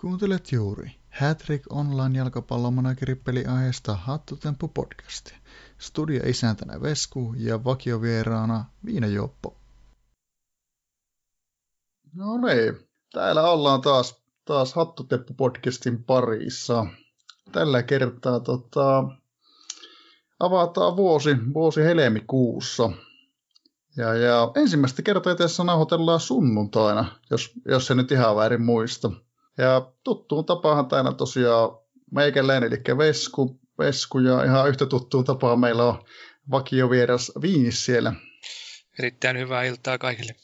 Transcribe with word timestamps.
Kuuntelet 0.00 0.52
juuri 0.52 0.90
Hattrick 1.20 1.72
Online 1.72 2.18
jalkapallomanageri 2.18 3.20
aiheesta 3.48 3.94
Hattutemppu 3.94 4.68
podcastia. 4.68 5.36
Studio 5.78 6.20
isäntänä 6.26 6.80
Vesku 6.82 7.34
ja 7.36 7.64
vakiovieraana 7.64 8.64
Viinajuoppo. 8.84 9.56
No 12.14 12.36
niin, 12.36 12.88
täällä 13.12 13.50
ollaan 13.50 13.80
taas, 13.80 14.22
taas 14.44 14.74
Hattutemppu 14.74 15.34
podcastin 15.34 16.04
parissa. 16.04 16.86
Tällä 17.52 17.82
kertaa 17.82 18.40
tota, 18.40 19.04
avataan 20.38 20.96
vuosi, 20.96 21.36
vuosi 21.54 21.82
helmikuussa. 21.82 22.90
Ja, 23.96 24.14
ja 24.14 24.52
ensimmäistä 24.54 25.02
kertaa 25.02 25.34
tässä 25.34 25.64
nauhoitellaan 25.64 26.20
sunnuntaina, 26.20 27.04
jos, 27.30 27.52
jos 27.64 27.86
se 27.86 27.94
nyt 27.94 28.12
ihan 28.12 28.36
väärin 28.36 28.62
muista. 28.62 29.10
Ja 29.60 29.92
tuttuun 30.04 30.44
tapaahan 30.44 30.88
täällä 30.88 31.12
tosiaan 31.12 31.70
meikäläinen, 32.10 32.72
eli 32.72 32.98
Vesku, 32.98 33.60
Vesku 33.78 34.18
ja 34.18 34.44
ihan 34.44 34.68
yhtä 34.68 34.86
tuttuun 34.86 35.24
tapaan 35.24 35.60
meillä 35.60 35.84
on 35.84 36.02
vakiovieras 36.50 37.32
Viinis 37.42 37.84
siellä. 37.84 38.12
Erittäin 38.98 39.38
hyvää 39.38 39.64
iltaa 39.64 39.98
kaikille. 39.98 40.34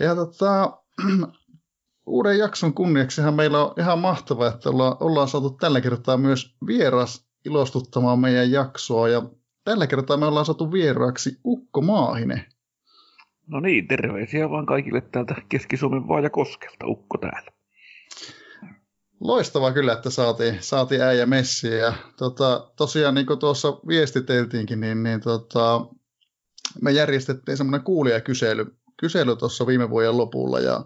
Ja 0.00 0.14
tota, 0.14 0.78
uuden 2.06 2.38
jakson 2.38 2.74
kunniaksihan 2.74 3.34
meillä 3.34 3.64
on 3.64 3.74
ihan 3.78 3.98
mahtavaa, 3.98 4.48
että 4.48 4.70
ollaan, 4.70 4.96
ollaan 5.00 5.28
saatu 5.28 5.50
tällä 5.50 5.80
kertaa 5.80 6.16
myös 6.16 6.56
vieras 6.66 7.26
ilostuttamaan 7.44 8.18
meidän 8.18 8.50
jaksoa. 8.50 9.08
Ja 9.08 9.22
tällä 9.64 9.86
kertaa 9.86 10.16
me 10.16 10.26
ollaan 10.26 10.46
saatu 10.46 10.72
vieraaksi 10.72 11.38
Ukko 11.44 11.80
Maahinen. 11.80 12.44
No 13.46 13.60
niin, 13.60 13.88
terveisiä 13.88 14.50
vaan 14.50 14.66
kaikille 14.66 15.00
täältä 15.00 15.34
Keski-Suomen 15.48 16.08
Vaajakoskelta, 16.08 16.86
Ukko 16.86 17.18
täällä. 17.18 17.51
Loistavaa 19.22 19.72
kyllä, 19.72 19.92
että 19.92 20.10
saatiin, 20.10 20.58
saatiin 20.60 21.02
äijä 21.02 21.26
messiä. 21.26 21.76
Ja 21.76 21.92
tota, 22.16 22.70
tosiaan 22.76 23.14
niin 23.14 23.26
kuin 23.26 23.38
tuossa 23.38 23.68
viestiteltiinkin, 23.88 24.80
niin, 24.80 25.02
niin 25.02 25.20
tota, 25.20 25.86
me 26.80 26.90
järjestettiin 26.90 27.56
semmoinen 27.56 27.84
kuulijakysely 27.84 28.66
kysely 28.96 29.36
tuossa 29.36 29.66
viime 29.66 29.90
vuoden 29.90 30.16
lopulla 30.16 30.60
ja 30.60 30.84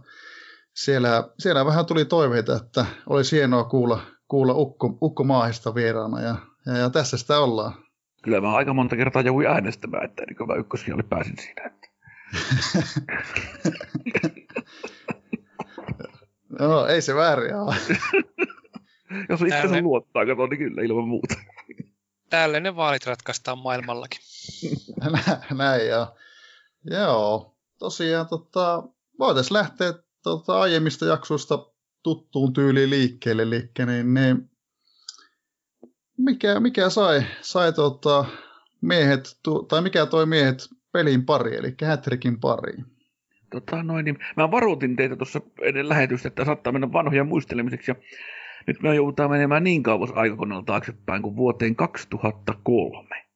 siellä, 0.75 1.28
siellä 1.39 1.67
vähän 1.67 1.87
tuli 1.87 2.05
toiveita, 2.05 2.56
että 2.56 2.87
olisi 3.06 3.37
hienoa 3.37 3.65
kuulla, 3.65 4.01
kuulla 4.28 4.55
Ukko, 4.55 4.98
Ukko 5.03 5.25
Maahista 5.25 5.75
vieraana 5.75 6.21
ja, 6.21 6.37
ja, 6.67 6.77
ja, 6.77 6.91
tässä 6.91 7.17
sitä 7.17 7.39
ollaan. 7.39 7.73
Kyllä 8.23 8.41
mä 8.41 8.55
aika 8.55 8.75
monta 8.75 8.97
kertaa 8.97 9.23
jouduin 9.23 9.47
äänestämään, 9.47 10.05
että 10.05 10.23
niin 10.27 10.48
mä 10.48 10.55
ykkösiä 10.55 10.95
oli 10.95 11.03
pääsin 11.03 11.37
siinä. 11.39 11.62
Että. 11.65 11.89
No, 16.59 16.87
ei 16.87 17.03
se 17.03 17.15
väärin 17.15 17.55
ole. 17.55 17.77
Jos 19.29 19.43
on 19.43 19.49
itsensä 19.49 19.81
luottaa, 19.81 20.27
kato, 20.27 20.47
niin 20.47 20.59
kyllä 20.59 20.83
ilman 20.83 21.09
muuta. 21.09 21.35
Täällä 22.31 22.61
ne 22.61 22.77
vaalit 22.77 23.07
ratkaistaan 23.07 23.59
maailmallakin. 23.59 24.21
Näin 25.59 25.89
joo. 25.89 26.17
Joo, 26.91 27.57
tosiaan 27.79 28.27
tota, 28.29 28.83
voitaisiin 29.19 29.55
lähteä 29.55 29.95
tota, 30.23 30.61
aiemmista 30.61 31.05
jaksoista 31.05 31.67
tuttuun 32.03 32.53
tyyliin 32.53 32.91
liikkeelle. 32.91 33.43
Eli 33.43 33.71
niin, 33.87 34.15
niin, 34.15 34.51
mikä, 36.19 36.61
mikä 36.61 36.91
sai, 36.91 37.23
sai 37.41 37.73
tota, 37.73 38.25
miehet, 38.81 39.39
tai 39.69 39.83
mikä 39.83 40.07
toi 40.07 40.27
miehet 40.27 40.69
pelin 40.93 41.27
pari, 41.27 41.57
eli 41.57 41.75
Hätrikin 41.84 42.41
pariin? 42.41 42.95
Tota 43.61 43.83
noin, 43.83 44.05
niin 44.05 44.19
mä 44.37 44.51
varoitin 44.51 44.97
teitä 44.97 45.17
tuossa 45.17 45.41
ennen 45.62 45.89
lähetystä, 45.89 46.29
että 46.29 46.45
saattaa 46.45 46.73
mennä 46.73 46.93
vanhoja 46.93 47.25
muistelemiseksi. 47.25 47.91
Ja 47.91 47.95
nyt 48.67 48.83
me 48.83 48.95
joudutaan 48.95 49.31
menemään 49.31 49.65
niin 49.65 49.83
kauas 49.83 50.11
aikakoneella 50.15 50.65
taaksepäin 50.65 51.23
kuin 51.23 51.37
vuoteen 51.37 51.77
2003 51.77 53.27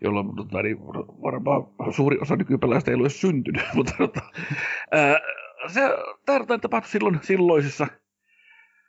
jolloin 0.00 0.36
tota, 0.36 0.62
niin 0.62 0.78
varmaan 1.22 1.92
suuri 1.92 2.18
osa 2.20 2.36
nykypelaajista 2.36 2.90
ei 2.90 2.96
ole 2.96 3.08
syntynyt. 3.08 3.62
Mutta 3.74 3.94
tota, 3.98 4.20
ää, 4.92 5.20
se 5.66 5.80
tarkoittaa 6.26 6.58
tapahtui 6.58 6.90
silloin 6.90 7.18
silloisessa 7.22 7.86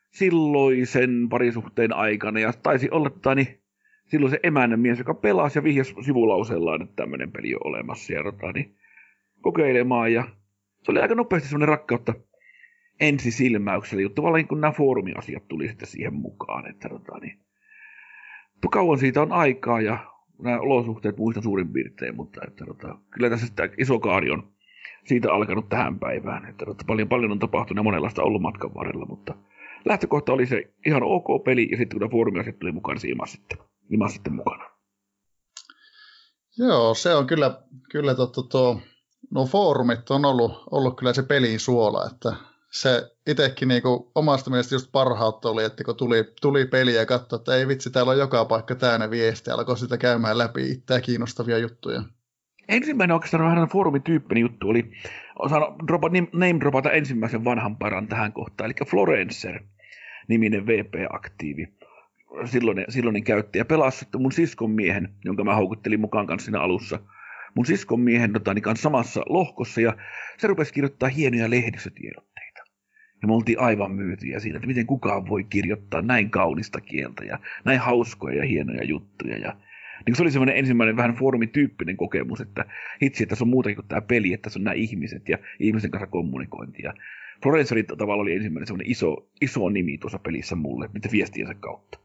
silloisen 0.10 1.30
parisuhteen 1.30 1.94
aikana 1.94 2.40
ja 2.40 2.54
taisi 2.54 2.90
olla 2.92 3.10
tota, 3.10 3.36
niin, 3.36 3.60
silloin 4.06 4.32
se 4.32 4.40
emännän 4.44 4.80
mies, 4.80 5.00
joka 5.00 5.14
pelasi 5.14 5.60
ja 5.60 5.64
vihjasi 5.64 5.96
sivulauseellaan, 6.06 6.82
että 6.82 6.96
tämmöinen 6.96 7.32
peli 7.32 7.56
on 7.56 7.62
olemassa. 7.64 8.14
Ja 8.14 8.24
tota, 8.24 8.52
niin, 8.52 8.76
kokeilemaan 9.42 10.14
ja 10.14 10.24
se 10.84 10.92
oli 10.92 11.00
aika 11.00 11.16
nopeasti 11.16 11.50
semmoinen 11.50 11.68
rakkautta 11.68 12.14
ensisilmäyksellä 13.00 14.02
juttu, 14.02 14.16
tavallaan 14.16 14.48
kun 14.48 14.62
nämä 14.62 14.72
foorumiasiat 14.72 15.48
tuli 15.48 15.68
sitten 15.68 15.88
siihen 15.88 16.14
mukaan, 16.14 16.70
että 16.70 16.90
tota, 16.90 17.20
niin, 17.20 17.40
kauan 18.72 19.00
siitä 19.00 19.22
on 19.22 19.32
aikaa 19.32 19.82
ja 19.82 19.98
nämä 20.42 20.60
olosuhteet 20.60 21.18
muista 21.18 21.42
suurin 21.42 21.74
piirtein, 21.74 22.16
mutta 22.16 22.42
että, 22.48 22.66
tota, 22.66 22.98
kyllä 23.12 23.30
tässä 23.30 23.48
sitä 23.48 23.70
iso 23.78 24.00
kaari 24.00 24.32
on 24.32 24.52
siitä 25.06 25.34
alkanut 25.34 25.70
tähän 25.70 26.00
päivään, 26.00 26.46
että 26.50 26.66
tota, 26.66 26.84
paljon, 26.88 27.10
paljon 27.10 27.32
on 27.32 27.40
tapahtunut 27.40 27.80
ja 27.80 27.84
monenlaista 27.84 28.24
ollut 28.24 28.42
matkan 28.42 28.74
varrella, 28.74 29.06
mutta 29.06 29.36
lähtökohta 29.86 30.34
oli 30.34 30.46
se 30.46 30.74
ihan 30.86 31.04
ok 31.04 31.44
peli 31.46 31.68
ja 31.72 31.78
sitten 31.78 31.96
kun 31.96 32.00
nämä 32.00 32.12
foorumiasiat 32.12 32.60
tuli 32.60 32.72
mukaan, 32.72 32.98
niin 33.04 33.18
se 33.28 33.32
sitten, 33.32 33.58
sitten 34.08 34.34
mukana. 34.34 34.70
Joo, 36.58 36.94
se 36.94 37.16
on 37.16 37.28
kyllä, 37.28 37.62
kyllä 37.92 38.16
totta 38.16 38.42
tuo, 38.44 38.82
no 39.32 39.46
foorumit 39.46 40.12
on 40.12 40.26
ollut, 40.26 40.64
ollut 40.72 40.98
kyllä 40.98 41.14
se 41.14 41.24
pelin 41.24 41.60
suola, 41.60 42.10
että 42.12 42.34
se 42.72 43.12
itsekin 43.28 43.68
niinku 43.68 44.12
omasta 44.16 44.50
mielestä 44.50 44.76
just 44.76 44.92
parhautta 44.92 45.50
oli, 45.50 45.64
että 45.64 45.84
kun 45.84 45.96
tuli, 45.96 46.34
tuli 46.42 46.66
peli 46.66 46.96
ja 46.96 47.06
katsoi, 47.06 47.38
että 47.38 47.56
ei 47.56 47.68
vitsi, 47.68 47.92
täällä 47.92 48.12
on 48.12 48.18
joka 48.18 48.46
paikka 48.46 48.76
täynnä 48.76 49.10
viestiä, 49.10 49.54
alkoi 49.54 49.78
sitä 49.78 49.98
käymään 49.98 50.38
läpi 50.38 50.72
itseä 50.72 51.02
kiinnostavia 51.02 51.58
juttuja. 51.58 52.02
Ensimmäinen 52.68 53.14
oikeastaan 53.14 53.44
vähän 53.44 53.70
foorumityyppinen 53.70 54.42
juttu 54.42 54.70
oli, 54.70 54.92
osaan 55.40 55.88
dropa, 55.88 56.10
name 56.34 56.60
dropata 56.60 56.92
ensimmäisen 56.92 57.46
vanhan 57.46 57.78
paran 57.78 58.08
tähän 58.08 58.34
kohtaan, 58.34 58.66
eli 58.66 58.90
Florencer 58.90 59.64
niminen 60.28 60.68
VP-aktiivi. 60.68 61.68
Silloinen, 62.46 62.86
silloinen 62.90 63.24
käyttäjä 63.24 63.66
pelasi 63.66 64.06
mun 64.18 64.32
siskon 64.32 64.72
miehen, 64.72 65.14
jonka 65.26 65.44
mä 65.44 65.56
houkuttelin 65.56 66.00
mukaan 66.00 66.28
kanssa 66.28 66.46
siinä 66.46 66.62
alussa– 66.62 67.00
mun 67.56 67.66
siskon 67.66 68.00
miehen 68.00 68.34
tota, 68.34 68.54
niin 68.54 68.64
kanssa 68.64 68.84
samassa 68.84 69.22
lohkossa 69.30 69.82
ja 69.82 69.98
se 70.38 70.48
rupesi 70.48 70.74
kirjoittaa 70.74 71.10
hienoja 71.10 71.50
lehdistötiedotteita. 71.50 72.64
Ja 73.22 73.28
me 73.28 73.34
oltiin 73.34 73.60
aivan 73.60 73.92
myytyjä 73.92 74.40
siitä, 74.40 74.58
että 74.58 74.68
miten 74.68 74.86
kukaan 74.86 75.30
voi 75.30 75.44
kirjoittaa 75.44 76.02
näin 76.02 76.30
kaunista 76.30 76.82
kieltä 76.82 77.24
ja 77.24 77.40
näin 77.66 77.80
hauskoja 77.80 78.38
ja 78.38 78.46
hienoja 78.46 78.84
juttuja. 78.84 79.38
Ja 79.38 79.56
niin 80.06 80.16
se 80.16 80.22
oli 80.22 80.32
semmoinen 80.32 80.58
ensimmäinen 80.58 80.98
vähän 80.98 81.16
foorumityyppinen 81.16 81.98
kokemus, 81.98 82.42
että 82.42 82.66
hitsi, 83.02 83.24
että 83.24 83.36
se 83.36 83.44
on 83.44 83.50
muutakin 83.50 83.76
kuin 83.76 83.88
tämä 83.88 84.02
peli, 84.02 84.34
että 84.34 84.50
se 84.50 84.60
on 84.60 84.64
nämä 84.64 84.74
ihmiset 84.74 85.30
ja 85.30 85.38
ihmisten 85.60 85.92
kanssa 85.92 86.08
kommunikointi. 86.08 86.84
Ja 86.84 86.94
Florence 87.44 87.76
oli 87.76 87.84
tavallaan 87.84 88.20
oli 88.20 88.36
ensimmäinen 88.36 88.68
semmoinen 88.68 88.92
iso, 88.92 89.30
iso 89.42 89.70
nimi 89.70 89.98
tuossa 89.98 90.20
pelissä 90.20 90.56
mulle, 90.56 90.90
niiden 90.94 91.12
viestiensä 91.12 91.54
kautta. 91.54 92.00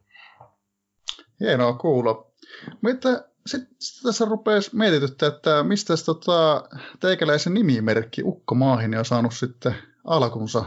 Hienoa 1.41 1.73
kuulla. 1.73 2.33
Mitä 2.83 3.29
sitten 3.47 3.77
sit 3.79 4.03
tässä 4.03 4.25
rupeaa 4.25 4.61
mietityttää, 4.73 5.29
että 5.29 5.63
mistä 5.63 5.95
tota, 6.07 6.69
teikäläisen 7.01 7.55
nimimerkki 7.55 8.23
Ukko 8.25 8.55
Maahinen 8.55 8.99
on 8.99 9.05
saanut 9.05 9.35
sitten 9.35 9.75
alkunsa? 10.05 10.65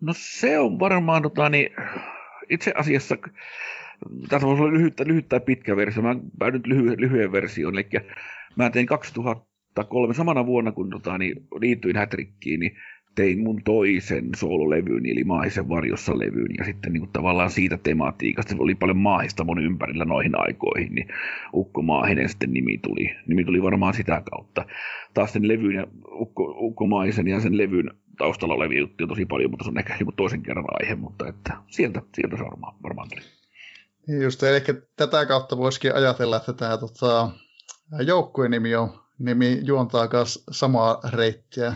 No 0.00 0.12
se 0.16 0.58
on 0.58 0.78
varmaan 0.78 1.22
tota, 1.22 1.48
niin, 1.48 1.70
itse 2.50 2.72
asiassa, 2.76 3.16
tässä 4.28 4.48
voisi 4.48 4.62
olla 4.62 4.72
lyhyt, 4.72 5.00
lyhyt 5.00 5.28
tai 5.28 5.40
pitkä 5.40 5.76
versio, 5.76 6.02
mä 6.02 6.16
päädyin 6.38 6.62
lyhy, 6.66 6.96
lyhyen 6.98 7.32
versioon, 7.32 7.74
eli 7.74 7.88
mä 8.56 8.70
tein 8.70 8.86
2003 8.86 10.14
samana 10.14 10.46
vuonna, 10.46 10.72
kun 10.72 10.90
tota, 10.90 11.18
niin, 11.18 11.46
liityin 11.60 11.96
Hätrikkiin, 11.96 12.60
niin 12.60 12.76
tein 13.16 13.38
mun 13.38 13.62
toisen 13.64 14.28
soololevyn, 14.36 15.06
eli 15.06 15.24
Maahisen 15.24 15.68
varjossa 15.68 16.18
levyn, 16.18 16.54
ja 16.58 16.64
sitten 16.64 16.92
niin 16.92 17.00
kuin 17.00 17.12
tavallaan 17.12 17.50
siitä 17.50 17.78
tematiikasta, 17.82 18.50
se 18.50 18.56
oli 18.58 18.74
paljon 18.74 18.96
maahista 18.96 19.44
mun 19.44 19.62
ympärillä 19.62 20.04
noihin 20.04 20.32
aikoihin, 20.40 20.94
niin 20.94 21.08
Ukko 21.54 21.82
Maahinen 21.82 22.28
sitten 22.28 22.52
nimi 22.52 22.78
tuli. 22.78 23.10
Nimi 23.26 23.44
tuli 23.44 23.62
varmaan 23.62 23.94
sitä 23.94 24.22
kautta. 24.30 24.64
Taas 25.14 25.32
sen 25.32 25.48
levyn 25.48 25.74
ja 25.74 25.86
Ukko, 26.10 26.54
Ukko 26.58 26.86
Maahisen 26.86 27.28
ja 27.28 27.40
sen 27.40 27.58
levyn 27.58 27.90
taustalla 28.18 28.54
olevia 28.54 28.78
juttuja 28.78 29.06
tosi 29.08 29.26
paljon, 29.26 29.50
mutta 29.50 29.64
se 29.64 29.70
on 29.70 29.78
ehkä 29.78 29.96
joku 30.00 30.12
toisen 30.12 30.42
kerran 30.42 30.66
aihe, 30.80 30.94
mutta 30.94 31.28
että 31.28 31.56
sieltä, 31.66 32.02
sieltä 32.14 32.36
se 32.36 32.44
varmaan, 32.44 32.74
varmaan 32.82 33.08
tuli. 33.08 33.20
Niin 34.06 34.22
just, 34.22 34.42
eli 34.42 34.60
tätä 34.96 35.26
kautta 35.26 35.56
voisikin 35.56 35.94
ajatella, 35.94 36.36
että 36.36 36.52
tämä 36.52 36.78
tota, 36.78 37.30
joukkueen 38.06 38.50
nimi 38.50 38.74
on 38.74 38.88
nimi 39.18 39.60
juontaa 39.64 40.08
myös 40.12 40.44
samaa 40.50 41.00
reittiä 41.12 41.74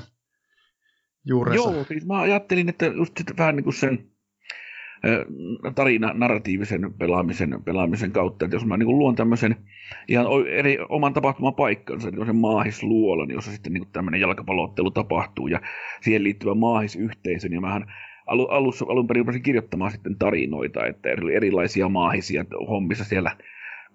juurensa. 1.24 1.70
Joo, 1.70 1.84
siis 1.84 2.06
mä 2.06 2.20
ajattelin, 2.20 2.68
että 2.68 2.86
just 2.86 3.16
sitten 3.18 3.36
vähän 3.36 3.56
niin 3.56 3.64
kuin 3.64 3.74
sen 3.74 4.10
tarina, 5.74 6.12
narratiivisen 6.14 6.94
pelaamisen, 6.98 7.62
pelaamisen 7.64 8.12
kautta, 8.12 8.44
että 8.44 8.56
jos 8.56 8.66
mä 8.66 8.76
niin 8.76 8.98
luon 8.98 9.16
tämmöisen 9.16 9.56
ihan 10.08 10.26
eri, 10.48 10.78
oman 10.88 11.12
tapahtuman 11.12 11.54
paikkansa, 11.54 12.10
niin 12.10 12.26
sen 12.26 12.36
maahisluolan, 12.36 13.30
jossa 13.30 13.50
sitten 13.50 13.72
niin 13.72 13.86
tämmöinen 13.92 14.20
jalkapalloottelu 14.20 14.90
tapahtuu 14.90 15.46
ja 15.46 15.60
siihen 16.00 16.24
liittyvä 16.24 16.54
maahisyhteisö, 16.54 17.48
niin 17.48 17.60
mähän 17.60 17.92
alu, 18.26 18.46
alussa, 18.46 18.86
alun 18.88 19.06
perin 19.06 19.20
rupesin 19.20 19.42
kirjoittamaan 19.42 19.90
sitten 19.90 20.18
tarinoita, 20.18 20.86
että 20.86 21.08
erilaisia 21.32 21.88
maahisia 21.88 22.44
hommissa 22.68 23.04
siellä 23.04 23.36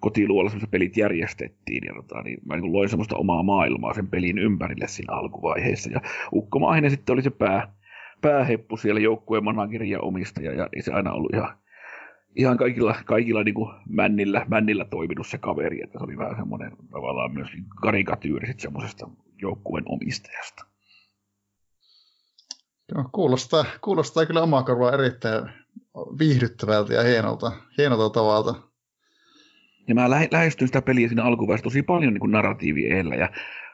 kotiluolla 0.06 0.50
semmoiset 0.50 0.70
pelit 0.70 0.96
järjestettiin, 0.96 1.82
ja 1.86 1.94
tota, 1.94 2.22
niin 2.22 2.38
mä 2.44 2.56
niin 2.56 2.72
loin 2.72 2.88
semmoista 2.88 3.16
omaa 3.16 3.42
maailmaa 3.42 3.94
sen 3.94 4.08
pelin 4.08 4.38
ympärille 4.38 4.88
siinä 4.88 5.14
alkuvaiheessa, 5.14 5.90
ja 5.90 6.00
Ukko 6.32 6.58
Maahinen 6.58 6.90
sitten 6.90 7.12
oli 7.12 7.22
se 7.22 7.30
pää, 7.30 7.74
pääheppu 8.20 8.76
siellä 8.76 9.00
joukkueen 9.00 9.44
manageri 9.44 9.90
ja 9.90 10.00
omistaja, 10.00 10.52
ja 10.52 10.68
se 10.80 10.92
aina 10.92 11.12
ollut 11.12 11.34
ihan, 11.34 11.58
ihan 12.36 12.56
kaikilla, 12.56 12.94
kaikilla 13.04 13.42
niin 13.42 13.54
kuin 13.54 13.74
männillä, 13.88 14.46
männillä 14.48 14.84
toiminut 14.84 15.26
se 15.26 15.38
kaveri, 15.38 15.82
että 15.84 15.98
se 15.98 16.04
oli 16.04 16.18
vähän 16.18 16.36
semmoinen 16.36 16.72
tavallaan 16.90 17.34
myös 17.34 17.48
karikatyyri 17.80 18.46
sitten 18.46 18.62
semmoisesta 18.62 19.08
joukkueen 19.42 19.84
omistajasta. 19.88 20.66
Joo, 22.94 23.04
kuulostaa, 23.12 23.64
kuulostaa 23.80 24.26
kyllä 24.26 24.42
omaa 24.42 24.62
korvaa 24.62 24.92
erittäin 24.92 25.50
viihdyttävältä 26.18 26.94
ja 26.94 27.02
hienolta, 27.02 27.52
hienolta 27.78 28.10
tavalta. 28.10 28.75
Ja 29.88 29.94
mä 29.94 30.10
lähe, 30.10 30.28
lähestyin 30.30 30.68
sitä 30.68 30.82
peliä 30.82 31.08
siinä 31.08 31.24
alkuvaiheessa 31.24 31.64
tosi 31.64 31.82
paljon 31.82 32.14
niin 32.14 32.30
narratiivi 32.30 32.88
ja 33.18 33.30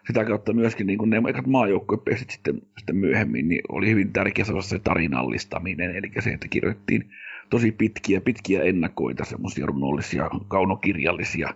sitä 0.07 0.25
kautta 0.25 0.53
myöskin 0.53 0.87
niin 0.87 1.11
ne 1.11 1.23
ekat 1.29 1.47
maajoukkuepestit 1.47 2.31
sitten, 2.31 2.63
sitten 2.79 2.97
myöhemmin, 2.97 3.49
niin 3.49 3.61
oli 3.69 3.91
hyvin 3.91 4.13
tärkeä 4.13 4.45
se 4.61 4.79
tarinallistaminen, 4.79 5.97
eli 5.97 6.11
se, 6.19 6.31
että 6.31 6.49
kirjoittiin 6.49 7.11
tosi 7.51 7.73
pitkiä, 7.73 8.21
pitkiä 8.21 8.63
ennakoita, 8.63 9.25
semmoisia 9.25 9.67
runollisia, 9.67 10.31
kaunokirjallisia 10.49 11.55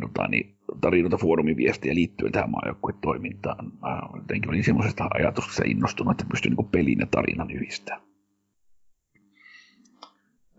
tota, 0.00 0.28
niin, 0.28 0.54
tarinoita, 0.80 1.16
foorumiviestejä 1.16 1.94
liittyen 1.94 2.32
tähän 2.32 2.50
maajoukkuetoimintaan. 2.50 3.72
Mä 3.80 4.02
jotenkin 4.16 4.50
olin 4.50 4.64
semmoisesta 4.64 5.08
ajatuksesta 5.14 5.62
innostunut, 5.66 6.10
että 6.10 6.30
pystyn 6.30 6.52
niin 6.52 6.68
pelin 6.68 6.98
ja 6.98 7.06
tarinan 7.06 7.50
yhdistämään. 7.50 8.07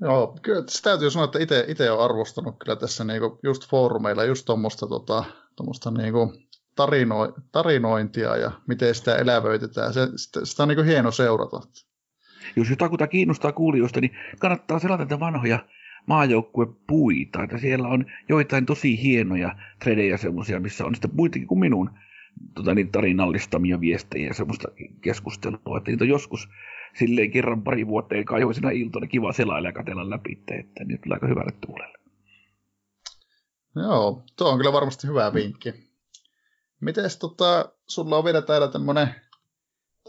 Joo, 0.01 0.37
kyllä 0.41 0.63
täytyy 0.83 1.11
sanoa, 1.11 1.29
että 1.39 1.63
itse 1.67 1.91
olen 1.91 2.05
arvostanut 2.05 2.55
kyllä 2.59 2.75
tässä 2.75 3.03
niinku 3.03 3.39
just 3.43 3.69
foorumeilla 3.69 4.23
just 4.23 4.45
tuommoista 4.45 4.87
tota, 4.87 5.23
niinku 5.97 6.33
tarino, 6.75 7.33
tarinointia 7.51 8.37
ja 8.37 8.51
miten 8.67 8.95
sitä 8.95 9.15
elävöitetään. 9.15 9.93
Se, 9.93 10.07
sitä, 10.15 10.45
sitä 10.45 10.63
on 10.63 10.69
niinku 10.69 10.83
hieno 10.83 11.11
seurata. 11.11 11.61
Jos 12.55 12.69
jotakuta 12.69 13.07
kiinnostaa 13.07 13.51
kuulijoista, 13.51 14.01
niin 14.01 14.11
kannattaa 14.39 14.79
selata 14.79 15.05
tätä 15.05 15.19
vanhoja 15.19 15.59
maajoukkuepuita. 16.05 17.43
Että 17.43 17.57
siellä 17.57 17.87
on 17.87 18.05
joitain 18.29 18.65
tosi 18.65 19.03
hienoja 19.03 19.55
tredejä 19.79 20.17
semmoisia, 20.17 20.59
missä 20.59 20.85
on 20.85 20.95
sitten 20.95 21.11
muitakin 21.13 21.47
kuin 21.47 21.59
minun 21.59 21.89
tota, 22.55 22.75
niin 22.75 22.91
tarinallistamia 22.91 23.81
viestejä 23.81 24.27
ja 24.27 24.33
semmoista 24.33 24.67
keskustelua. 25.01 25.77
Että 25.77 25.91
niitä 25.91 26.03
on 26.03 26.09
joskus 26.09 26.49
silleen 26.95 27.31
kerran 27.31 27.63
pari 27.63 27.87
vuoteen 27.87 28.25
kaihoisena 28.25 28.69
iltana 28.69 29.07
kiva 29.07 29.33
selailla 29.33 29.69
ja 29.69 29.73
katella 29.73 30.09
läpi, 30.09 30.31
että 30.47 30.83
nyt 30.83 31.01
tulee 31.01 31.15
aika 31.15 31.27
hyvälle 31.27 31.51
tuulelle. 31.65 31.97
Joo, 33.75 34.23
tuo 34.37 34.49
on 34.49 34.57
kyllä 34.57 34.73
varmasti 34.73 35.07
hyvä 35.07 35.33
vinkki. 35.33 35.73
Mites 36.81 37.17
tota, 37.17 37.71
sulla 37.87 38.17
on 38.17 38.23
vielä 38.23 38.41
täällä 38.41 38.67
tämmönen 38.67 39.07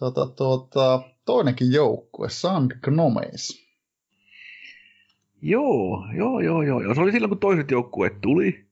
tota, 0.00 0.27
tota, 0.27 1.03
toinenkin 1.25 1.73
joukkue, 1.73 2.29
Sand 2.29 2.73
Gnomes. 2.82 3.71
Joo, 5.43 6.06
joo, 6.17 6.41
joo, 6.41 6.62
joo, 6.62 6.82
joo. 6.82 6.94
Se 6.94 7.00
oli 7.00 7.12
silloin, 7.12 7.29
kun 7.29 7.38
toiset 7.38 7.71
joukkueet 7.71 8.21
tuli. 8.21 8.69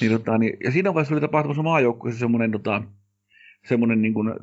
Niin, 0.00 0.12
tota, 0.12 0.38
niin, 0.38 0.56
ja 0.64 0.70
siinä 0.70 0.94
vaiheessa 0.94 1.14
oli 1.14 1.20
tapahtumassa 1.20 1.62
maajoukkueessa 1.62 2.20
semmoinen, 2.20 2.50
tota, 2.50 2.82
semmoinen 3.68 4.02
niin 4.02 4.14
kuin, 4.14 4.34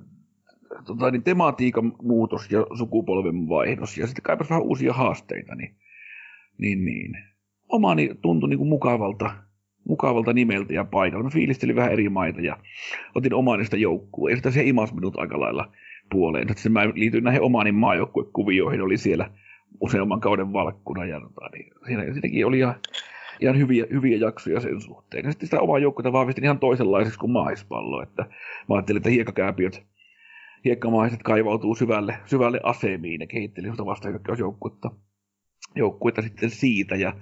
tota, 0.86 1.12
niin 1.12 1.24
tematiikan 1.24 1.94
muutos 2.04 2.52
ja 2.52 2.66
sukupolven 2.78 3.50
vaihdos. 3.50 3.98
Ja 3.98 4.08
sitten 4.08 4.24
kaipas 4.24 4.50
vähän 4.50 4.64
uusia 4.64 4.94
haasteita. 4.94 5.56
Niin, 5.56 5.76
niin, 6.58 6.86
niin. 6.86 7.18
Omani 7.70 8.10
tuntui 8.22 8.50
niin 8.50 8.58
kuin 8.58 8.70
mukavalta, 8.70 9.36
mukavalta 9.88 10.34
nimeltä 10.34 10.74
ja 10.74 10.86
paikalta. 10.86 11.24
Mä 11.24 11.30
fiilistelin 11.30 11.76
vähän 11.76 11.92
eri 11.92 12.10
maita 12.10 12.42
ja 12.42 12.58
otin 13.16 13.34
omanista 13.34 13.78
joukkueen. 13.78 14.32
Ja 14.32 14.36
sitten 14.36 14.52
se 14.52 14.64
imas 14.64 14.94
minut 14.94 15.18
aika 15.18 15.40
lailla 15.40 15.72
puoleen. 16.12 16.48
Sitten 16.48 16.72
mä 16.72 16.88
liityin 16.96 17.24
näihin 17.24 17.42
omanin 17.42 17.76
maajoukkuekuvioihin, 17.76 18.82
oli 18.82 18.98
siellä 18.98 19.32
useamman 19.80 20.20
kauden 20.20 20.54
valkkuna. 20.54 21.06
Ja 21.06 21.20
tota, 21.20 21.50
niin, 21.54 21.74
siinä, 21.86 22.04
siinäkin 22.04 22.46
oli 22.46 22.60
ihan, 22.60 22.76
ihan 23.42 23.58
hyviä, 23.58 23.86
hyviä 23.92 24.18
jaksoja 24.18 24.60
sen 24.60 24.82
suhteen. 24.82 25.26
Ja 25.26 25.32
sitten 25.32 25.48
sitä 25.48 25.62
omaa 25.62 25.80
joukkuetta 25.80 26.12
vahvistin 26.12 26.44
ihan 26.44 26.60
toisenlaiseksi 26.60 27.20
kuin 27.20 27.32
maispallo. 27.32 28.04
Että 28.04 28.26
mä 28.70 28.76
ajattelin, 28.76 28.98
että 28.98 29.10
hiekkakääpiöt, 29.10 29.84
hiekkamaiset 30.66 31.24
kaivautuu 31.24 31.76
syvälle, 31.76 32.18
syvälle 32.26 32.60
asemiin 32.64 33.22
ja 33.22 33.28
kehitteli 33.28 33.72
sitä 33.72 33.86
vastahyökkäysjoukkuetta 33.86 34.92
joukkuetta 35.76 36.22
sitten 36.22 36.50
siitä. 36.50 36.96
Ja 36.96 37.14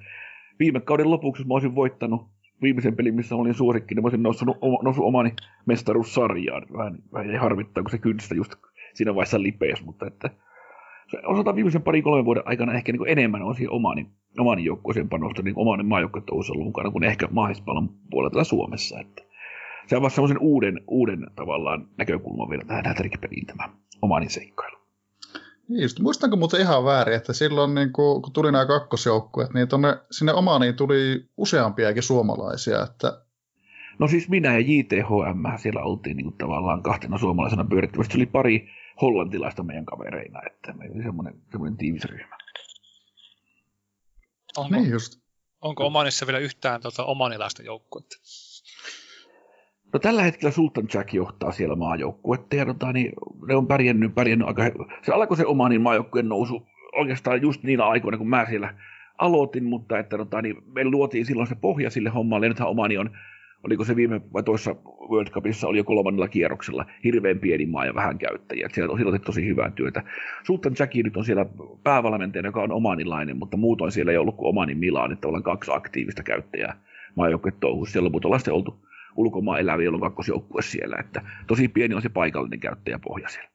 viime 0.59 0.79
kauden 0.79 1.09
lopuksi, 1.09 1.41
jos 1.41 1.47
mä 1.47 1.53
olisin 1.53 1.75
voittanut 1.75 2.29
viimeisen 2.61 2.95
pelin, 2.95 3.15
missä 3.15 3.35
olin 3.35 3.53
suosikki, 3.53 3.95
niin 3.95 4.03
mä 4.03 4.05
olisin 4.05 4.23
noussut, 4.23 4.47
noussut 4.83 5.05
omani 5.05 5.33
mestaruussarjaan. 5.65 6.65
Vähän, 6.77 6.97
vähän 7.13 7.39
harmittaa, 7.39 7.83
kun 7.83 7.91
se 7.91 7.97
kynsistä 7.97 8.35
just 8.35 8.55
siinä 8.93 9.15
vaiheessa 9.15 9.41
lipeäs, 9.41 9.83
mutta 9.85 10.07
että 10.07 10.29
se 11.11 11.17
osataan 11.25 11.55
viimeisen 11.55 11.81
parin 11.81 12.03
kolmen 12.03 12.25
vuoden 12.25 12.43
aikana 12.45 12.73
ehkä 12.73 12.91
niin 12.91 13.07
enemmän 13.07 13.41
on 13.41 13.55
siihen 13.55 13.71
omani, 13.71 14.07
omani 14.39 14.65
joukkueeseen 14.65 15.09
panosta, 15.09 15.41
niin 15.41 15.55
maajoukkuetta 15.87 16.35
olisi 16.35 16.51
ollut 16.51 16.65
mukana 16.65 16.91
kuin 16.91 17.03
ehkä 17.03 17.27
mahispallon 17.31 17.89
puolella 18.09 18.43
Suomessa. 18.43 18.99
Että 18.99 19.21
se 19.87 19.95
on 19.95 20.01
vasta 20.01 20.15
semmoisen 20.15 20.39
uuden, 20.39 20.81
uuden 20.87 21.27
tavallaan 21.35 21.87
näkökulman 21.97 22.49
vielä 22.49 22.63
tähän 22.67 22.85
hätärikipeliin 22.85 23.45
tämä 23.45 23.69
omani 24.01 24.29
seikkailu. 24.29 24.77
Niin 25.67 25.81
just, 25.81 25.99
muistanko 25.99 26.35
muuten 26.35 26.61
ihan 26.61 26.85
väärin, 26.85 27.15
että 27.15 27.33
silloin 27.33 27.75
niin 27.75 27.93
kun, 27.93 28.21
kun 28.21 28.33
tuli 28.33 28.51
nämä 28.51 28.65
kakkosjoukkueet, 28.65 29.53
niin 29.53 29.67
tonne, 29.67 29.97
sinne 30.11 30.33
Omaniin 30.33 30.75
tuli 30.75 31.25
useampiakin 31.37 32.03
suomalaisia, 32.03 32.83
että 32.83 33.21
No 33.99 34.07
siis 34.07 34.29
minä 34.29 34.53
ja 34.53 34.59
JTHM, 34.59 35.57
siellä 35.57 35.81
oltiin 35.81 36.17
niin 36.17 36.25
kuin 36.25 36.37
tavallaan 36.37 36.83
kahtena 36.83 37.17
suomalaisena 37.17 37.65
pyörittämässä. 37.65 38.17
oli 38.17 38.25
pari 38.25 38.69
hollantilaista 39.01 39.63
meidän 39.63 39.85
kavereina, 39.85 40.41
että 40.45 40.73
meillä 40.73 40.95
oli 40.95 41.03
semmoinen, 41.03 41.33
semmoinen 41.51 41.77
tiivisryhmä. 41.77 42.37
Onko, 44.57 44.75
niin 44.75 44.89
just. 44.89 45.21
onko 45.61 45.85
Omanissa 45.85 46.27
vielä 46.27 46.39
yhtään 46.39 46.81
tota, 46.81 47.03
omanilaista 47.03 47.63
joukkuetta? 47.63 48.15
No 49.93 49.99
tällä 49.99 50.23
hetkellä 50.23 50.51
Sultan 50.51 50.87
Jack 50.93 51.13
johtaa 51.13 51.51
siellä 51.51 51.75
maajoukkuetta 51.75 52.55
ja 52.55 52.65
tota, 52.65 52.93
niin 52.93 53.11
ne 53.47 53.55
on 53.55 53.67
pärjännyt, 53.67 54.15
pärjännyt 54.15 54.47
aika... 54.47 54.63
Se 55.01 55.11
alkoi 55.11 55.37
se 55.37 55.45
Omanin 55.45 55.81
maajoukkueen 55.81 56.29
nousu 56.29 56.67
oikeastaan 56.93 57.41
just 57.41 57.63
niillä 57.63 57.87
aikoina, 57.87 58.17
kun 58.17 58.29
mä 58.29 58.45
siellä 58.49 58.73
aloitin, 59.17 59.63
mutta 59.63 59.99
että 59.99 60.17
tota, 60.17 60.41
niin 60.41 60.55
me 60.73 60.85
luotiin 60.85 61.25
silloin 61.25 61.47
se 61.47 61.55
pohja 61.55 61.89
sille 61.89 62.09
hommalle. 62.09 62.45
Ja 62.45 62.49
nythän 62.49 62.69
Omani 62.69 62.97
on 62.97 63.17
oliko 63.63 63.85
se 63.85 63.95
viime 63.95 64.21
vai 64.33 64.43
toissa 64.43 64.75
World 65.09 65.29
Cupissa, 65.29 65.67
oli 65.67 65.77
jo 65.77 65.83
kolmannella 65.83 66.27
kierroksella 66.27 66.85
hirveän 67.03 67.39
pieni 67.39 67.65
maa 67.65 67.85
ja 67.85 67.95
vähän 67.95 68.17
käyttäjiä. 68.17 68.69
Siellä 68.73 68.91
on 68.91 68.97
silloin 68.97 69.21
tosi 69.21 69.45
hyvää 69.45 69.71
työtä. 69.71 70.03
Sultan 70.43 70.75
Jackie 70.79 71.03
nyt 71.03 71.17
on 71.17 71.25
siellä 71.25 71.45
päävalmentaja, 71.83 72.45
joka 72.45 72.61
on 72.61 72.71
omanilainen, 72.71 73.37
mutta 73.37 73.57
muutoin 73.57 73.91
siellä 73.91 74.11
ei 74.11 74.17
ollut 74.17 74.35
kuin 74.35 74.49
omani 74.49 74.75
Milaan, 74.75 75.11
että 75.11 75.27
ollaan 75.27 75.43
kaksi 75.43 75.71
aktiivista 75.73 76.23
käyttäjää 76.23 76.83
maajoukkue 77.15 77.51
touhussa. 77.59 77.93
Siellä 77.93 78.07
on 78.07 78.11
ollaan 78.25 78.51
ollut 78.51 78.79
ulkomaan 79.15 79.59
eläviä, 79.59 79.85
jolla 79.85 79.95
on 79.95 80.01
kakkosjoukkue 80.01 80.61
siellä. 80.61 80.97
Että 80.99 81.21
tosi 81.47 81.67
pieni 81.67 81.95
on 81.95 82.01
se 82.01 82.09
paikallinen 82.09 82.59
käyttäjäpohja 82.59 83.29
siellä. 83.29 83.49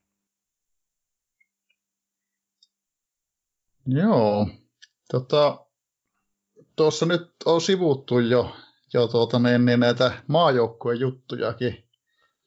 Joo. 3.87 4.49
Tota, 5.11 5.67
tuossa 6.77 7.07
nyt 7.07 7.31
on 7.45 7.61
sivuttu 7.61 8.19
jo 8.19 8.57
jo 8.95 9.09
tuota, 9.09 9.39
niin, 9.39 9.65
niin 9.65 9.81
näitä 9.81 10.13
maajoukkueen 10.27 11.01
juttujakin, 11.01 11.85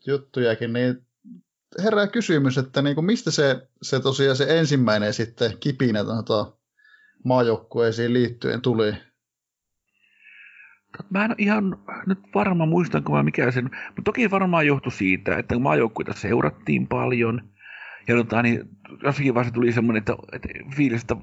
juttujakin, 0.07 0.73
niin 0.73 1.07
herää 1.83 2.07
kysymys, 2.07 2.57
että 2.57 2.81
niin 2.81 2.95
kuin 2.95 3.05
mistä 3.05 3.31
se, 3.31 3.67
se 3.81 3.99
tosiaan 3.99 4.37
se 4.37 4.59
ensimmäinen 4.59 5.13
sitten 5.13 5.57
kipinä 5.59 6.03
tuota, 6.03 6.53
maajoukkueisiin 7.25 8.13
liittyen 8.13 8.61
tuli? 8.61 8.93
Mä 11.09 11.25
en 11.25 11.35
ihan 11.37 11.79
nyt 12.05 12.19
varma 12.35 12.65
muistanko 12.65 13.13
mä 13.13 13.23
mikä 13.23 13.51
sen, 13.51 13.63
mutta 13.63 14.01
toki 14.05 14.31
varmaan 14.31 14.67
johtui 14.67 14.91
siitä, 14.91 15.37
että 15.37 15.59
maajoukkueita 15.59 16.13
seurattiin 16.13 16.87
paljon– 16.87 17.41
ja 18.07 18.15
tota, 18.15 18.41
niin 18.41 18.69
jossakin 19.03 19.33
vaiheessa 19.33 19.53
tuli 19.53 19.71
semmoinen, 19.71 19.99
että, 19.99 20.15
että 20.31 20.49
fiilis, 20.75 21.01
että, 21.01 21.15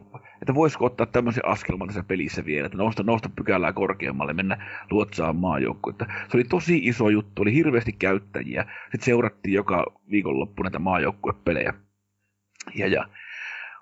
että 0.42 0.54
voisiko 0.54 0.84
ottaa 0.84 1.06
tämmöisen 1.06 1.48
askelman 1.48 1.88
tässä 1.88 2.02
pelissä 2.02 2.44
vielä, 2.44 2.66
että 2.66 2.78
nousta, 2.78 3.02
nousta 3.02 3.28
pykälää 3.36 3.72
korkeammalle, 3.72 4.32
mennä 4.32 4.66
luotsaan 4.90 5.36
maajoukkuetta. 5.36 6.06
Se 6.30 6.36
oli 6.36 6.44
tosi 6.44 6.80
iso 6.82 7.08
juttu, 7.08 7.42
oli 7.42 7.54
hirveästi 7.54 7.92
käyttäjiä. 7.92 8.64
Sitten 8.82 9.04
seurattiin 9.04 9.54
joka 9.54 9.86
viikonloppu 10.10 10.62
näitä 10.62 10.78
maajoukkuepelejä. 10.78 11.74
Ja, 12.74 12.86
ja 12.86 13.08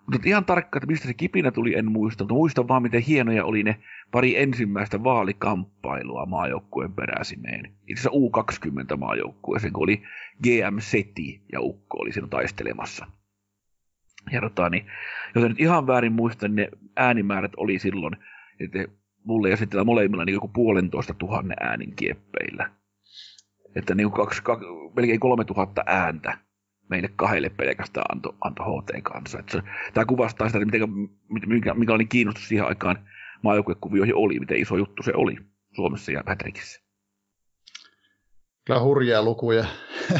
mutta 0.07 0.29
ihan 0.29 0.45
tarkkaan, 0.45 0.79
että 0.79 0.93
mistä 0.93 1.07
se 1.07 1.15
kipinä 1.15 1.51
tuli, 1.51 1.75
en 1.75 1.93
muista, 1.93 2.25
mutta 2.25 2.35
muistan 2.35 2.69
vaan, 2.69 2.83
miten 2.83 3.03
hienoja 3.03 3.45
oli 3.45 3.63
ne 3.63 3.77
pari 4.11 4.39
ensimmäistä 4.39 5.05
vaalikamppailua 5.05 6.27
maajoukkueen 6.27 6.93
peräisineen. 6.93 7.73
Itse 7.89 8.09
asiassa 8.09 8.43
U20 8.95 8.97
maajoukkueeseen, 8.97 9.73
kun 9.73 9.83
oli 9.83 10.03
GM 10.43 10.79
Seti 10.79 11.43
ja 11.53 11.61
Ukko 11.61 11.99
oli 11.99 12.13
siinä 12.13 12.29
taistelemassa. 12.29 13.07
Tota, 14.41 14.71
niin, 14.71 14.87
joten 15.35 15.51
nyt 15.51 15.61
ihan 15.61 15.87
väärin 15.87 16.13
muistan, 16.13 16.55
ne 16.55 16.69
äänimäärät 16.97 17.53
oli 17.57 17.79
silloin, 17.79 18.17
että 18.61 18.79
mulle 19.25 19.51
ja 19.51 19.57
sitten 19.57 19.87
molemmilla 19.87 20.25
niin 20.25 20.35
joku 20.35 20.49
puolentoista 20.49 21.15
tuhannen 21.15 21.57
äänin 21.61 21.97
kieppeillä. 21.97 22.71
Että 23.75 23.95
niin 23.95 24.11
kaksi, 24.11 24.43
kaksi, 24.43 24.67
melkein 24.97 25.21
kolme 25.21 25.45
tuhatta 25.45 25.83
ääntä 25.87 26.39
meille 26.89 27.09
kahdelle 27.17 27.51
pelkästään 27.51 28.07
anto, 28.13 28.37
anto 28.41 28.63
HT 28.63 28.91
kanssa. 29.03 29.39
Että 29.39 29.53
se, 29.53 29.63
tämä 29.95 30.05
kuvastaa 30.05 30.49
sitä, 30.49 30.65
miten, 30.65 30.81
mikä, 31.47 31.75
mikä 31.75 31.93
oli 31.93 32.07
kiinnostus 32.07 32.49
siihen 32.49 32.67
aikaan 32.67 33.09
maajoukkuekuvioihin 33.43 34.15
oli, 34.15 34.41
miten 34.41 34.57
iso 34.57 34.77
juttu 34.77 35.03
se 35.03 35.13
oli 35.15 35.37
Suomessa 35.77 36.13
ja 36.13 36.23
Patrickissa. 36.27 36.83
Kyllä 38.65 38.81
hurjaa 38.81 39.23
lukuja. 39.23 39.65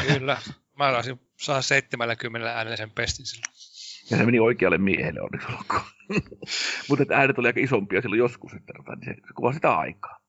Kyllä. 0.07 0.37
Mä 0.77 0.91
taisin 0.91 1.19
saada 1.39 1.61
70 1.61 2.53
äänellä 2.53 2.77
sen 2.77 2.91
pestin 2.91 3.25
silloin. 3.25 3.53
Ja 4.11 4.17
se 4.17 4.25
meni 4.25 4.39
oikealle 4.39 4.77
miehelle 4.77 5.21
onneksi 5.21 5.47
olkoon. 5.47 5.81
Mutta 6.89 7.03
äänet 7.13 7.39
oli 7.39 7.47
aika 7.47 7.59
isompia 7.59 8.01
silloin 8.01 8.19
joskus, 8.19 8.53
että 8.53 8.73
niin 8.73 9.05
se, 9.05 9.21
se 9.27 9.33
kuvaa 9.35 9.53
sitä 9.53 9.75
aikaa. 9.75 10.19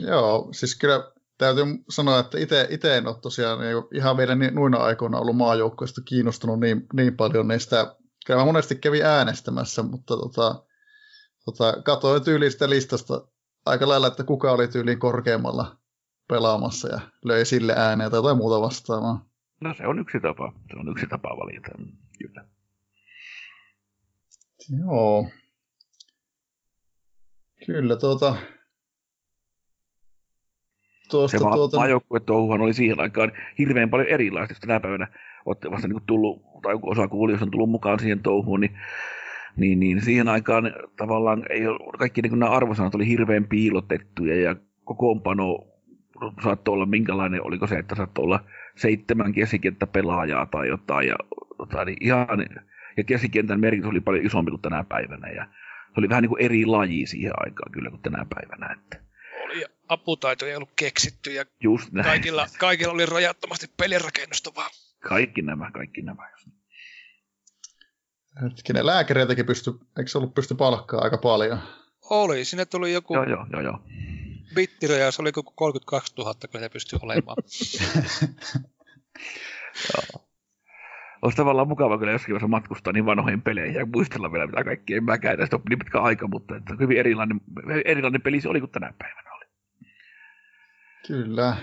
Joo, 0.00 0.48
siis 0.52 0.78
kyllä 0.78 1.12
täytyy 1.38 1.64
sanoa, 1.90 2.18
että 2.18 2.38
itse 2.70 2.96
en 2.96 3.06
ole 3.06 3.16
tosiaan 3.22 3.60
niin 3.60 3.76
ihan 3.94 4.16
vielä 4.16 4.34
niin, 4.34 4.54
nuina 4.54 4.78
aikoina 4.78 5.18
ollut 5.18 5.36
maajoukkoista 5.36 6.00
kiinnostunut 6.04 6.60
niin, 6.60 6.86
niin 6.92 7.16
paljon 7.16 7.48
niistä. 7.48 7.96
Kyllä 8.26 8.40
mä 8.40 8.44
monesti 8.46 8.76
kävin 8.76 9.04
äänestämässä, 9.04 9.82
mutta 9.82 10.16
tota, 10.16 10.64
tota, 11.44 11.82
katsoin 11.82 12.24
tyylistä 12.24 12.70
listasta 12.70 13.28
aika 13.66 13.88
lailla, 13.88 14.06
että 14.06 14.24
kuka 14.24 14.52
oli 14.52 14.68
tyyliin 14.68 14.98
korkeammalla 14.98 15.76
pelaamassa 16.28 16.88
ja 16.88 17.00
löi 17.24 17.44
sille 17.44 17.74
ääneen 17.76 18.10
tai 18.10 18.18
jotain 18.18 18.36
muuta 18.36 18.60
vastaavaa. 18.60 19.26
No 19.60 19.74
se 19.74 19.86
on 19.86 19.98
yksi 19.98 20.20
tapa. 20.20 20.52
Se 20.70 20.78
on 20.78 20.88
yksi 20.88 21.06
tapa 21.06 21.28
valita. 21.28 21.68
Kyllä. 22.18 22.44
Joo. 24.80 25.30
Kyllä 27.66 27.96
tuota... 27.96 28.36
Tuosta, 31.10 31.38
se 31.38 31.44
tuota... 31.44 31.76
maajoukkuetouhuhan 31.76 32.60
oli 32.60 32.74
siihen 32.74 33.00
aikaan 33.00 33.32
hirveän 33.58 33.90
paljon 33.90 34.08
erilaista. 34.08 34.54
Tänä 34.60 34.80
päivänä 34.80 35.08
olette 35.46 35.70
vasta 35.70 35.88
niin 35.88 36.00
tullut, 36.06 36.42
tai 36.62 36.74
osa 36.82 37.08
kuulijoista 37.08 37.44
on 37.44 37.50
tullut 37.50 37.70
mukaan 37.70 37.98
siihen 37.98 38.22
touhuun, 38.22 38.60
niin 38.60 38.76
niin, 39.56 39.80
niin 39.80 40.00
siihen 40.00 40.28
aikaan 40.28 40.74
tavallaan 40.96 41.42
ei 41.50 41.66
ole, 41.66 41.98
kaikki 41.98 42.22
niin 42.22 42.38
nämä 42.38 42.52
arvosanat 42.52 42.94
oli 42.94 43.08
hirveän 43.08 43.44
piilotettuja 43.44 44.40
ja 44.40 44.56
kokoonpano 44.84 45.58
saattoi 46.44 46.74
olla 46.74 46.86
minkälainen, 46.86 47.46
oliko 47.46 47.66
se, 47.66 47.78
että 47.78 47.94
saattoi 47.94 48.24
olla 48.24 48.40
seitsemän 48.76 49.32
kesikenttä 49.32 49.86
pelaajaa 49.86 50.46
tai 50.46 50.68
jotain, 50.68 51.08
ja, 51.08 51.16
jotain 51.58 51.86
niin 51.86 51.98
ihan, 52.00 52.46
ja 52.96 53.04
kesikentän 53.04 53.60
merkitys 53.60 53.90
oli 53.90 54.00
paljon 54.00 54.26
isompi 54.26 54.50
kuin 54.50 54.62
tänä 54.62 54.84
päivänä, 54.88 55.28
ja 55.28 55.44
se 55.86 55.92
oli 55.96 56.08
vähän 56.08 56.22
niin 56.22 56.30
kuin 56.30 56.42
eri 56.42 56.66
laji 56.66 57.06
siihen 57.06 57.32
aikaan 57.36 57.72
kyllä 57.72 57.90
kuin 57.90 58.02
tänä 58.02 58.26
päivänä. 58.34 58.72
Että. 58.72 59.05
Oli 59.56 59.64
aputaito 59.88 60.46
ei 60.46 60.56
ollut 60.56 60.70
keksitty, 60.76 61.32
ja 61.32 61.44
Just 61.60 61.92
näin. 61.92 62.06
Kaikilla, 62.06 62.46
kaikilla 62.58 62.92
oli 62.92 63.06
rajattomasti 63.06 63.66
pelirakennusta 63.76 64.50
vaan. 64.56 64.70
Kaikki 65.08 65.42
nämä, 65.42 65.70
kaikki 65.70 66.02
nämä. 66.02 66.28
Hetkinen, 68.42 68.86
lääkäreitäkin 68.86 69.46
pysty, 69.46 69.70
eikö 69.98 70.10
se 70.10 70.18
ollut 70.18 70.34
pysty 70.34 70.54
palkkaa 70.54 71.00
aika 71.00 71.18
paljon? 71.18 71.58
Oli, 72.10 72.44
sinne 72.44 72.64
tuli 72.64 72.92
joku 72.92 73.14
joo, 73.14 73.24
joo, 73.24 73.46
joo, 73.52 73.60
joo. 73.60 73.78
bittireja, 74.54 75.10
se 75.10 75.22
oli 75.22 75.32
joku 75.36 75.52
32 75.54 76.14
000, 76.18 76.34
kun 76.52 76.60
se 76.60 76.68
pystyi 76.68 76.98
olemaan. 77.02 77.36
joo. 79.94 80.26
Olisi 81.22 81.36
tavallaan 81.36 81.68
mukava 81.68 81.98
kyllä 81.98 82.12
joskin 82.12 82.32
vaiheessa 82.32 82.48
matkustaa 82.48 82.92
niin 82.92 83.06
vanhoihin 83.06 83.42
peleihin 83.42 83.74
ja 83.74 83.86
muistella 83.86 84.32
vielä 84.32 84.46
mitä 84.46 84.64
kaikkea. 84.64 84.96
En 84.96 85.04
mäkään 85.04 85.38
tästä 85.38 85.56
ole 85.56 85.62
niin 85.68 85.78
pitkä 85.78 86.00
aika, 86.00 86.28
mutta 86.28 86.56
että 86.56 86.74
hyvin 86.80 86.98
erilainen, 86.98 87.40
erilainen 87.84 88.22
peli 88.22 88.40
se 88.40 88.48
oli 88.48 88.60
kuin 88.60 88.70
tänä 88.70 88.92
päivänä. 88.98 89.35
Kyllä. 91.06 91.56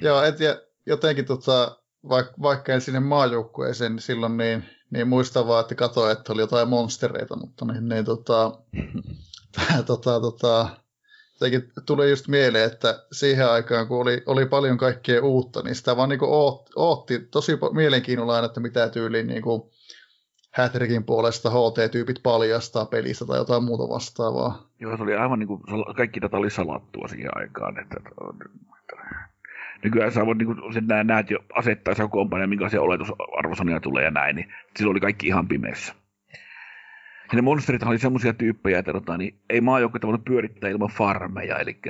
Joo, 0.00 0.22
et 0.22 0.40
ja 0.40 0.60
jotenkin 0.86 1.24
tota, 1.24 1.76
vaikka, 2.08 2.34
vaikka 2.42 2.72
en 2.72 2.80
sinne 2.80 3.00
maajoukkueeseen 3.00 3.92
niin 3.92 4.02
silloin 4.02 4.36
niin 4.36 4.64
niin 4.90 5.08
muistan 5.08 5.46
vaan, 5.46 5.60
että 5.60 5.74
katsoin, 5.74 6.12
että 6.12 6.32
oli 6.32 6.40
jotain 6.40 6.68
monstereita, 6.68 7.36
mutta 7.36 7.64
niin, 7.64 7.88
niin 7.88 8.04
tota, 8.04 8.58
tota, 9.86 10.20
tota, 10.20 10.68
jotenkin 11.32 11.72
tuli 11.86 12.10
just 12.10 12.28
mieleen, 12.28 12.72
että 12.72 13.06
siihen 13.12 13.50
aikaan, 13.50 13.88
kun 13.88 14.00
oli, 14.00 14.22
oli 14.26 14.46
paljon 14.46 14.78
kaikkea 14.78 15.22
uutta, 15.22 15.62
niin 15.62 15.74
sitä 15.74 15.96
vaan 15.96 16.08
niin 16.08 16.24
oot, 16.24 16.70
ootti 16.76 17.18
tosi 17.18 17.52
mielenkiinnolla 17.72 18.34
aina, 18.34 18.46
että 18.46 18.60
mitä 18.60 18.88
tyyliin 18.88 19.26
niin 19.26 19.42
kuin 19.42 19.62
Hätrikin 20.56 21.04
puolesta 21.04 21.50
HT-tyypit 21.50 22.20
paljastaa 22.22 22.86
pelistä 22.86 23.26
tai 23.26 23.38
jotain 23.38 23.64
muuta 23.64 23.94
vastaavaa. 23.94 24.68
Joo, 24.80 24.96
se 24.96 25.02
oli 25.02 25.14
aivan 25.14 25.38
niin 25.38 25.46
kuin, 25.46 25.62
kaikki 25.96 26.20
tätä 26.20 26.36
oli 26.36 26.50
salattua 26.50 27.08
siihen 27.08 27.30
aikaan, 27.36 27.78
että 27.78 27.96
nykyään 29.84 30.12
sä 30.12 30.26
voit, 30.26 30.38
niin 30.38 30.46
kun 30.46 30.74
sen 30.74 30.86
näet 31.04 31.30
jo 31.30 31.38
asettaessa 31.54 32.08
kompaania, 32.08 32.46
minkälaisia 32.46 32.82
oletusarvosanoja 32.82 33.80
tulee 33.80 34.04
ja 34.04 34.10
näin, 34.10 34.36
niin 34.36 34.52
silloin 34.76 34.92
oli 34.92 35.00
kaikki 35.00 35.26
ihan 35.26 35.48
pimeässä. 35.48 35.94
Ja 37.32 37.36
ne 37.36 37.42
monsterit 37.42 37.82
oli 37.82 37.98
semmoisia 37.98 38.32
tyyppejä, 38.32 38.78
että 38.78 38.92
tota, 38.92 39.16
niin 39.16 39.38
ei 39.50 39.60
maajoukkoita 39.60 40.06
voinut 40.06 40.24
pyörittää 40.24 40.70
ilman 40.70 40.90
farmeja, 40.90 41.58
eli 41.58 41.80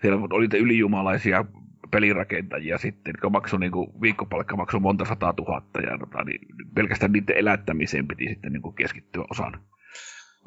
siellä 0.00 0.28
oli 0.30 0.48
ylijumalaisia 0.60 1.44
pelirakentajia 1.92 2.78
sitten, 2.78 3.12
jotka 3.12 3.30
maksoi 3.30 3.60
niin 3.60 3.72
kuin, 3.72 4.00
viikkopalkka 4.00 4.56
maksoi 4.56 4.80
monta 4.80 5.04
sataa 5.04 5.32
tuhatta, 5.32 5.80
ja 5.80 5.98
tota, 5.98 6.24
niin 6.24 6.40
pelkästään 6.74 7.12
niiden 7.12 7.36
elättämiseen 7.36 8.08
piti 8.08 8.28
sitten 8.28 8.52
niin 8.52 8.62
kuin 8.62 8.74
keskittyä 8.74 9.24
osan, 9.30 9.64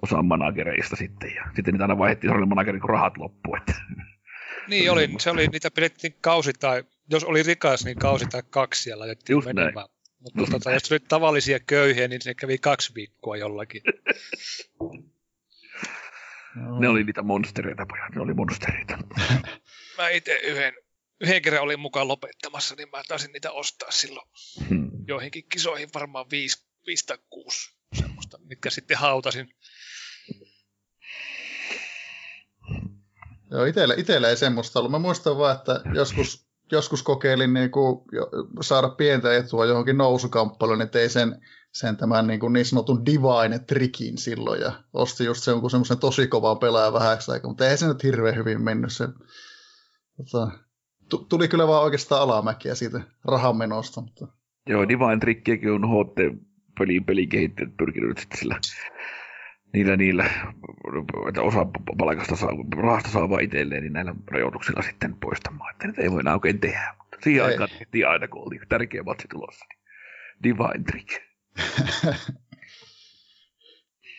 osan 0.02 0.25
managereista 0.25 0.96
sitten, 0.96 1.36
ja 1.36 1.44
sitten 1.56 1.74
niitä 1.74 1.84
aina 1.84 1.98
vaihdettiin 1.98 2.30
sellainen 2.30 2.50
manageri, 2.50 2.80
kun 2.80 2.90
rahat 2.90 3.18
loppu, 3.18 3.56
että 3.56 3.74
niin 4.68 4.92
oli, 4.94 5.10
se 5.20 5.32
oli, 5.32 5.48
niitä 5.48 5.72
pidettiin 5.72 6.16
kausi 6.22 6.54
tai, 6.54 6.84
jos 7.10 7.24
oli 7.24 7.44
rikas, 7.44 7.86
niin 7.86 7.98
kausi 7.98 8.25
tai 8.25 8.44
kaksi 8.50 8.84
siellä 8.84 9.02
laitettiin 9.02 9.36
Just 9.36 9.48
menemään. 9.48 9.74
Näin. 9.75 9.88
Mutta 10.20 10.40
Just 10.40 10.52
tota, 10.52 10.72
jos 10.72 10.92
oli 10.92 11.00
tavallisia 11.00 11.60
köyhiä, 11.60 12.08
niin 12.08 12.22
se 12.22 12.34
kävi 12.34 12.58
kaksi 12.58 12.96
viikkoa 12.96 13.38
jollakin. 13.38 13.82
ne 16.80 16.90
oli 16.90 17.04
niitä 17.04 17.22
monstereita, 17.22 17.86
pojat, 17.86 18.16
ne 18.16 18.22
oli 18.22 18.34
monstereita. 18.34 18.98
mä 19.98 20.10
itse 20.10 20.40
yhden, 20.44 20.74
yhden 21.22 21.41
kerran 21.41 21.63
olin 21.63 21.79
mukaan 21.79 22.07
lopettamassa, 22.07 22.75
niin 22.75 22.89
mä 22.91 23.03
taisin 23.07 23.31
niitä 23.31 23.51
ostaa 23.51 23.91
silloin 23.91 24.27
hmm. 24.69 24.91
joihinkin 25.07 25.50
kisoihin 25.50 25.89
varmaan 25.93 26.25
viisi, 26.31 26.65
viisi 26.88 27.05
tai 27.05 27.17
kuusi 27.29 27.75
semmoista, 28.00 28.38
mitkä 28.38 28.69
sitten 28.69 28.98
hautasin 28.98 29.55
Joo, 33.51 33.65
itellä, 33.65 33.93
itellä 33.98 34.29
ei 34.29 34.38
semmoista 34.38 34.79
ollut. 34.79 34.91
Mä 34.91 35.00
muistan 35.00 35.38
vaan, 35.38 35.55
että 35.55 35.81
joskus, 35.93 36.48
joskus 36.72 37.03
kokeilin 37.03 37.53
niin 37.53 37.72
kuin 37.72 38.00
saada 38.62 38.89
pientä 38.89 39.36
etua 39.36 39.65
johonkin 39.65 39.98
nousukamppailuun, 39.98 40.79
niin 40.79 40.89
tein 40.89 41.10
sen, 41.10 41.41
sen 41.72 41.98
tämän 41.98 42.27
niin, 42.27 42.39
kuin 42.39 42.53
niin 42.53 42.65
sanotun 42.65 43.05
divine 43.05 43.60
trikin 43.60 44.17
silloin 44.17 44.62
ja 44.62 44.84
osti 44.93 45.25
just 45.25 45.43
sen, 45.43 45.69
semmoisen 45.69 46.00
tosi 46.00 46.27
kovaa 46.27 46.55
pelaajan 46.55 46.93
vähäksi 46.93 47.31
aikaa, 47.31 47.50
mutta 47.50 47.69
ei 47.69 47.77
se 47.77 47.88
nyt 47.88 48.03
hirveän 48.03 48.36
hyvin 48.36 48.63
mennyt 48.63 48.93
se. 48.93 49.07
Tota, 50.17 50.64
tuli 51.29 51.47
kyllä 51.47 51.67
vaan 51.67 51.83
oikeastaan 51.83 52.21
alamäkiä 52.21 52.75
siitä 52.75 53.01
rahan 53.25 53.57
menosta. 53.57 54.01
Mutta... 54.01 54.27
Joo, 54.69 54.88
Divine 54.88 55.17
Trickiäkin 55.19 55.71
on 55.71 55.89
HT 55.89 56.39
pelin 56.79 57.05
pelikehittäjät 57.05 57.77
pyrkinyt 57.77 58.17
sitten 58.17 58.39
sillä 58.39 58.59
niillä, 59.74 59.97
niillä 59.97 60.29
että 61.29 61.41
osa 61.41 61.67
palkasta 61.97 62.35
saa, 62.35 62.50
rahasta 62.77 63.09
saa 63.09 63.29
vain 63.29 63.45
itselleen, 63.45 63.83
niin 63.83 63.93
näillä 63.93 64.15
rajoituksilla 64.31 64.81
sitten 64.81 65.15
poistamaan. 65.15 65.71
Että 65.71 65.88
nyt 65.88 66.00
ei 66.00 66.12
voi 66.12 66.19
enää 66.19 66.33
oikein 66.33 66.59
tehdä, 66.59 66.95
mutta 66.97 67.17
siihen 67.24 67.45
ei. 67.45 67.51
aikaan 67.51 67.69
tehtiin 67.79 68.07
aina, 68.07 68.27
kun 68.27 68.41
oli 68.41 68.59
tärkeä 68.69 69.03
matsi 69.03 69.27
tulossa. 69.27 69.65
Niin 69.69 69.79
divine 70.43 70.83
trick. 70.91 71.09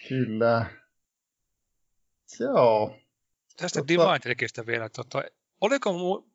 Kyllä. 0.08 0.66
Joo. 2.40 2.96
Tästä 3.56 3.80
Totta... 3.80 3.88
Divine 3.88 4.18
Trickistä 4.18 4.66
vielä. 4.66 4.88
Tota, 4.88 5.22
oliko 5.60 5.90
mu- 5.92 6.30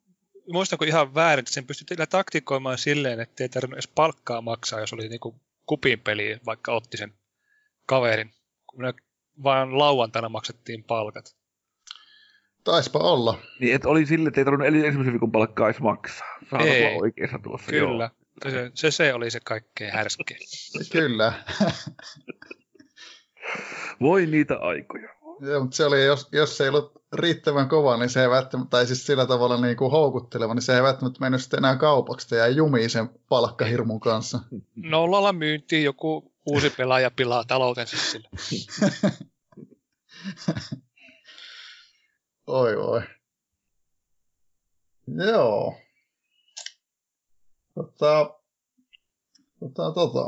muistanko 0.47 0.85
ihan 0.85 1.15
väärin, 1.15 1.39
että 1.39 1.53
sen 1.53 1.67
pystyi 1.67 1.97
taktikoimaan 2.09 2.77
silleen, 2.77 3.19
että 3.19 3.43
ei 3.43 3.49
tarvinnut 3.49 3.77
edes 3.77 3.91
palkkaa 3.95 4.41
maksaa, 4.41 4.79
jos 4.79 4.93
oli 4.93 5.09
niinku 5.09 5.35
kupin 5.65 5.99
peli, 5.99 6.39
vaikka 6.45 6.73
otti 6.73 6.97
sen 6.97 7.13
kaverin. 7.85 8.31
Kun 8.67 8.93
vaan 9.43 9.77
lauantaina 9.77 10.29
maksettiin 10.29 10.83
palkat. 10.83 11.35
Taispa 12.63 12.99
olla. 12.99 13.41
Niin, 13.59 13.75
että 13.75 13.89
oli 13.89 14.05
sille, 14.05 14.27
että 14.27 14.41
ei 14.41 14.45
tarvinnut 14.45 14.67
ensimmäisen 14.67 15.13
viikon 15.13 15.31
palkkaa 15.31 15.69
edes 15.69 15.81
maksaa. 15.81 16.27
Saa 16.51 16.59
ei. 16.59 16.85
olla 16.85 17.01
oikeassa 17.01 17.39
tuossa. 17.43 17.71
Kyllä. 17.71 18.09
Joo. 18.45 18.51
Se, 18.51 18.71
se, 18.73 18.91
se, 18.91 19.13
oli 19.13 19.31
se 19.31 19.39
kaikkein 19.39 19.93
härskein. 19.93 20.39
Kyllä. 20.91 21.33
Voi 24.01 24.25
niitä 24.25 24.57
aikoja. 24.57 25.09
Se 25.71 25.85
oli, 25.85 26.05
jos, 26.05 26.27
jos 26.31 26.57
se 26.57 26.63
ei 26.63 26.69
ollut 26.69 27.03
riittävän 27.13 27.69
kova, 27.69 27.97
niin 27.97 28.09
se 28.09 28.21
ei 28.21 28.29
välttämättä, 28.29 28.69
tai 28.69 28.87
siis 28.87 29.05
sillä 29.05 29.25
tavalla 29.25 29.61
niin 29.61 29.77
kuin 29.77 29.91
houkutteleva, 29.91 30.53
niin 30.53 30.61
se 30.61 30.75
ei 30.75 30.83
välttämättä 30.83 31.19
mennyt 31.19 31.41
sitten 31.41 31.57
enää 31.57 31.75
kaupaksi 31.75 32.35
ja 32.35 32.47
jumiin 32.47 32.89
sen 32.89 33.09
palkkahirmun 33.29 33.99
kanssa. 33.99 34.39
Nollalla 34.75 35.33
myyntiin 35.33 35.83
joku 35.83 36.33
uusi 36.45 36.69
pelaaja 36.69 37.11
pilaa 37.11 37.43
taloutensa 37.43 37.97
sillä. 37.97 38.29
oi 42.47 42.75
oi. 42.75 43.01
Joo. 45.07 45.75
Tota, 47.75 48.39
tota, 49.59 49.91
tota. 49.91 50.25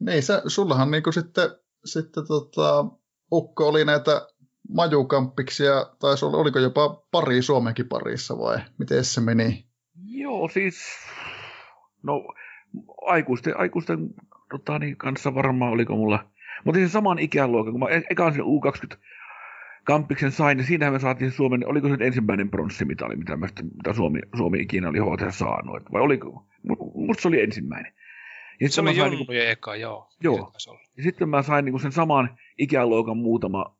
Niin, 0.00 0.22
sä, 0.22 0.42
sullahan 0.46 0.90
niinku 0.90 1.12
sitten, 1.12 1.50
sitten 1.84 2.26
tota, 2.26 2.84
Ukko 3.32 3.68
oli 3.68 3.84
näitä 3.84 4.28
majukamppiksia, 4.68 5.72
tai 6.00 6.14
oliko 6.32 6.58
jopa 6.58 7.02
pari 7.10 7.42
Suomenkin 7.42 7.88
parissa 7.88 8.38
vai 8.38 8.58
miten 8.78 9.04
se 9.04 9.20
meni? 9.20 9.66
Joo, 10.04 10.48
siis 10.48 10.76
no 12.02 12.34
aikuisten, 13.06 13.60
aikuisten 13.60 13.98
tota, 14.50 14.78
niin, 14.78 14.96
kanssa 14.96 15.34
varmaan 15.34 15.72
oliko 15.72 15.96
mulla, 15.96 16.24
mutta 16.64 16.80
se 16.80 16.88
saman 16.88 17.18
ikäluokan, 17.18 17.72
kun 17.72 17.80
mä 17.80 17.88
e- 17.88 18.06
ekaan 18.10 18.32
sen 18.32 18.42
U20 18.42 18.96
kampiksen 19.84 20.32
sain, 20.32 20.56
niin 20.56 20.66
siinähän 20.66 20.92
me 20.92 20.98
saatiin 20.98 21.30
Suomen, 21.32 21.68
oliko 21.68 21.88
se 21.88 21.96
ensimmäinen 22.00 22.50
pronssimitali, 22.50 23.16
mitä, 23.16 23.36
mä, 23.36 23.46
mitä 23.76 23.92
Suomi, 23.92 24.20
Suomi 24.36 24.60
ikinä 24.60 24.88
oli 24.88 24.98
HT 24.98 25.34
saanut, 25.34 25.82
vai 25.92 26.02
oliko, 26.02 26.46
musta 26.94 27.22
se 27.22 27.28
oli 27.28 27.42
ensimmäinen. 27.42 27.92
Ja 28.60 28.68
se 28.68 28.80
oli 28.80 28.96
Jonnujen 28.96 29.26
niin 29.28 29.48
eka, 29.48 29.76
joo. 29.76 30.08
Joo. 30.20 30.52
Ja 30.96 31.02
sitten 31.02 31.28
mä 31.28 31.42
sain 31.42 31.64
niin 31.64 31.80
sen 31.80 31.92
saman 31.92 32.38
ikäluokan 32.58 33.16
muutama 33.16 33.76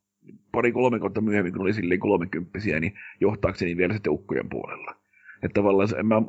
pari-kolme 0.53 0.99
kautta 0.99 1.21
myöhemmin, 1.21 1.53
kun 1.53 1.63
oli 1.63 1.73
silleen 1.73 2.01
kolmekymppisiä, 2.01 2.81
niin 2.81 2.95
johtaakseni 3.21 3.77
vielä 3.77 3.93
sitten 3.93 4.13
ukkojen 4.13 4.49
puolella. 4.49 4.97
Että 5.43 5.55
tavallaan 5.55 5.89
en 5.99 6.07
mä 6.07 6.23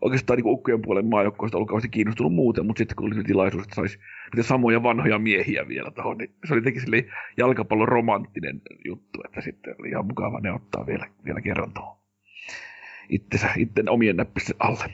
oikeastaan 0.00 0.36
niin 0.36 0.46
ukkojen 0.46 0.82
puolen 0.82 1.06
maajoukkoista 1.06 1.56
ollut 1.58 1.68
kauheasti 1.68 1.88
kiinnostunut 1.88 2.34
muuten, 2.34 2.66
mutta 2.66 2.78
sitten 2.78 2.96
kun 2.96 3.06
oli 3.06 3.14
se 3.14 3.22
tilaisuus, 3.22 3.62
että 3.62 3.74
saisi 3.74 3.98
niitä 4.34 4.48
samoja 4.48 4.82
vanhoja 4.82 5.18
miehiä 5.18 5.68
vielä 5.68 5.90
tuohon, 5.90 6.18
niin 6.18 6.30
se 6.44 6.54
oli 6.54 6.60
jotenkin 6.60 7.10
jalkapallon 7.36 7.88
romanttinen 7.88 8.62
juttu, 8.84 9.20
että 9.24 9.40
sitten 9.40 9.74
oli 9.78 9.88
ihan 9.88 10.06
mukava 10.06 10.40
ne 10.40 10.52
ottaa 10.52 10.86
vielä, 10.86 11.06
vielä 11.24 11.40
kerran 11.40 11.72
tuohon 11.72 12.04
itten 13.56 13.88
omien 13.88 14.16
näppisten 14.16 14.56
alle. 14.58 14.84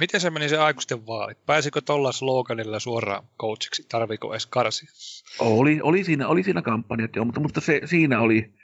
Miten 0.00 0.20
se 0.20 0.30
meni 0.30 0.48
se 0.48 0.58
aikuisten 0.58 1.06
vaalit? 1.06 1.46
Pääsikö 1.46 1.80
tuolla 1.80 2.12
sloganilla 2.12 2.80
suoraan 2.80 3.24
coachiksi? 3.40 3.86
Tarviko 3.88 4.32
edes 4.32 4.46
karsi? 4.46 4.86
Oli, 5.38 5.80
oli, 5.82 6.04
siinä, 6.04 6.28
oli 6.28 6.42
siinä 6.42 6.62
kampanjat 6.62 7.16
joo, 7.16 7.24
mutta, 7.24 7.40
mutta 7.40 7.60
se, 7.60 7.80
siinä 7.84 8.20
oli 8.20 8.54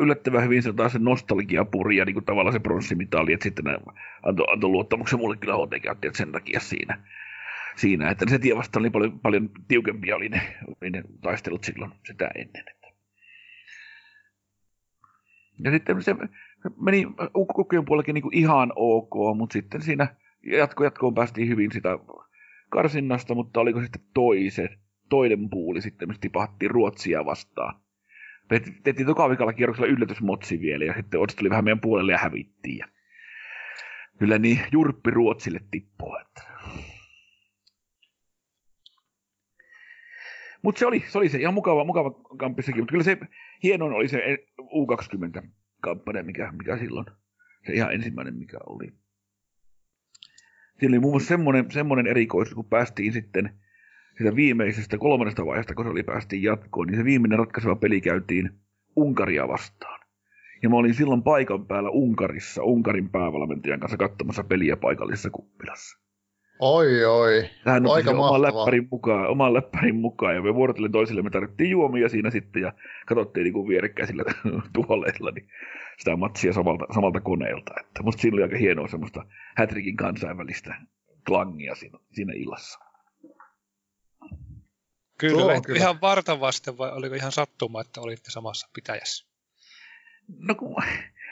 yllättävän 0.00 0.44
hyvin 0.44 0.62
se 0.62 0.72
taas 0.72 0.92
se 0.92 0.98
nostalgiapuri 0.98 1.96
ja 1.96 2.04
niin 2.04 2.14
kuin 2.14 2.24
tavallaan 2.24 2.52
se 2.52 2.58
pronssimitali, 2.58 3.32
että 3.32 3.44
sitten 3.44 3.64
antoi 4.22 4.46
anto 4.52 4.68
luottamuksen 4.68 5.18
mulle 5.18 5.36
kyllä 5.36 5.54
HT 5.54 5.72
että 6.04 6.18
sen 6.18 6.32
takia 6.32 6.60
siinä, 6.60 7.04
siinä 7.76 8.10
että 8.10 8.24
se 8.30 8.38
tie 8.38 8.56
vasta 8.56 8.78
oli 8.78 8.90
paljon, 8.90 9.20
paljon 9.20 9.50
tiukempia 9.68 10.16
oli 10.16 10.28
ne, 10.28 10.56
oli 10.80 10.90
ne 10.90 11.02
taistelut 11.20 11.64
silloin 11.64 11.92
sitä 12.06 12.30
ennen. 12.34 12.64
Että. 12.68 12.88
Ja 15.64 15.70
sitten 15.70 16.02
se 16.02 16.14
meni 16.80 17.06
ukkojen 17.36 17.84
puolellakin 17.84 18.14
niin 18.14 18.34
ihan 18.34 18.72
ok, 18.76 19.36
mutta 19.36 19.52
sitten 19.52 19.82
siinä 19.82 20.16
jatko, 20.42 20.84
jatkoon 20.84 21.14
päästiin 21.14 21.48
hyvin 21.48 21.72
sitä 21.72 21.98
karsinnasta, 22.70 23.34
mutta 23.34 23.60
oliko 23.60 23.82
sitten 23.82 24.02
toisen, 24.14 24.78
toinen 25.08 25.50
puuli 25.50 25.82
sitten, 25.82 26.08
mistä 26.08 26.20
tipahtiin 26.20 26.70
Ruotsia 26.70 27.24
vastaan. 27.24 27.80
Tehtiin 28.84 29.06
toka 29.06 29.30
vikalla 29.30 29.52
kierroksella 29.52 29.92
yllätysmotsi 29.92 30.60
vielä, 30.60 30.84
ja 30.84 30.94
sitten 30.94 31.20
Odds 31.20 31.34
tuli 31.34 31.50
vähän 31.50 31.64
meidän 31.64 31.80
puolelle 31.80 32.12
ja 32.12 32.18
hävittiin. 32.18 32.78
Ja 32.78 32.88
kyllä 34.18 34.38
niin 34.38 34.60
jurppi 34.72 35.10
Ruotsille 35.10 35.60
tippua. 35.70 36.20
Että... 36.20 36.42
Mutta 40.62 40.78
se 40.78 40.86
oli, 40.86 41.04
se 41.08 41.18
oli 41.18 41.28
se 41.28 41.38
ihan 41.38 41.54
mukava, 41.54 41.84
mukava 41.84 42.10
kamppissakin, 42.38 42.80
mutta 42.80 42.92
kyllä 42.92 43.04
se 43.04 43.18
hienoin 43.62 43.92
oli 43.92 44.08
se 44.08 44.38
U20-kampanja, 44.60 46.22
mikä, 46.22 46.52
mikä 46.52 46.78
silloin, 46.78 47.06
se 47.66 47.72
ihan 47.72 47.92
ensimmäinen, 47.92 48.34
mikä 48.34 48.58
oli. 48.66 48.92
Siinä 50.80 50.94
oli 50.94 51.00
muun 51.00 51.12
muassa 51.12 51.28
semmoinen, 51.28 51.70
semmoinen 51.70 52.06
erikoisuus, 52.06 52.54
kun 52.54 52.64
päästiin 52.64 53.12
sitten 53.12 53.50
sitä 54.18 54.36
viimeisestä 54.36 54.98
kolmannesta 54.98 55.46
vaiheesta, 55.46 55.74
kun 55.74 55.84
se 55.84 55.90
oli 55.90 56.02
päästiin 56.02 56.42
jatkoon, 56.42 56.86
niin 56.86 56.96
se 56.96 57.04
viimeinen 57.04 57.38
ratkaiseva 57.38 57.76
peli 57.76 58.00
käytiin 58.00 58.50
Unkaria 58.96 59.48
vastaan. 59.48 60.00
Ja 60.62 60.68
mä 60.68 60.76
olin 60.76 60.94
silloin 60.94 61.22
paikan 61.22 61.66
päällä 61.66 61.90
Unkarissa, 61.90 62.62
Unkarin 62.62 63.08
päävalmentajan 63.08 63.80
kanssa 63.80 63.96
katsomassa 63.96 64.44
peliä 64.44 64.76
paikallisessa 64.76 65.30
kuppilassa. 65.30 66.07
Oi, 66.58 67.04
oi. 67.04 67.50
Tähän 67.64 67.86
Aika 67.86 68.10
oman 68.10 68.42
läppärin, 68.42 68.88
mukaan, 68.90 69.26
oman 69.26 69.54
läppärin 69.54 69.96
mukaan, 69.96 70.34
ja 70.34 70.42
me 70.42 70.54
vuorotellen 70.54 70.92
toisille 70.92 71.22
me 71.22 71.30
tarvittiin 71.30 71.70
juomia 71.70 72.08
siinä 72.08 72.30
sitten, 72.30 72.62
ja 72.62 72.72
katsottiin 73.06 73.44
niin 73.44 73.68
vierekkäisillä 73.68 74.22
tuoleilla 74.74 75.30
niin 75.30 75.48
sitä 75.98 76.16
matsia 76.16 76.52
samalta, 76.52 76.84
samalta 76.94 77.20
koneelta. 77.20 77.74
Että 77.80 78.02
musta 78.02 78.20
siinä 78.20 78.34
oli 78.34 78.42
aika 78.42 78.56
hienoa 78.56 78.88
semmoista 78.88 79.24
Hätrikin 79.56 79.96
kansainvälistä 79.96 80.74
klangia 81.26 81.74
siinä, 81.74 81.98
siinä 82.12 82.32
illassa. 82.36 82.78
Kyllä, 85.18 85.52
Tuo, 85.52 85.62
kyllä. 85.62 85.78
ihan 85.78 86.00
varta 86.00 86.40
vasten 86.40 86.78
vai 86.78 86.92
oliko 86.92 87.14
ihan 87.14 87.32
sattuma, 87.32 87.80
että 87.80 88.00
olitte 88.00 88.30
samassa 88.30 88.68
pitäjässä? 88.74 89.28
No 90.38 90.54
kun 90.54 90.76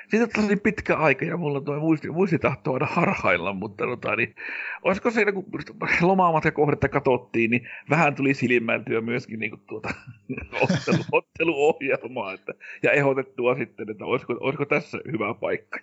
siitä 0.08 0.40
on 0.40 0.48
niin 0.48 0.60
pitkä 0.60 0.96
aika 0.96 1.24
ja 1.24 1.36
mulla 1.36 1.60
tuo 1.60 1.80
muisti, 1.80 2.10
muisti 2.10 2.38
tahtoo 2.38 2.74
aina 2.74 2.86
harhailla, 2.86 3.52
mutta 3.52 3.84
tota, 3.84 4.16
niin, 4.16 4.34
olisiko 4.82 5.10
se, 5.10 5.32
kun 5.32 5.46
ja 6.44 6.52
kohdetta 6.52 6.88
katsottiin, 6.88 7.50
niin 7.50 7.68
vähän 7.90 8.14
tuli 8.14 8.34
silmäiltyä 8.34 9.00
myöskin 9.00 9.40
niin 9.40 9.50
kuin, 9.50 9.62
tuota, 9.66 9.88
ottelu, 10.62 11.04
otteluohjelmaa 11.12 12.32
että, 12.32 12.54
ja 12.82 12.92
ehdotettua 12.92 13.54
sitten, 13.54 13.90
että 13.90 14.04
olisiko, 14.04 14.36
olisiko 14.40 14.64
tässä 14.64 14.98
hyvä 15.12 15.34
paikka. 15.34 15.78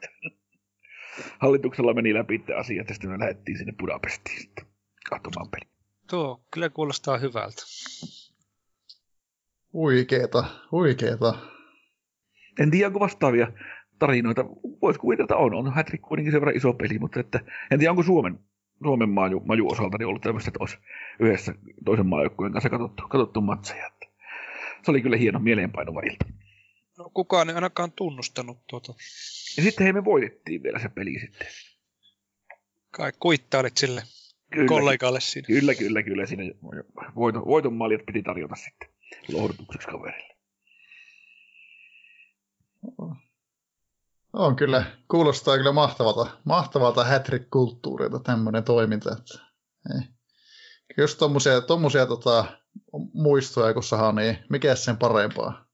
Hallituksella 1.39 1.93
meni 1.93 2.13
läpi 2.13 2.39
tämä 2.39 2.59
asia, 2.59 2.83
ja 2.87 2.93
sitten 2.93 3.11
me 3.11 3.19
lähdettiin 3.19 3.57
sinne 3.57 3.73
Budapestiin 3.79 4.41
sitten 4.41 4.65
katsomaan 5.09 5.49
peli. 5.49 5.71
Tuo 6.09 6.43
kyllä 6.51 6.69
kuulostaa 6.69 7.17
hyvältä. 7.17 7.61
Huikeeta, 9.73 10.43
huikeeta. 10.71 11.33
En 12.59 12.71
tiedä, 12.71 12.87
onko 12.87 12.99
vastaavia 12.99 13.47
tarinoita. 14.07 14.45
Voisi 14.81 14.99
kuvitella, 14.99 15.25
että 15.25 15.35
on. 15.35 15.53
On 15.53 15.73
Hattrick 15.73 16.01
kuitenkin 16.01 16.31
sen 16.31 16.41
verran 16.41 16.57
iso 16.57 16.73
peli, 16.73 16.99
mutta 16.99 17.19
että, 17.19 17.39
en 17.71 17.79
tiedä, 17.79 17.91
onko 17.91 18.03
Suomen, 18.03 18.39
Suomen 18.83 19.09
maju, 19.09 19.39
maju 19.45 19.71
osalta 19.71 19.97
niin 19.97 20.07
ollut 20.07 20.21
tämmöistä, 20.21 20.49
että 20.49 20.59
olisi 20.59 20.77
yhdessä 21.19 21.55
toisen 21.85 22.05
maajoukkueen 22.05 22.53
kanssa 22.53 22.69
katsottu, 22.69 23.03
katsottu 23.09 23.41
matseja. 23.41 23.87
Että 23.87 24.05
se 24.83 24.91
oli 24.91 25.01
kyllä 25.01 25.17
hieno 25.17 25.39
mieleenpainuva 25.39 26.01
ilta. 26.01 26.25
No 26.97 27.11
kukaan 27.13 27.49
ei 27.49 27.55
ainakaan 27.55 27.91
tunnustanut 27.91 28.57
tuota. 28.69 28.93
Ja 29.57 29.63
sitten 29.63 29.83
hei 29.83 29.93
me 29.93 30.05
voitettiin 30.05 30.63
vielä 30.63 30.79
se 30.79 30.89
peli 30.89 31.19
sitten. 31.19 31.47
Kai 32.91 33.11
kuittailit 33.19 33.77
sille 33.77 34.01
kyllä, 34.53 34.67
kollegalle 34.67 35.19
siinä. 35.19 35.45
Kyllä, 35.45 35.75
kyllä, 35.75 36.03
kyllä. 36.03 36.25
Siinä 36.25 36.43
voiton, 37.15 37.45
voiton 37.45 37.73
maljat 37.73 38.05
piti 38.05 38.23
tarjota 38.23 38.55
sitten 38.55 38.89
lohdutukseksi 39.33 39.87
kaverille. 39.87 40.32
On 44.33 44.55
kyllä, 44.55 44.85
kuulostaa 45.07 45.57
kyllä 45.57 45.71
mahtavalta, 45.71 46.37
mahtavalta 46.43 47.03
hätrick-kulttuurilta 47.03 48.19
tämmöinen 48.19 48.63
toiminta. 48.63 49.11
Että, 49.11 49.45
ei. 49.95 50.07
Jos 50.97 51.15
tommosia, 51.15 51.61
tommosia 51.61 52.05
tota, 52.05 52.45
muistoja 53.13 53.73
kun 53.73 53.83
saa, 53.83 54.11
niin 54.11 54.37
mikä 54.49 54.75
sen 54.75 54.97
parempaa? 54.97 55.65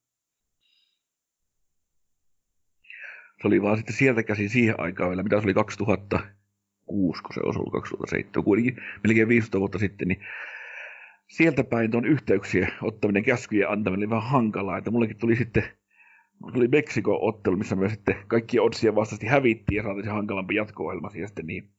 Se 3.41 3.47
oli 3.47 3.61
vaan 3.61 3.77
sitten 3.77 3.95
sieltä 3.95 4.23
käsin 4.23 4.49
siihen 4.49 4.79
aikaan 4.79 5.09
vielä, 5.09 5.23
mitä 5.23 5.39
se 5.39 5.43
oli 5.43 5.53
2006, 5.53 7.23
kun 7.23 7.33
se 7.33 7.39
osui 7.43 7.71
2007, 7.71 8.43
kuitenkin 8.43 8.83
melkein 9.03 9.27
15 9.27 9.59
vuotta 9.59 9.79
sitten, 9.79 10.07
niin 10.07 10.25
sieltä 11.27 11.63
päin 11.63 11.91
tuon 11.91 12.05
yhteyksien 12.05 12.73
ottaminen, 12.81 13.23
käskyjen 13.23 13.69
antaminen 13.69 13.99
oli 13.99 14.09
vähän 14.09 14.31
hankalaa, 14.31 14.77
että 14.77 14.91
mullekin 14.91 15.17
tuli 15.17 15.35
sitten 15.35 15.78
tuli 16.53 16.67
Meksiko-ottelu, 16.67 17.57
missä 17.57 17.75
me 17.75 17.89
sitten 17.89 18.15
kaikki 18.27 18.59
odsien 18.59 18.95
vastaisesti 18.95 19.27
hävittiin 19.27 19.77
ja 19.77 19.83
saatiin 19.83 20.03
se 20.05 20.09
hankalampi 20.09 20.55
jatko-ohjelma 20.55 21.09
siihen 21.09 21.27
sitten 21.27 21.47
niin 21.47 21.71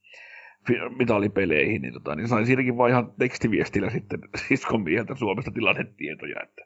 mitalipeleihin, 0.97 1.81
niin, 1.81 1.93
tota, 1.93 2.15
niin 2.15 2.27
sain 2.27 2.45
siinäkin 2.45 2.77
vaan 2.77 2.89
ihan 2.89 3.13
tekstiviestillä 3.19 3.89
sitten 3.89 4.19
siskon 4.47 4.81
mieheltä 4.81 5.15
Suomesta 5.15 5.51
tilannetietoja, 5.51 6.43
että 6.43 6.61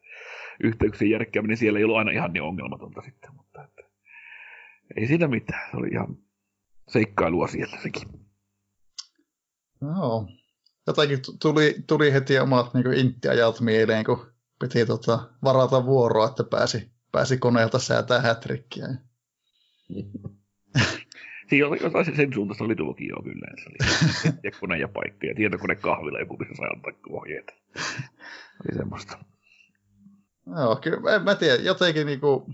yhteyksien 0.63 1.11
järkkääminen 1.11 1.57
siellä 1.57 1.79
ei 1.79 1.85
ollut 1.85 1.97
aina 1.97 2.11
ihan 2.11 2.33
niin 2.33 2.43
ongelmatonta 2.43 3.01
sitten, 3.01 3.35
mutta 3.35 3.63
että, 3.63 3.81
ei 4.97 5.07
siinä 5.07 5.27
mitään, 5.27 5.71
se 5.71 5.77
oli 5.77 5.87
ihan 5.87 6.17
seikkailua 6.87 7.47
siellä 7.47 7.77
sekin. 7.77 8.03
No, 9.81 10.27
jotakin 10.87 11.19
tuli, 11.41 11.75
tuli 11.87 12.13
heti 12.13 12.39
omat 12.39 12.73
niin 12.73 12.93
intti-ajat 12.93 13.61
mieleen, 13.61 14.05
kun 14.05 14.31
piti 14.59 14.85
tota, 14.85 15.29
varata 15.43 15.85
vuoroa, 15.85 16.27
että 16.27 16.43
pääsi 16.43 16.94
pääsi 17.15 17.37
koneelta 17.37 17.79
säätää 17.79 18.21
hätrikkiä. 18.21 18.87
Siinä 21.49 21.67
oli 21.67 21.77
jotain 21.81 22.15
sen 22.15 22.33
suuntaista 22.33 22.63
oli 22.63 23.07
jo 23.07 23.23
kyllä. 23.23 23.47
Se 23.63 23.69
oli 23.69 24.33
tiekone 24.41 24.77
ja 24.77 24.87
paikka 24.87 25.27
ja 25.27 25.35
tietokone 25.35 25.75
kahvilla 25.75 26.19
joku, 26.19 26.37
missä 26.37 26.55
sai 26.57 26.69
antaa 26.75 26.91
ohjeita. 27.09 27.53
Oli 28.65 28.77
semmoista. 28.77 29.17
Joo, 30.57 30.75
kyllä, 30.75 31.15
en 31.15 31.23
mä 31.23 31.35
tiedä, 31.35 31.63
jotenkin 31.63 32.05
niinku, 32.05 32.49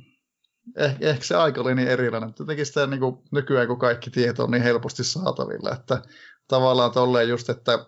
ehkä, 0.77 1.09
ehkä 1.09 1.23
se 1.23 1.35
aika 1.35 1.61
oli 1.61 1.75
niin 1.75 1.87
erilainen, 1.87 2.29
mutta 2.29 2.43
jotenkin 2.43 2.65
sitä 2.65 2.87
niinku, 2.87 3.23
nykyään 3.31 3.67
kun 3.67 3.79
kaikki 3.79 4.09
tieto 4.09 4.43
on 4.43 4.51
niin 4.51 4.63
helposti 4.63 5.03
saatavilla, 5.03 5.71
että 5.71 6.01
tavallaan 6.47 6.91
tolleen 6.91 7.29
just, 7.29 7.49
että, 7.49 7.85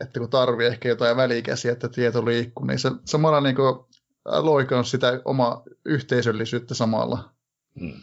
että 0.00 0.20
kun 0.20 0.30
tarvii 0.30 0.66
ehkä 0.66 0.88
jotain 0.88 1.16
välikäsiä, 1.16 1.72
että 1.72 1.88
tieto 1.88 2.24
liikkuu, 2.24 2.66
niin 2.66 2.78
se 2.78 2.90
samalla 3.04 3.40
niinku 3.40 3.89
loikanut 4.24 4.86
sitä 4.86 5.22
omaa 5.24 5.62
yhteisöllisyyttä 5.84 6.74
samalla. 6.74 7.34
Hmm. 7.80 8.00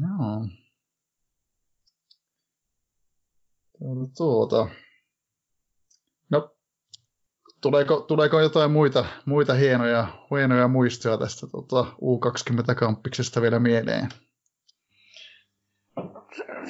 Joo. 0.00 0.46
Tuota, 3.78 4.12
tuota. 4.16 4.68
No, 6.30 6.56
tuleeko, 7.60 8.00
tuleeko 8.00 8.40
jotain 8.40 8.70
muita, 8.70 9.04
muita 9.24 9.54
hienoja, 9.54 10.08
hienoja 10.30 10.68
muistoja 10.68 11.18
tästä 11.18 11.46
tota, 11.46 11.82
U20-kampiksesta 11.82 13.42
vielä 13.42 13.58
mieleen? 13.58 14.08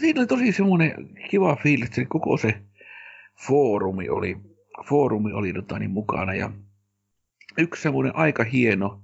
Siinä 0.01 0.21
oli 0.21 0.27
tosi 0.27 0.53
semmoinen 0.53 1.15
kiva 1.31 1.57
fiilis, 1.63 1.89
että 1.89 2.05
koko 2.09 2.37
se 2.37 2.63
foorumi 3.47 4.09
oli, 4.09 4.37
foorumi 4.89 5.33
oli 5.33 5.53
tota, 5.53 5.79
niin 5.79 5.91
mukana 5.91 6.35
ja 6.35 6.51
yksi 7.59 7.83
semmoinen 7.83 8.17
aika 8.17 8.45
hieno, 8.45 9.03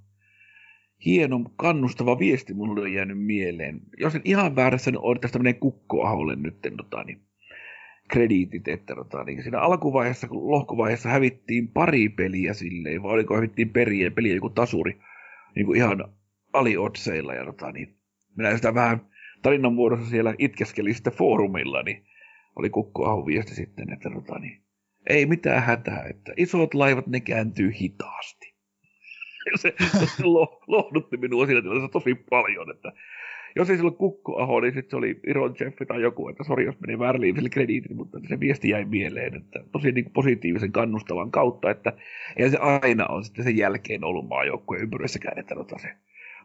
hieno 1.04 1.40
kannustava 1.56 2.18
viesti 2.18 2.54
mulle 2.54 2.80
on 2.80 2.92
jäänyt 2.92 3.18
mieleen. 3.18 3.80
Jos 3.98 4.14
en 4.14 4.22
ihan 4.24 4.56
väärässä, 4.56 4.90
niin 4.90 5.00
on 5.02 5.20
tästä 5.20 5.32
tämmöinen 5.32 5.60
kukkoaholle 5.60 6.36
nyt 6.36 6.56
tota, 6.76 7.04
niin, 7.04 7.20
krediitit, 8.08 8.68
että 8.68 8.94
tota, 8.94 9.24
niin 9.24 9.42
siinä 9.42 9.60
alkuvaiheessa, 9.60 10.28
kun 10.28 10.50
lohkovaiheessa 10.50 11.08
hävittiin 11.08 11.68
pari 11.68 12.08
peliä 12.08 12.54
silleen, 12.54 13.02
vai 13.02 13.12
oliko 13.12 13.34
hävittiin 13.34 13.70
periä, 13.70 14.10
peliä 14.10 14.34
joku 14.34 14.50
tasuri, 14.50 15.00
niin 15.56 15.66
kuin 15.66 15.76
ihan 15.76 16.04
aliotseilla, 16.52 17.34
ja 17.34 17.44
tota, 17.44 17.72
niin 17.72 17.96
minä 18.36 18.56
sitä 18.56 18.74
vähän 18.74 19.00
tarinan 19.42 19.74
muodossa 19.74 20.10
siellä 20.10 20.34
itkeskelin 20.38 20.94
sitten 20.94 21.12
foorumilla, 21.12 21.82
niin 21.82 22.04
oli 22.56 22.70
kukkoahon 22.70 23.26
viesti 23.26 23.54
sitten, 23.54 23.92
että 23.92 24.10
tota, 24.10 24.38
niin, 24.38 24.62
ei 25.06 25.26
mitään 25.26 25.62
hätää, 25.62 26.06
että 26.10 26.32
isot 26.36 26.74
laivat 26.74 27.06
ne 27.06 27.20
kääntyy 27.20 27.72
hitaasti. 27.80 28.52
Se, 29.60 29.74
se 30.16 30.22
lohdutti 30.66 31.16
minua 31.16 31.46
siinä 31.46 31.62
tilanteessa 31.62 31.92
tosi 31.92 32.14
paljon, 32.14 32.70
että 32.70 32.92
jos 33.56 33.70
ei 33.70 33.76
silloin 33.76 33.96
Kukko-aho, 33.96 34.60
niin 34.60 34.74
sitten 34.74 34.90
se 34.90 34.96
oli 34.96 35.20
Iron 35.26 35.54
Jeffi 35.60 35.86
tai 35.86 36.02
joku, 36.02 36.28
että 36.28 36.44
sori 36.44 36.64
jos 36.64 36.80
meni 36.80 36.98
väärin 36.98 37.34
sille 37.34 37.48
krediitit, 37.48 37.96
mutta 37.96 38.18
se 38.28 38.40
viesti 38.40 38.68
jäi 38.68 38.84
mieleen, 38.84 39.34
että 39.34 39.64
tosi 39.72 39.92
niin 39.92 40.04
kuin 40.04 40.12
positiivisen 40.12 40.72
kannustavan 40.72 41.30
kautta, 41.30 41.70
että 41.70 41.92
ei 42.36 42.50
se 42.50 42.58
aina 42.58 43.06
on 43.06 43.24
sitten 43.24 43.44
sen 43.44 43.56
jälkeen 43.56 44.04
ollut 44.04 44.28
maajoukkueen 44.28 44.82
ympyröissäkään, 44.82 45.38
että 45.38 45.54
tota 45.54 45.78
se 45.78 45.88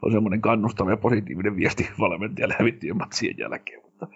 on 0.02 0.12
semmoinen 0.12 0.42
kannustava 0.42 0.90
ja 0.90 0.98
positiivinen 0.98 1.56
viesti 1.56 1.90
valmentajalle 2.00 2.56
hävittien 2.60 2.98
matsien 2.98 3.36
jälkeen, 3.38 3.82
mutta 3.84 4.08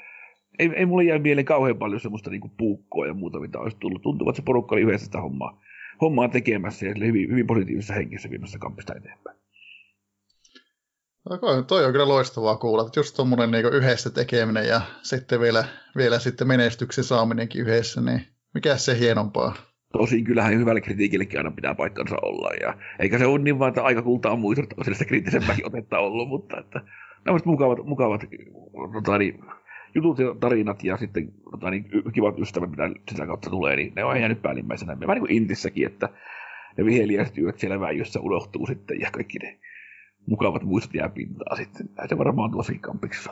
ei, 0.62 0.72
ei 0.76 0.86
mulle 0.86 1.04
jäi 1.04 1.20
mieleen 1.20 1.46
kauhean 1.46 1.78
paljon 1.78 2.00
semmoista 2.00 2.30
niin 2.30 2.42
kuin 2.42 2.54
puukkoa 2.58 3.08
ja 3.08 3.14
muuta, 3.14 3.40
mitä 3.40 3.60
olisi 3.60 3.78
tullut. 3.80 4.02
Tuntuu, 4.02 4.30
että 4.30 4.42
se 4.42 4.46
porukka 4.46 4.76
oli 4.76 4.82
yhdessä 4.82 5.06
sitä 5.06 5.22
hommaa, 5.22 5.62
hommaa 6.02 6.28
tekemässä 6.28 6.86
ja 6.86 6.94
hyvin, 7.00 7.30
hyvin 7.30 7.48
positiivisessa 7.48 7.94
hengessä 7.94 8.30
viemässä 8.30 8.60
kampista 8.60 8.96
eteenpäin. 8.96 9.38
No, 11.30 11.62
toi 11.68 11.86
on 11.86 11.92
kyllä 11.92 12.08
loistavaa 12.08 12.58
kuulla, 12.58 12.86
että 12.88 13.00
just 13.00 13.16
tuommoinen 13.16 13.52
niin 13.52 13.74
yhdessä 13.74 14.10
tekeminen 14.10 14.68
ja 14.68 14.82
sitten 15.02 15.40
vielä, 15.40 15.66
vielä 15.98 16.20
sitten 16.20 16.48
menestyksen 16.48 17.04
saaminenkin 17.04 17.62
yhdessä, 17.62 18.02
niin 18.02 18.22
mikä 18.54 18.78
se 18.78 19.00
hienompaa? 19.00 19.54
Tosin 19.94 20.24
kyllähän 20.24 20.54
hyvällä 20.54 20.82
kritiikillekin 20.82 21.40
aina 21.40 21.52
pitää 21.52 21.76
paikkansa 21.76 22.16
olla, 22.22 22.50
ja 22.62 22.78
eikä 23.00 23.18
se 23.18 23.26
ole 23.26 23.40
niin 23.40 23.60
vaan, 23.60 23.70
että 23.70 23.84
aika 23.84 24.02
kultaa 24.02 24.38
että 24.64 24.76
on 24.78 24.86
sitä 24.86 25.06
kriittisempääkin 25.06 25.68
otetta 25.68 26.00
ollut, 26.00 26.30
mutta 26.30 26.60
että 26.60 26.82
nämä 27.26 27.40
mukavat, 27.46 27.86
mukavat 27.86 28.22
tota, 28.94 29.18
niin, 29.18 29.40
jutut 29.96 30.20
ja 30.20 30.36
tarinat 30.40 30.84
ja 30.84 30.98
sitten 30.98 31.34
tota, 31.52 31.70
niin, 31.70 31.86
kivat 32.14 32.40
ystävät, 32.40 32.70
mitä 32.70 32.84
sitä 33.10 33.26
kautta 33.26 33.50
tulee, 33.50 33.76
niin 33.76 33.94
ne 33.96 34.04
on 34.04 34.20
jäänyt 34.20 34.42
päällimmäisenä. 34.42 35.00
Vähän 35.00 35.16
niin 35.16 35.28
kuin 35.28 35.32
Intissäkin, 35.32 35.88
että 35.88 36.10
ne 36.78 36.86
viheliäiset 36.86 37.38
yöt 37.38 37.60
siellä 37.60 37.80
väijyssä 37.80 38.20
unohtuu 38.20 38.68
sitten 38.68 39.00
ja 39.00 39.12
kaikki 39.12 39.40
ne 39.40 39.60
mukavat 40.26 40.64
muistot 40.64 40.94
jää 40.94 41.10
pintaan 41.10 41.58
sitten. 41.58 41.90
Se 42.10 42.18
varmaan 42.18 42.52
tosi 42.52 42.80
kampiksessa. 42.80 43.32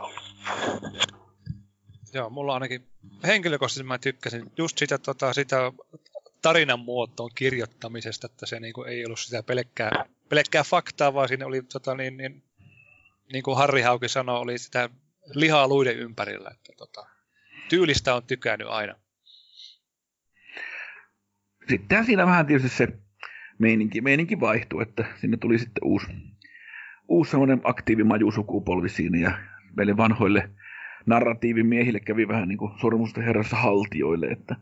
Joo, 2.13 2.29
mulla 2.29 2.53
ainakin 2.53 2.87
henkilökohtaisesti 3.27 3.83
mä 3.83 3.97
tykkäsin 3.97 4.51
just 4.57 4.77
sitä, 4.77 4.97
tota, 4.97 5.33
sitä 5.33 5.71
tarinan 6.41 6.79
muotoon 6.79 7.29
kirjoittamisesta, 7.35 8.27
että 8.31 8.45
se 8.45 8.59
niinku 8.59 8.83
ei 8.83 9.05
ollut 9.05 9.19
sitä 9.19 9.43
pelkkää, 9.43 10.05
pelkkää 10.29 10.63
faktaa, 10.63 11.13
vaan 11.13 11.27
siinä 11.27 11.45
oli, 11.45 11.61
tota, 11.61 11.95
niin, 11.95 12.17
niin, 12.17 12.43
niin 13.33 13.43
kuin 13.43 13.57
Harri 13.57 13.81
Hauki 13.81 14.09
sanoi, 14.09 14.39
oli 14.39 14.57
sitä 14.57 14.89
lihaa 15.35 15.67
luiden 15.67 15.97
ympärillä. 15.97 16.49
Että, 16.53 16.73
tota, 16.77 17.05
tyylistä 17.69 18.15
on 18.15 18.23
tykännyt 18.23 18.67
aina. 18.67 18.95
Sitten 21.69 22.05
siinä 22.05 22.25
vähän 22.25 22.45
tietysti 22.45 22.77
se 22.77 22.87
meininki, 23.59 24.01
meininki 24.01 24.39
vaihtui, 24.39 24.81
että 24.81 25.05
sinne 25.21 25.37
tuli 25.37 25.59
sitten 25.59 25.83
uusi, 25.83 26.07
uusi 27.07 27.31
semmoinen 27.31 27.61
aktiivimajusukupolvi 27.63 28.89
siinä 28.89 29.17
ja 29.17 29.31
meille 29.75 29.97
vanhoille 29.97 30.49
narratiivimiehille 31.05 31.99
kävi 31.99 32.27
vähän 32.27 32.47
niin 32.47 32.57
kuin 32.57 32.79
sormusten 32.81 33.23
herrassa 33.23 33.57
haltioille, 33.57 34.27
että 34.27 34.55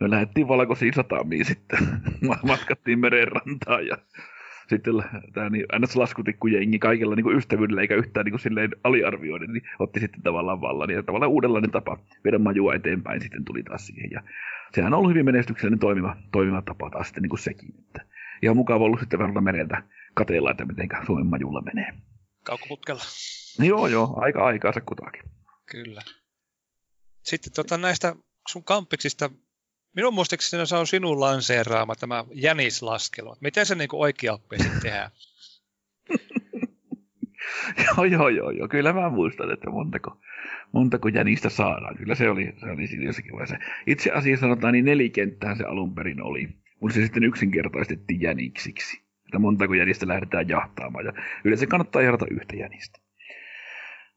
me 0.00 0.10
lähdettiin 0.10 0.48
valkoisiin 0.48 0.94
satamiin 0.94 1.44
sitten, 1.44 1.78
matkattiin 2.42 2.98
merenrantaan 2.98 3.86
ja 3.86 3.96
sitten 4.70 4.94
tämä 5.34 5.50
niin, 5.50 5.66
ns. 5.78 5.96
laskutikkujengi 5.96 6.78
kaikilla 6.78 7.14
niin 7.14 7.24
kuin 7.24 7.36
ystävyydellä 7.36 7.80
eikä 7.80 7.94
yhtään 7.94 8.24
niin 8.24 8.32
kuin 8.32 8.40
silleen 8.40 8.70
aliarvioiden, 8.84 9.52
niin 9.52 9.62
otti 9.78 10.00
sitten 10.00 10.22
tavallaan 10.22 10.60
vallan 10.60 10.90
ja 10.90 11.02
tavallaan 11.02 11.32
uudenlainen 11.32 11.70
tapa 11.70 11.98
viedä 12.24 12.38
majua 12.38 12.74
eteenpäin 12.74 13.20
sitten 13.20 13.44
tuli 13.44 13.62
taas 13.62 13.86
siihen 13.86 14.10
ja 14.10 14.22
sehän 14.74 14.94
on 14.94 14.98
ollut 14.98 15.10
hyvin 15.10 15.24
menestyksellinen 15.24 15.78
toimiva, 15.78 16.16
toimiva 16.32 16.62
tapa 16.62 16.90
taas 16.90 17.06
sitten 17.06 17.22
niin 17.22 17.30
kuin 17.30 17.40
sekin, 17.40 17.74
että 17.78 18.06
ihan 18.42 18.56
mukava 18.56 18.84
ollut 18.84 19.00
sitten 19.00 19.18
verrata 19.18 19.40
mereltä 19.40 19.82
kateella, 20.14 20.50
että 20.50 20.64
miten 20.64 20.88
Suomen 21.06 21.26
majulla 21.26 21.60
menee. 21.60 21.94
Kaukoputkella. 22.44 23.02
Joo, 23.58 23.86
joo, 23.86 24.14
aika 24.16 24.46
aikaansa 24.46 24.80
kutakin. 24.80 25.22
Kyllä. 25.66 26.00
Sitten 27.22 27.52
tota, 27.52 27.78
näistä 27.78 28.16
sun 28.48 28.64
kampiksista, 28.64 29.30
minun 29.96 30.14
muistaakseni 30.14 30.66
se 30.66 30.76
on 30.76 30.86
sinun 30.86 31.20
lanseeraama 31.20 31.94
tämä 31.94 32.24
jänislaskelma. 32.34 33.36
Miten 33.40 33.66
se 33.66 33.74
niin 33.74 33.88
oikeaoppiasti 33.92 34.68
tehdään? 34.82 35.10
joo, 37.86 38.04
joo, 38.04 38.28
joo, 38.28 38.50
joo. 38.50 38.68
Kyllä 38.68 38.92
mä 38.92 39.10
muistan, 39.10 39.52
että 39.52 39.70
montako, 39.70 40.16
montako 40.72 41.08
jänistä 41.08 41.48
saadaan. 41.48 41.96
Kyllä 41.96 42.14
se 42.14 42.30
oli, 42.30 42.52
se 42.60 42.70
oli 42.70 42.86
siinä 42.86 43.04
jossakin 43.04 43.32
vaiheessa. 43.32 43.56
Itse 43.86 44.10
asiassa 44.10 44.46
sanotaan, 44.46 44.72
niin 44.72 44.84
nelikenttään 44.84 45.56
se 45.56 45.64
alun 45.64 45.94
perin 45.94 46.22
oli. 46.22 46.48
Mutta 46.80 46.94
se 46.94 47.02
sitten 47.02 47.24
yksinkertaistettiin 47.24 48.20
jäniksiksi 48.20 49.10
että 49.30 49.38
montako 49.38 49.74
jänistä 49.74 50.08
lähdetään 50.08 50.48
jahtaamaan. 50.48 51.04
Ja 51.04 51.12
yleensä 51.44 51.66
kannattaa 51.66 52.02
jahdata 52.02 52.26
yhtä 52.30 52.56
jänistä. 52.56 52.98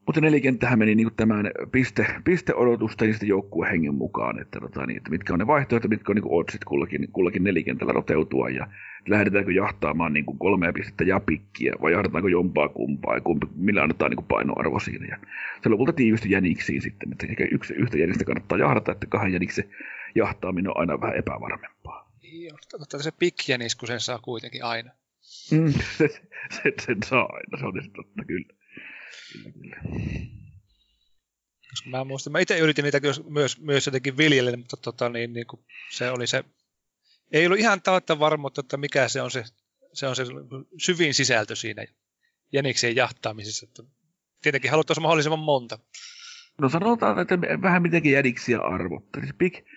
Mutta 0.05 0.21
nelikenttähän 0.21 0.79
meni 0.79 0.95
niin 0.95 1.11
tämän 1.17 1.51
piste, 1.71 2.05
pisteodotusten 2.23 3.09
ja 3.09 3.15
joukkueen 3.21 3.71
hengen 3.71 3.95
mukaan, 3.95 4.41
että, 4.41 4.59
tota, 4.59 4.85
niin, 4.85 4.97
että 4.97 5.09
mitkä 5.09 5.33
on 5.33 5.39
ne 5.39 5.47
vaihtoehdot, 5.47 5.89
mitkä 5.89 6.11
on 6.11 6.15
niin 6.15 6.25
oddsit 6.29 6.63
kullakin, 6.63 7.07
kullakin 7.11 7.43
nelikentällä 7.43 7.93
toteutua 7.93 8.49
ja 8.49 8.67
lähdetäänkö 9.07 9.51
jahtaamaan 9.51 10.13
niin 10.13 10.25
kuin 10.25 10.39
kolmea 10.39 10.73
pistettä 10.73 11.03
ja 11.03 11.19
pikkiä 11.19 11.73
vai 11.81 11.91
jahdataanko 11.91 12.27
jompaa 12.27 12.69
kumpaa 12.69 13.15
ja 13.15 13.21
kumpi, 13.21 13.47
millä 13.55 13.81
annetaan 13.81 14.11
niin 14.11 14.17
kuin 14.17 14.27
painoarvo 14.27 14.79
siinä. 14.79 15.07
Ja 15.07 15.17
se 15.63 15.69
lopulta 15.69 15.93
tiivistyi 15.93 16.31
jäniksiin 16.31 16.81
sitten, 16.81 17.11
että 17.11 17.27
ehkä 17.29 17.47
yksi, 17.51 17.73
yhtä 17.73 17.97
jänistä 17.97 18.25
kannattaa 18.25 18.57
jahdata, 18.57 18.91
että 18.91 19.07
kahden 19.07 19.33
jäniksen 19.33 19.69
jahtaaminen 20.15 20.69
on 20.69 20.77
aina 20.77 21.01
vähän 21.01 21.15
epävarmempaa. 21.15 22.11
Joo, 22.21 22.57
se 22.97 23.11
pikjänis, 23.19 23.75
kun 23.75 23.87
sen 23.87 23.99
saa 23.99 24.19
kuitenkin 24.19 24.63
aina. 24.63 24.91
Mm, 25.51 25.73
se, 25.97 26.07
se, 26.49 26.73
sen 26.85 26.97
saa 27.05 27.29
aina, 27.33 27.57
se 27.59 27.65
on 27.65 27.73
totta, 27.95 28.25
kyllä. 28.25 28.62
Mä 31.85 32.03
muistan, 32.03 32.33
mä 32.33 32.39
itse 32.39 32.57
yritin 32.59 32.83
niitä 32.83 33.01
myös, 33.29 33.59
myös 33.59 33.85
jotenkin 33.85 34.17
viljellä, 34.17 34.57
mutta 34.57 34.77
tota, 34.77 35.09
niin, 35.09 35.33
niin 35.33 35.47
kuin 35.47 35.65
se 35.91 36.11
oli 36.11 36.27
se, 36.27 36.43
ei 37.31 37.45
ollut 37.45 37.59
ihan 37.59 37.81
tautta 37.81 38.19
varmuutta, 38.19 38.61
että 38.61 38.77
mikä 38.77 39.07
se 39.07 39.21
on 39.21 39.31
se, 39.31 39.43
se, 39.93 40.07
on 40.07 40.15
se 40.15 40.23
syvin 40.77 41.13
sisältö 41.13 41.55
siinä 41.55 41.85
jäniksien 42.51 42.95
jahtaamisessa. 42.95 43.65
Että 43.69 43.83
tietenkin 44.41 44.71
haluttaisiin 44.71 45.01
mahdollisimman 45.01 45.39
monta. 45.39 45.79
No 46.61 46.69
sanotaan, 46.69 47.19
että 47.19 47.39
vähän 47.61 47.81
mitenkin 47.81 48.11
jäniksiä 48.11 48.59
arvottaa. 48.59 49.21
Pik, 49.21 49.37
Big 49.37 49.67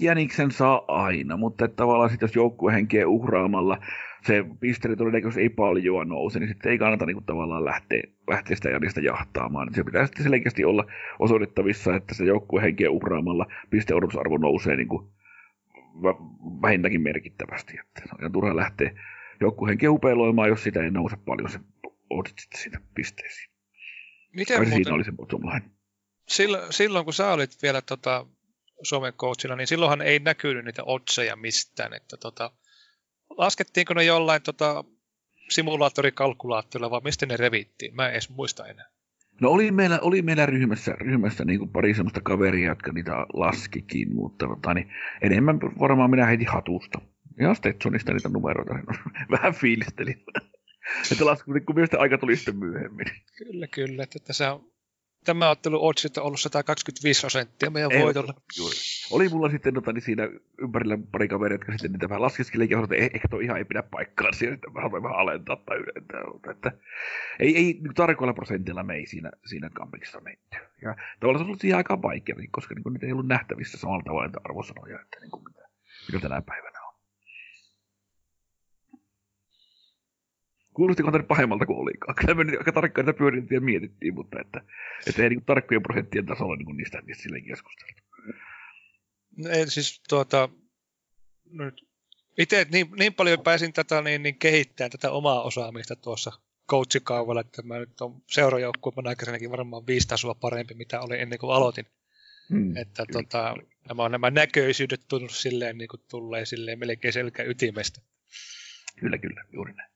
Jäniksen 0.00 0.50
saa 0.50 0.84
aina, 0.88 1.36
mutta 1.36 1.64
että 1.64 1.76
tavallaan 1.76 2.10
sitten 2.10 2.26
jos 2.26 2.36
joukkuehenkeä 2.36 3.08
uhraamalla 3.08 3.78
se 4.26 4.44
pisteiden 4.60 4.98
todennäköisesti 4.98 5.40
ei 5.40 5.48
paljon 5.48 6.08
nouse, 6.08 6.38
niin 6.38 6.48
sitten 6.48 6.72
ei 6.72 6.78
kannata 6.78 7.06
niin 7.06 7.14
kuin, 7.14 7.24
tavallaan 7.24 7.64
lähteä, 7.64 8.02
lähteä 8.30 8.56
sitä 8.56 8.70
Janista 8.70 9.00
jahtaamaan. 9.00 9.74
Se 9.74 9.84
pitää 9.84 10.06
sitten 10.06 10.22
selkeästi 10.22 10.64
olla 10.64 10.86
osoitettavissa, 11.18 11.96
että 11.96 12.14
se 12.14 12.24
joukkuehenkeä 12.24 12.90
uhraamalla 12.90 13.46
pisteodotusarvo 13.70 14.36
nousee 14.36 14.76
niin 14.76 14.88
kuin, 14.88 15.08
vähintäänkin 16.62 17.02
merkittävästi. 17.02 17.78
Että 17.80 18.02
on 18.12 18.20
ihan 18.20 18.32
turha 18.32 18.56
lähteä 18.56 18.90
joukkuehenkeä 19.40 19.90
upeiloimaan, 19.90 20.48
jos 20.48 20.62
sitä 20.62 20.84
ei 20.84 20.90
nouse 20.90 21.16
paljon 21.16 21.50
se 21.50 21.60
odotit 22.10 22.38
sitten 22.38 22.60
siitä 22.60 22.80
pisteisiin. 22.94 23.52
Miten 24.36 24.56
Kai 24.56 24.66
se 24.66 24.70
muuten, 24.70 24.84
siinä 24.84 24.94
oli 24.94 25.04
se 25.04 25.12
bottom 25.12 25.40
line. 25.46 25.62
silloin, 26.28 26.72
silloin, 26.72 27.04
kun 27.04 27.14
sä 27.14 27.32
olit 27.32 27.50
vielä 27.62 27.82
tota, 27.82 28.26
Suomen 28.82 29.12
coachina, 29.12 29.56
niin 29.56 29.66
silloinhan 29.66 30.02
ei 30.02 30.18
näkynyt 30.18 30.64
niitä 30.64 30.82
otseja 30.84 31.36
mistään. 31.36 31.94
Että, 31.94 32.16
tota, 32.16 32.50
laskettiinko 33.30 33.94
ne 33.94 34.04
jollain 34.04 34.42
tota, 34.42 34.84
simulaattorikalkulaattorilla 35.48 36.90
vai 36.90 37.00
mistä 37.04 37.26
ne 37.26 37.36
revittiin? 37.36 37.94
Mä 37.94 38.06
en 38.06 38.12
edes 38.12 38.30
muista 38.30 38.66
enää. 38.66 38.86
No 39.40 39.50
oli 39.50 39.70
meillä, 39.70 39.98
oli 40.00 40.22
meillä 40.22 40.46
ryhmässä, 40.46 40.92
ryhmässä 40.92 41.44
niin 41.44 41.68
pari 41.68 41.94
semmoista 41.94 42.20
kaveria, 42.20 42.68
jotka 42.68 42.92
niitä 42.92 43.12
laskikin, 43.32 44.14
mutta 44.14 44.46
tota, 44.46 44.74
niin 44.74 44.88
enemmän 45.22 45.60
varmaan 45.60 46.10
minä 46.10 46.26
heitin 46.26 46.48
hatusta. 46.48 47.00
Ja 47.38 47.54
Stetsonista 47.54 48.12
niitä 48.12 48.28
numeroita, 48.28 48.74
vähän 49.30 49.54
fiilistelin. 49.54 50.24
että 51.12 51.26
lasku, 51.26 51.52
kun 51.66 51.74
myös 51.74 51.88
aika 51.98 52.18
tuli 52.18 52.36
sitten 52.36 52.56
myöhemmin. 52.56 53.06
Kyllä, 53.38 53.66
kyllä. 53.66 54.02
Että 54.02 54.18
tässä 54.18 54.52
on, 54.52 54.71
tämä 55.24 55.50
ottelu 55.50 55.86
oddsit 55.86 56.18
on 56.18 56.24
ollut 56.24 56.40
125 56.40 57.20
prosenttia 57.20 57.70
meidän 57.70 57.90
voitolla. 57.90 58.10
Ehdottomasti 58.10 58.58
Juuri. 58.58 58.76
Oli 59.10 59.28
mulla 59.28 59.50
sitten 59.50 59.74
tota, 59.74 59.92
niin 59.92 60.02
siinä 60.02 60.28
ympärillä 60.58 60.98
pari 61.12 61.28
kaveria, 61.28 61.54
jotka 61.54 61.72
sitten 61.72 61.92
niitä 61.92 62.08
vähän 62.08 62.22
laskeskeli 62.22 62.66
ja 62.70 62.78
että 62.82 62.94
eh- 62.94 63.14
ehkä 63.14 63.28
tuo 63.28 63.40
ihan 63.40 63.58
ei 63.58 63.64
pidä 63.64 63.82
paikkaa 63.82 64.32
siihen, 64.32 64.54
että 64.54 64.70
mä 64.70 64.80
haluan 64.80 65.02
vähän 65.02 65.18
alentaa 65.18 65.56
tai 65.56 65.76
ylentää. 65.76 66.20
Mutta 66.32 66.50
että 66.50 66.72
ei, 67.38 67.56
ei 67.56 67.64
niin 67.64 67.94
tarkoilla 67.94 68.34
prosentilla 68.34 68.82
me 68.82 68.94
ei 68.94 69.06
siinä, 69.06 69.30
siinä 69.44 69.70
kampiksessa 69.74 70.20
menty. 70.20 70.56
Ja 70.82 70.96
tavallaan 71.20 71.38
se 71.38 71.42
on 71.42 71.46
ollut 71.46 71.60
siihen 71.60 71.76
aikaan 71.76 72.02
vaikea, 72.02 72.36
koska 72.50 72.74
niin 72.74 72.92
niitä 72.92 73.06
ei 73.06 73.12
ollut 73.12 73.28
nähtävissä 73.28 73.78
samalla 73.78 74.02
tavalla 74.02 74.26
niitä 74.26 74.40
arvosanoja, 74.44 75.00
että 75.00 75.20
niin 75.20 75.30
kuin 75.30 75.44
mitä, 75.44 75.68
mitä 76.12 76.28
tänä 76.28 76.42
päivänä 76.42 76.78
on. 76.88 76.92
Kuulostiko 80.74 81.10
tänne 81.10 81.26
pahemmalta 81.26 81.66
kuin 81.66 81.78
olikaan? 81.78 82.14
Kyllä 82.20 82.44
me 82.44 82.58
aika 82.58 82.72
tarkkaan 82.72 83.06
niitä 83.06 83.18
pyörintiä 83.18 83.60
mietittiin, 83.60 84.14
mutta 84.14 84.40
että, 84.40 84.60
että 85.06 85.22
ei 85.22 85.28
niin 85.28 85.44
tarkkojen 85.44 85.82
prosenttien 85.82 86.26
tasolla 86.26 86.56
niin 86.56 86.76
niistä, 86.76 87.02
niistä 87.06 87.22
silleen 87.22 87.44
keskusteltu. 87.44 88.02
No 89.36 89.50
Ei, 89.50 89.70
siis 89.70 90.02
tuota, 90.08 90.48
no 91.50 91.64
nyt 91.64 91.86
itse 92.38 92.66
niin, 92.72 92.86
niin, 92.98 93.14
paljon 93.14 93.40
pääsin 93.40 93.72
tätä 93.72 94.02
niin, 94.02 94.22
niin 94.22 94.38
kehittämään 94.38 94.90
tätä 94.90 95.10
omaa 95.10 95.42
osaamista 95.42 95.96
tuossa 95.96 96.32
coachikaudella, 96.68 97.40
että 97.40 97.62
mä 97.62 97.78
nyt 97.78 98.00
on 98.00 98.22
seurajoukkueen 98.30 99.06
aikaisemminkin 99.06 99.50
varmaan 99.50 99.86
viisi 99.86 100.08
tasoa 100.08 100.34
parempi, 100.34 100.74
mitä 100.74 101.00
oli 101.00 101.20
ennen 101.20 101.38
kuin 101.38 101.52
aloitin. 101.52 101.86
Hmm. 102.48 102.76
Että 102.76 103.04
tota, 103.12 103.56
nämä, 103.88 104.02
on 104.02 104.12
nämä 104.12 104.30
näköisyydet 104.30 105.00
tullut 105.08 105.30
silleen, 105.30 105.78
niin 105.78 105.88
kuin 105.88 106.02
tulee 106.10 106.46
silleen 106.46 106.78
melkein 106.78 107.12
selkä 107.12 107.42
ytimestä. 107.42 108.00
Kyllä, 108.96 109.18
kyllä, 109.18 109.44
juuri 109.52 109.72
näin. 109.72 109.91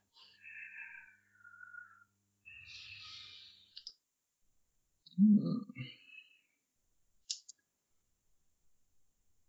Hmm. 5.18 5.84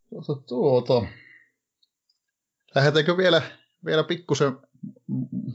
Tuota, 0.09 0.41
tuota. 0.47 1.07
Lähdetäänkö 2.75 3.17
vielä, 3.17 3.41
vielä 3.85 4.03
pikkusen 4.03 4.57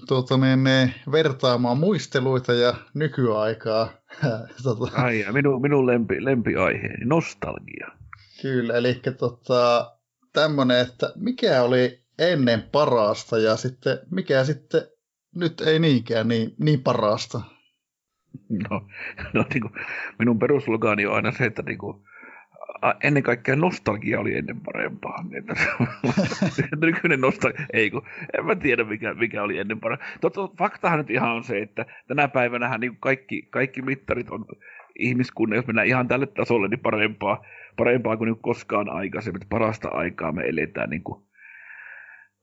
tuota, 0.09 0.37
niin, 0.37 0.65
niin, 0.65 0.95
vertaamaan 1.13 1.79
muisteluita 1.79 2.53
ja 2.53 2.75
nykyaikaa? 2.95 3.93
tota, 4.63 4.91
Ai, 4.95 5.21
ja 5.21 5.33
minun, 5.33 5.63
minun 5.63 5.87
lempi, 5.87 6.25
lempiaiheeni, 6.25 7.05
nostalgia. 7.05 7.89
kyllä, 8.43 8.75
eli 8.75 9.01
tota, 9.19 9.93
tämmöinen, 10.33 10.79
että 10.79 11.13
mikä 11.17 11.63
oli 11.63 12.03
ennen 12.19 12.63
parasta 12.63 13.39
ja 13.39 13.57
sitten 13.57 13.99
mikä 14.11 14.45
sitten 14.45 14.83
nyt 15.35 15.61
ei 15.61 15.79
niinkään 15.79 16.29
niin, 16.29 16.55
niin 16.59 16.83
parasta. 16.83 17.41
No, 18.71 18.87
no 19.33 19.45
niin 19.55 19.61
kuin, 19.61 19.73
minun 20.19 20.39
peruslogaani 20.39 21.07
on 21.07 21.15
aina 21.15 21.33
se, 21.33 21.45
että 21.45 21.63
niin 21.63 21.79
kuin, 21.79 22.03
ennen 23.03 23.23
kaikkea 23.23 23.57
nostalgia 23.57 24.21
oli 24.21 24.37
ennen 24.37 24.61
parempaa. 24.61 25.25
Nykyinen 26.81 27.21
nostalgia, 27.21 27.67
ei 27.73 27.91
kun, 27.91 28.03
en 28.39 28.47
mä 28.47 28.57
tiedä 28.57 28.85
mikä, 28.85 29.15
mikä 29.15 29.43
oli 29.43 29.59
ennen 29.59 29.81
parempaa. 29.81 30.09
Totta, 30.21 30.49
faktahan 30.59 30.99
nyt 30.99 31.11
ihan 31.11 31.31
on 31.31 31.45
se, 31.45 31.59
että 31.59 31.87
tänä 32.09 32.29
päivänä 32.29 32.79
niin 32.79 32.97
kaikki, 33.01 33.43
kaikki 33.43 33.83
mittarit 33.83 34.31
on 34.31 34.45
ihmiskunnan, 34.99 35.57
jos 35.57 35.67
mennään 35.67 35.89
ihan 35.89 36.09
tälle 36.09 36.27
tasolle, 36.27 36.69
niin 36.69 36.81
parempaa, 36.81 37.45
parempaa 37.77 38.17
kuin, 38.17 38.27
niin 38.27 38.43
koskaan 38.43 38.89
aikaisemmin. 38.89 39.43
Parasta 39.49 39.89
aikaa 39.89 40.33
me 40.33 40.43
eletään 40.43 40.91
niin 40.91 41.03
kuin 41.03 41.23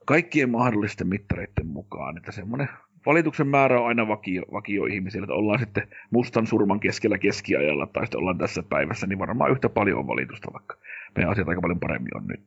kaikkien 0.06 0.50
mahdollisten 0.50 1.08
mittareiden 1.08 1.68
mukaan. 1.68 2.18
Että 2.18 2.32
semmoinen 2.32 2.70
valituksen 3.10 3.48
määrä 3.48 3.82
on 3.82 3.88
aina 3.88 4.08
vakio, 4.08 4.44
vakio 4.52 4.86
ihmisillä, 4.86 5.24
että 5.24 5.34
ollaan 5.34 5.60
sitten 5.60 5.88
mustan 6.12 6.48
surman 6.48 6.80
keskellä 6.80 7.18
keskiajalla 7.18 7.88
tai 7.88 8.04
sitten 8.04 8.20
ollaan 8.20 8.38
tässä 8.38 8.64
päivässä, 8.64 9.08
niin 9.08 9.20
varmaan 9.20 9.52
yhtä 9.52 9.70
paljon 9.70 10.00
on 10.00 10.08
valitusta, 10.08 10.54
vaikka 10.54 10.78
meidän 11.16 11.32
asiat 11.32 11.48
aika 11.50 11.62
paljon 11.62 11.80
paremmin 11.80 12.18
on 12.18 12.28
nyt. 12.28 12.40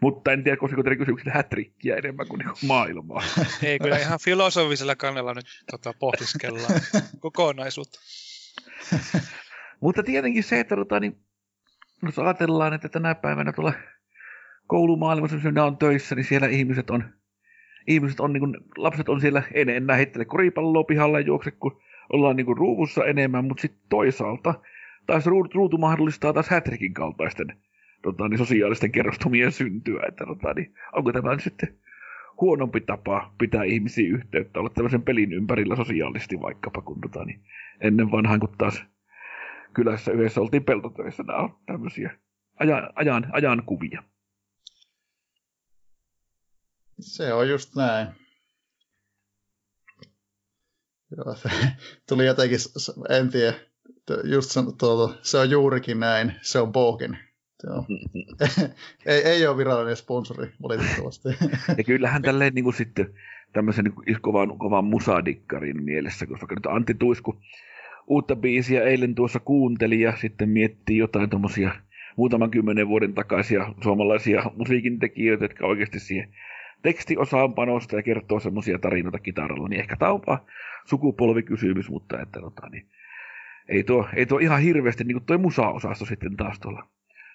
Mutta 0.00 0.32
en 0.32 0.44
tiedä, 0.44 0.56
koska 0.56 0.82
teidän 0.82 0.98
kysymyksillä 0.98 1.34
hätrikkiä 1.34 1.96
enemmän 1.96 2.28
kuin, 2.28 2.38
niin 2.38 2.48
kuin 2.48 2.66
maailmaa. 2.66 3.22
Ei 3.62 3.78
kyllä 3.78 3.98
ihan 3.98 4.18
filosofisella 4.22 4.96
kannella 4.96 5.34
nyt 5.34 5.46
tota, 5.70 5.94
pohdiskellaan 5.98 6.80
kokonaisuutta. 7.20 8.00
Mutta 9.80 10.02
tietenkin 10.02 10.42
se, 10.42 10.60
että 10.60 10.76
tota, 10.76 11.00
niin, 11.00 11.16
jos 12.02 12.18
ajatellaan, 12.18 12.74
että 12.74 12.88
tänä 12.88 13.14
päivänä 13.14 13.52
tuolla 13.52 13.72
koulumaailmassa, 14.66 15.36
missä 15.36 15.64
on 15.64 15.76
töissä, 15.76 16.14
niin 16.14 16.24
siellä 16.24 16.48
ihmiset 16.48 16.90
on, 16.90 17.04
ihmiset 17.86 18.20
on 18.20 18.32
niin 18.32 18.40
kuin, 18.40 18.56
lapset 18.76 19.08
on 19.08 19.20
siellä 19.20 19.42
en 19.54 19.68
enää 19.68 19.96
heittele 19.96 20.24
koripalloa 20.24 20.84
pihalla 20.84 21.20
ja 21.20 21.26
juokse, 21.26 21.50
kun 21.50 21.80
ollaan 22.12 22.36
niin 22.36 22.46
kuin 22.46 22.58
ruuvussa 22.58 23.04
enemmän, 23.04 23.44
mutta 23.44 23.60
sitten 23.60 23.82
toisaalta 23.88 24.54
taas 25.06 25.26
ruutu, 25.26 25.50
ruutu 25.54 25.78
mahdollistaa 25.78 26.32
taas 26.32 26.48
hätrikin 26.48 26.94
kaltaisten 26.94 27.56
tota, 28.02 28.28
niin 28.28 28.38
sosiaalisten 28.38 28.92
kerrostumien 28.92 29.52
syntyä, 29.52 30.02
että 30.08 30.26
tota, 30.26 30.54
niin, 30.54 30.74
onko 30.92 31.12
tämä 31.12 31.32
nyt 31.32 31.40
sitten 31.40 31.74
huonompi 32.40 32.80
tapa 32.80 33.32
pitää 33.38 33.64
ihmisiä 33.64 34.14
yhteyttä, 34.14 34.60
olla 34.60 34.70
tämmöisen 34.70 35.02
pelin 35.02 35.32
ympärillä 35.32 35.76
sosiaalisesti 35.76 36.40
vaikkapa, 36.40 36.82
kun 36.82 37.00
tota, 37.00 37.24
niin 37.24 37.40
ennen 37.80 38.10
vanhaan, 38.10 38.40
kun 38.40 38.54
taas 38.58 38.84
kylässä 39.74 40.12
yhdessä 40.12 40.40
oltiin 40.40 40.64
peltotöissä, 40.64 41.22
nämä 41.22 41.38
on 41.38 41.56
tämmöisiä 41.66 42.10
ajan, 42.60 42.90
ajan, 42.94 43.26
ajan 43.32 43.62
kuvia. 43.66 44.02
Se 47.00 47.32
on 47.32 47.48
just 47.48 47.74
näin. 47.74 48.08
Joo, 51.16 51.34
se 51.34 51.50
tuli 52.08 52.26
jotenkin, 52.26 52.58
en 53.08 53.28
tiedä, 53.28 53.54
just 54.24 54.50
san- 54.50 54.76
tuota, 54.78 55.18
se 55.22 55.38
on 55.38 55.50
juurikin 55.50 56.00
näin, 56.00 56.32
se 56.42 56.58
on 56.58 56.72
Bogen. 56.72 57.18
Joo. 57.64 57.84
ei, 59.06 59.22
ei 59.22 59.46
ole 59.46 59.56
virallinen 59.56 59.96
sponsori, 59.96 60.52
valitettavasti. 60.62 61.28
Ja 61.78 61.84
kyllähän 61.84 62.22
tälleen 62.22 62.54
niin 62.54 62.64
kuin 62.64 62.74
sitten 62.74 63.14
tämmöisen 63.52 63.84
niin 63.84 63.94
kuin 63.94 64.20
kovan, 64.20 64.58
kovan 64.58 64.84
musadikkarin 64.84 65.82
mielessä, 65.82 66.26
koska 66.26 66.54
nyt 66.54 66.66
Antti 66.66 66.94
Tuisku 66.94 67.40
uutta 68.06 68.36
biisiä 68.36 68.82
eilen 68.82 69.14
tuossa 69.14 69.40
kuunteli 69.40 70.00
ja 70.00 70.16
sitten 70.16 70.48
miettii 70.48 70.96
jotain 70.96 71.30
tuommoisia 71.30 71.70
muutaman 72.16 72.50
kymmenen 72.50 72.88
vuoden 72.88 73.14
takaisia 73.14 73.74
suomalaisia 73.82 74.42
musiikintekijöitä, 74.56 75.44
jotka 75.44 75.66
oikeasti 75.66 76.00
siihen 76.00 76.34
tekstiosaan 76.82 77.54
panosta 77.54 77.96
ja 77.96 78.02
kertoo 78.02 78.40
semmoisia 78.40 78.78
tarinoita 78.78 79.18
kitaralla, 79.18 79.68
niin 79.68 79.80
ehkä 79.80 79.96
tämä 79.96 80.12
on 80.12 80.22
sukupolvikysymys, 80.84 81.90
mutta 81.90 82.20
että 82.20 82.40
tota, 82.40 82.68
niin, 82.68 82.86
ei, 83.68 83.84
tuo, 83.84 84.08
ei 84.16 84.26
tuo 84.26 84.38
ihan 84.38 84.60
hirveästi, 84.60 85.04
niin 85.04 85.14
kuin 85.14 85.26
toi 85.26 85.38
musa-osasto 85.38 86.04
sitten 86.04 86.36
taas 86.36 86.60
tuolla 86.60 86.88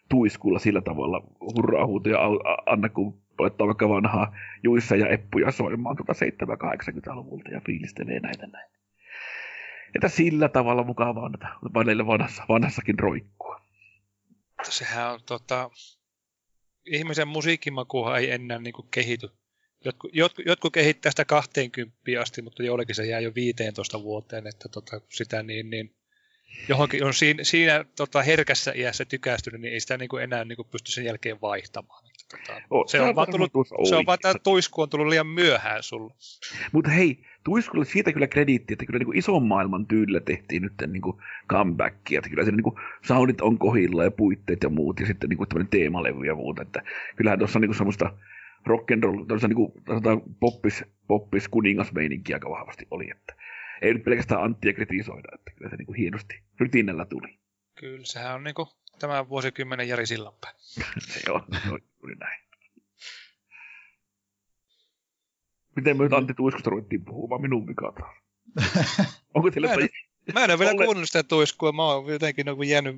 tuiskulla 0.10 0.60
sillä 0.60 0.82
tavalla 0.82 1.24
hurraa 1.56 1.86
huutoja 1.86 2.20
anna, 2.66 2.90
kun 2.90 3.22
laittaa 3.40 3.68
vaikka 3.68 3.90
vanhaa 3.90 4.36
juissa 4.64 4.96
ja 4.96 5.08
eppuja 5.08 5.52
soimaan 5.52 5.96
tuota 5.96 6.14
7-80-luvulta 6.14 7.50
ja 7.50 7.62
fiilistelee 7.66 8.20
näitä 8.20 8.48
näin. 8.48 8.72
Että 9.96 10.08
sillä 10.08 10.50
tavalla 10.50 10.84
mukavaa 10.84 11.30
näitä 11.30 11.48
välillä 11.74 12.08
vanhassa, 12.08 12.44
vanhassakin 12.50 13.00
roikkua. 13.00 13.62
Sehän 14.64 15.14
on 15.14 15.20
tota, 15.26 15.70
ihmisen 16.86 17.28
musiikkimakuhan 17.28 18.20
ei 18.20 18.32
enää 18.32 18.60
niin 18.60 18.74
kuin 18.74 18.88
kehity. 18.92 19.30
Jotkut, 19.86 20.12
jotkut, 20.14 20.46
jotkut 20.46 20.74
kehittää 20.74 21.12
sitä 21.12 21.26
20 21.26 21.98
asti, 22.22 22.42
mutta 22.42 22.64
joillekin 22.64 22.96
se 22.96 23.06
jää 23.06 23.20
jo 23.20 23.36
15 23.36 24.04
vuoteen, 24.04 24.48
että 24.48 24.70
tota, 24.70 25.02
sitä 25.10 25.44
niin, 25.44 25.70
niin 25.70 25.96
johonkin 26.70 27.04
on 27.04 27.14
siinä, 27.14 27.44
siinä 27.44 27.86
tota, 27.96 28.22
herkässä 28.22 28.72
iässä 28.76 29.06
tykästynyt, 29.06 29.62
niin 29.62 29.74
ei 29.74 29.80
sitä 29.80 29.98
niin 29.98 30.10
kuin 30.10 30.24
enää 30.24 30.46
niin 30.46 30.56
kuin 30.56 30.68
pysty 30.72 30.92
sen 30.92 31.06
jälkeen 31.06 31.42
vaihtamaan. 31.42 32.04
Tota, 32.32 32.62
Oh, 32.70 32.88
se, 32.88 33.02
on 33.02 33.16
vaan 33.16 33.32
tullut, 33.32 33.52
se 33.90 33.96
on 33.96 34.06
vaan 34.06 34.20
tämä 34.22 34.36
tuisku 34.44 34.82
on 34.82 34.90
tullut 34.90 35.08
liian 35.08 35.28
myöhään 35.28 35.84
sulle. 35.84 36.14
Mutta 36.72 36.92
hei, 36.92 37.26
Tuiskulle 37.44 37.86
siitä 37.86 38.14
kyllä 38.14 38.28
krediitti, 38.28 38.74
että 38.74 38.86
kyllä 38.86 39.00
niin 39.00 39.06
kuin 39.06 39.18
ison 39.18 39.44
maailman 39.44 39.88
tyylillä 39.88 40.20
tehtiin 40.20 40.62
nyt 40.62 40.74
niin 40.88 41.02
kuin 41.02 41.18
comebackia. 41.50 42.20
Että 42.20 42.30
kyllä 42.30 42.44
siinä 42.44 42.56
niin 42.56 42.64
kuin 42.64 42.76
soundit 43.02 43.42
on 43.42 43.58
kohilla 43.58 44.04
ja 44.04 44.12
puitteet 44.12 44.64
ja 44.64 44.70
muut 44.70 45.00
ja 45.00 45.06
sitten 45.06 45.30
niin 45.30 45.38
kuin 45.38 45.50
tämmöinen 45.50 45.72
teemalevy 45.72 46.26
ja 46.26 46.36
muuta. 46.36 46.62
Että 46.62 46.82
kyllähän 47.16 47.40
tuossa 47.40 47.60
on 47.60 47.62
niin 47.62 47.70
kuin 47.70 47.78
semmoista 47.78 48.14
rock 48.66 48.92
and 48.92 49.04
roll, 49.04 49.24
tämmöistä 49.24 49.48
niin 49.48 49.56
kuin, 49.56 49.72
poppis, 50.40 50.84
poppis 51.08 51.48
kuningasmeininkiä 51.48 52.36
aika 52.36 52.50
vahvasti 52.50 52.88
oli. 52.92 53.12
Että 53.12 53.36
ei 53.82 53.94
nyt 53.94 54.04
pelkästään 54.04 54.44
Anttia 54.44 54.74
kritisoida, 54.74 55.28
että 55.34 55.52
kyllä 55.56 55.70
se 55.70 55.76
niin 55.76 55.86
kuin 55.86 55.98
hienosti 55.98 56.42
rytinällä 56.60 57.06
tuli. 57.06 57.40
Kyllä, 57.76 58.06
sehän 58.06 58.36
on 58.36 58.44
niin 58.44 58.56
kuin 58.56 58.68
tämän 59.00 59.30
vuosikymmenen 59.30 59.88
Jari 59.88 60.06
Sillanpää. 60.06 60.52
Se 61.00 61.32
on, 61.32 61.42
se 61.64 61.70
on 61.70 61.80
juuri 62.00 62.16
näin. 62.16 62.51
Miten 65.76 65.98
me 65.98 66.04
nyt 66.04 66.14
Antti 66.14 66.34
Tuiskusta 66.34 66.70
ruvettiin 66.70 67.06
puhumaan 67.06 67.42
minun 67.42 67.68
vika 67.68 67.94
taas? 68.00 68.16
Onko 69.36 69.52
teillä 69.52 69.68
Mä 69.68 69.74
en- 69.74 69.90
Mä 70.34 70.44
en 70.44 70.52
ole 70.52 70.60
vielä 70.60 70.72
Olle- 70.72 70.86
kuunnellut 70.86 71.10
sitä 71.10 71.24
tuiskua, 71.24 71.72
mä 71.72 71.84
oon 71.86 72.08
jotenkin 72.14 72.46
niin 72.46 72.70
jäänyt, 72.70 72.96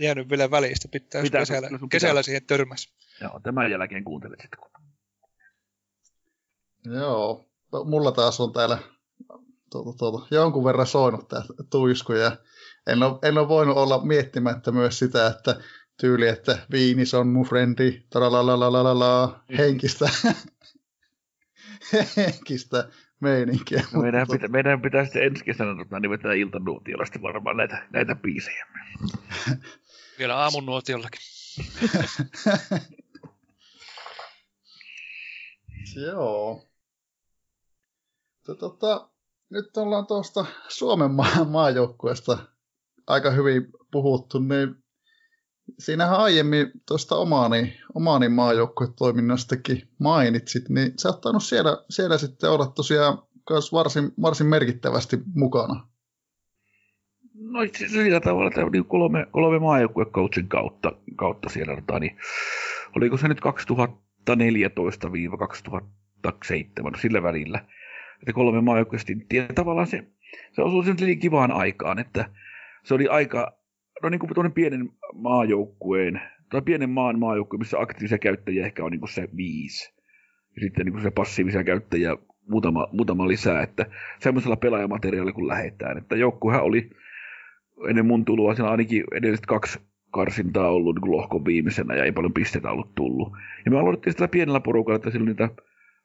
jäänyt 0.00 0.30
vielä 0.30 0.50
välistä, 0.50 0.88
pitää 0.92 1.22
Pitää, 1.22 1.40
kesällä, 1.40 1.68
pitää. 1.68 1.88
kesällä 1.90 2.22
siihen 2.22 2.46
törmäs. 2.46 2.92
Joo, 3.20 3.40
tämän 3.42 3.70
jälkeen 3.70 4.04
kuuntelet 4.04 4.40
sitten. 4.40 4.58
Joo, 6.84 7.44
mulla 7.84 8.12
taas 8.12 8.40
on 8.40 8.52
täällä 8.52 8.78
tuota, 9.70 9.98
tuota, 9.98 10.26
jonkun 10.30 10.64
verran 10.64 10.86
soinut 10.86 11.28
tämä 11.28 11.42
tuisku 11.70 12.12
ja 12.12 12.36
en 12.86 13.02
ole, 13.02 13.18
en 13.22 13.38
ole 13.38 13.48
voinut 13.48 13.76
olla 13.76 14.04
miettimättä 14.04 14.72
myös 14.72 14.98
sitä, 14.98 15.26
että 15.26 15.60
tyyli, 16.00 16.28
että 16.28 16.58
viinis 16.70 17.14
on 17.14 17.28
mun 17.28 17.46
frendi, 17.46 18.02
tralalalalala, 18.10 19.40
henkistä, 19.58 20.10
henkistä 22.16 22.88
meininkiä. 23.20 23.84
No 23.92 24.02
meidän, 24.02 24.20
Mutta- 24.20 24.32
pitä, 24.34 24.48
meidän 24.48 24.82
pitää 24.82 25.04
sitten 25.04 25.22
ensi 25.22 25.44
kesänä 25.44 25.84
tota, 25.84 26.00
nimetä 26.00 26.32
iltanuutiolla 26.32 27.04
sitten 27.04 27.22
varmaan 27.22 27.56
näitä, 27.56 27.86
näitä 27.92 28.14
biisejä. 28.14 28.66
Vielä 30.18 30.36
aamun 30.36 30.66
nuotiollakin. 30.66 31.20
Joo. 36.06 36.64
Tota, 38.60 39.10
nyt 39.50 39.76
ollaan 39.76 40.06
tuosta 40.06 40.46
Suomen 40.68 41.10
maa- 41.10 41.44
maajoukkueesta 41.44 42.38
aika 43.06 43.30
hyvin 43.30 43.72
puhuttu, 43.90 44.38
niin 44.38 44.84
siinähän 45.78 46.18
aiemmin 46.18 46.70
tuosta 46.86 47.16
omani, 47.16 47.76
omani 47.94 48.28
maajoukkuetoiminnastakin 48.28 49.88
mainitsit, 49.98 50.68
niin 50.68 50.92
sä 50.98 51.08
oot 51.08 51.20
tainnut 51.20 51.44
siellä, 51.44 51.84
siellä 51.90 52.18
sitten 52.18 52.50
olla 52.50 52.66
tosiaan 52.66 53.18
kans 53.44 53.72
varsin, 53.72 54.12
varsin 54.22 54.46
merkittävästi 54.46 55.18
mukana. 55.34 55.86
No 57.34 57.62
itse 57.62 57.88
sillä 57.88 58.20
tavalla, 58.20 58.48
että 58.48 58.70
niin 58.70 58.84
kolme, 58.84 59.26
kolme 59.30 59.58
maajoukkuecoachin 59.58 60.48
kautta, 60.48 60.92
kautta 61.16 61.48
siellä, 61.48 61.74
tota, 61.74 61.98
niin, 61.98 62.16
oliko 62.96 63.16
se 63.16 63.28
nyt 63.28 63.40
2014-2007, 63.40 63.42
no 66.82 66.98
sillä 67.00 67.22
välillä, 67.22 67.64
että 68.20 68.32
kolme 68.32 68.60
maajoukkuestinttiä. 68.60 69.42
Ja 69.42 69.54
tavallaan 69.54 69.86
se, 69.86 70.04
se 70.52 70.62
osui 70.62 70.84
sen 70.84 71.18
kivaan 71.18 71.52
aikaan, 71.52 71.98
että 71.98 72.30
se 72.84 72.94
oli 72.94 73.08
aika, 73.08 73.57
no 74.02 74.08
niin 74.08 74.18
kuin 74.18 74.52
pienen 74.52 74.90
maajoukkueen, 75.14 76.20
tai 76.50 76.62
pienen 76.62 76.90
maan 76.90 77.18
maajoukkue, 77.18 77.58
missä 77.58 77.80
aktiivisia 77.80 78.18
käyttäjiä 78.18 78.66
ehkä 78.66 78.84
on 78.84 78.90
niin 78.90 79.00
kuin 79.00 79.12
se 79.12 79.28
viisi. 79.36 79.94
Ja 80.56 80.60
sitten 80.60 80.86
niin 80.86 80.92
kuin 80.92 81.02
se 81.02 81.10
passiivisia 81.10 81.64
käyttäjiä 81.64 82.16
muutama, 82.48 82.88
muutama 82.92 83.28
lisää, 83.28 83.62
että 83.62 83.86
semmoisella 84.18 84.56
pelaajamateriaalilla 84.56 85.32
kun 85.32 85.48
lähetään. 85.48 85.98
Että 85.98 86.16
joukkuehan 86.16 86.62
oli 86.62 86.90
ennen 87.88 88.06
mun 88.06 88.24
tuloa 88.24 88.54
siellä 88.54 88.70
ainakin 88.70 89.04
edelliset 89.12 89.46
kaksi 89.46 89.78
karsintaa 90.10 90.70
ollut 90.70 90.96
niin 90.96 91.10
lohkon 91.10 91.44
viimeisenä 91.44 91.94
ja 91.94 92.04
ei 92.04 92.12
paljon 92.12 92.32
pisteitä 92.32 92.70
ollut 92.70 92.94
tullut. 92.94 93.32
Ja 93.64 93.70
me 93.70 93.78
aloitettiin 93.78 94.12
sitä 94.12 94.28
pienellä 94.28 94.60
porukalla, 94.60 94.96
että 94.96 95.10
siellä 95.10 95.24
oli 95.24 95.30
niitä 95.30 95.48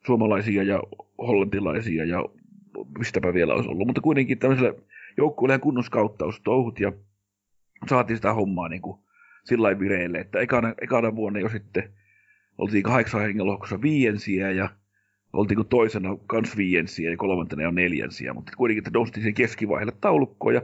suomalaisia 0.06 0.64
ja 0.64 0.84
hollantilaisia 1.18 2.06
ja 2.06 2.26
mistäpä 2.98 3.34
vielä 3.34 3.54
olisi 3.54 3.70
ollut. 3.70 3.88
Mutta 3.88 4.02
kuitenkin 4.02 4.40
tämmöisellä 4.40 4.74
joukkueelle 5.18 5.60
kunnoskauttaustouhut 5.60 6.80
ja 6.80 6.92
saatiin 7.89 8.17
sitä 8.17 8.34
hommaa 8.34 8.69
niin 8.69 8.82
kuin 8.82 9.00
sillä 9.43 9.63
lailla 9.63 9.80
vireille, 9.80 10.17
että 10.17 10.39
ekana, 10.39 10.74
ekana 10.82 11.15
vuonna 11.15 11.39
jo 11.39 11.50
sitten 11.50 11.93
oltiin 12.58 12.84
kahdeksan 12.84 13.22
hengen 13.22 13.48
lohkossa 13.48 13.82
viiensiä 13.82 14.52
ja 14.52 14.69
oltiin 15.34 15.56
kuin 15.56 15.67
toisena 15.67 16.10
kans 16.28 16.58
viiensiä 16.58 17.10
ja 17.10 17.17
kolmantena 17.17 17.63
jo 17.63 17.72
neljänsiä, 17.72 18.34
mutta 18.34 18.52
kuitenkin 18.58 18.82
että 18.82 18.91
noustiin 18.93 19.22
siihen 19.22 19.34
keskivaiheelle 19.34 19.93
taulukkoon 20.02 20.54
ja 20.54 20.62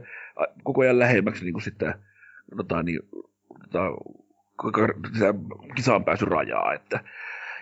koko 0.64 0.82
ajan 0.82 1.00
lähemmäksi 1.00 1.44
niin 1.44 1.54
kuin 1.54 1.64
sitä, 1.64 2.00
tota, 2.58 2.84
niin, 2.84 3.00
tota, 3.72 3.92
sitä 5.14 5.34
kisaan 5.76 6.04
pääsy 6.04 6.26
rajaa. 6.26 6.74
Että. 6.74 7.04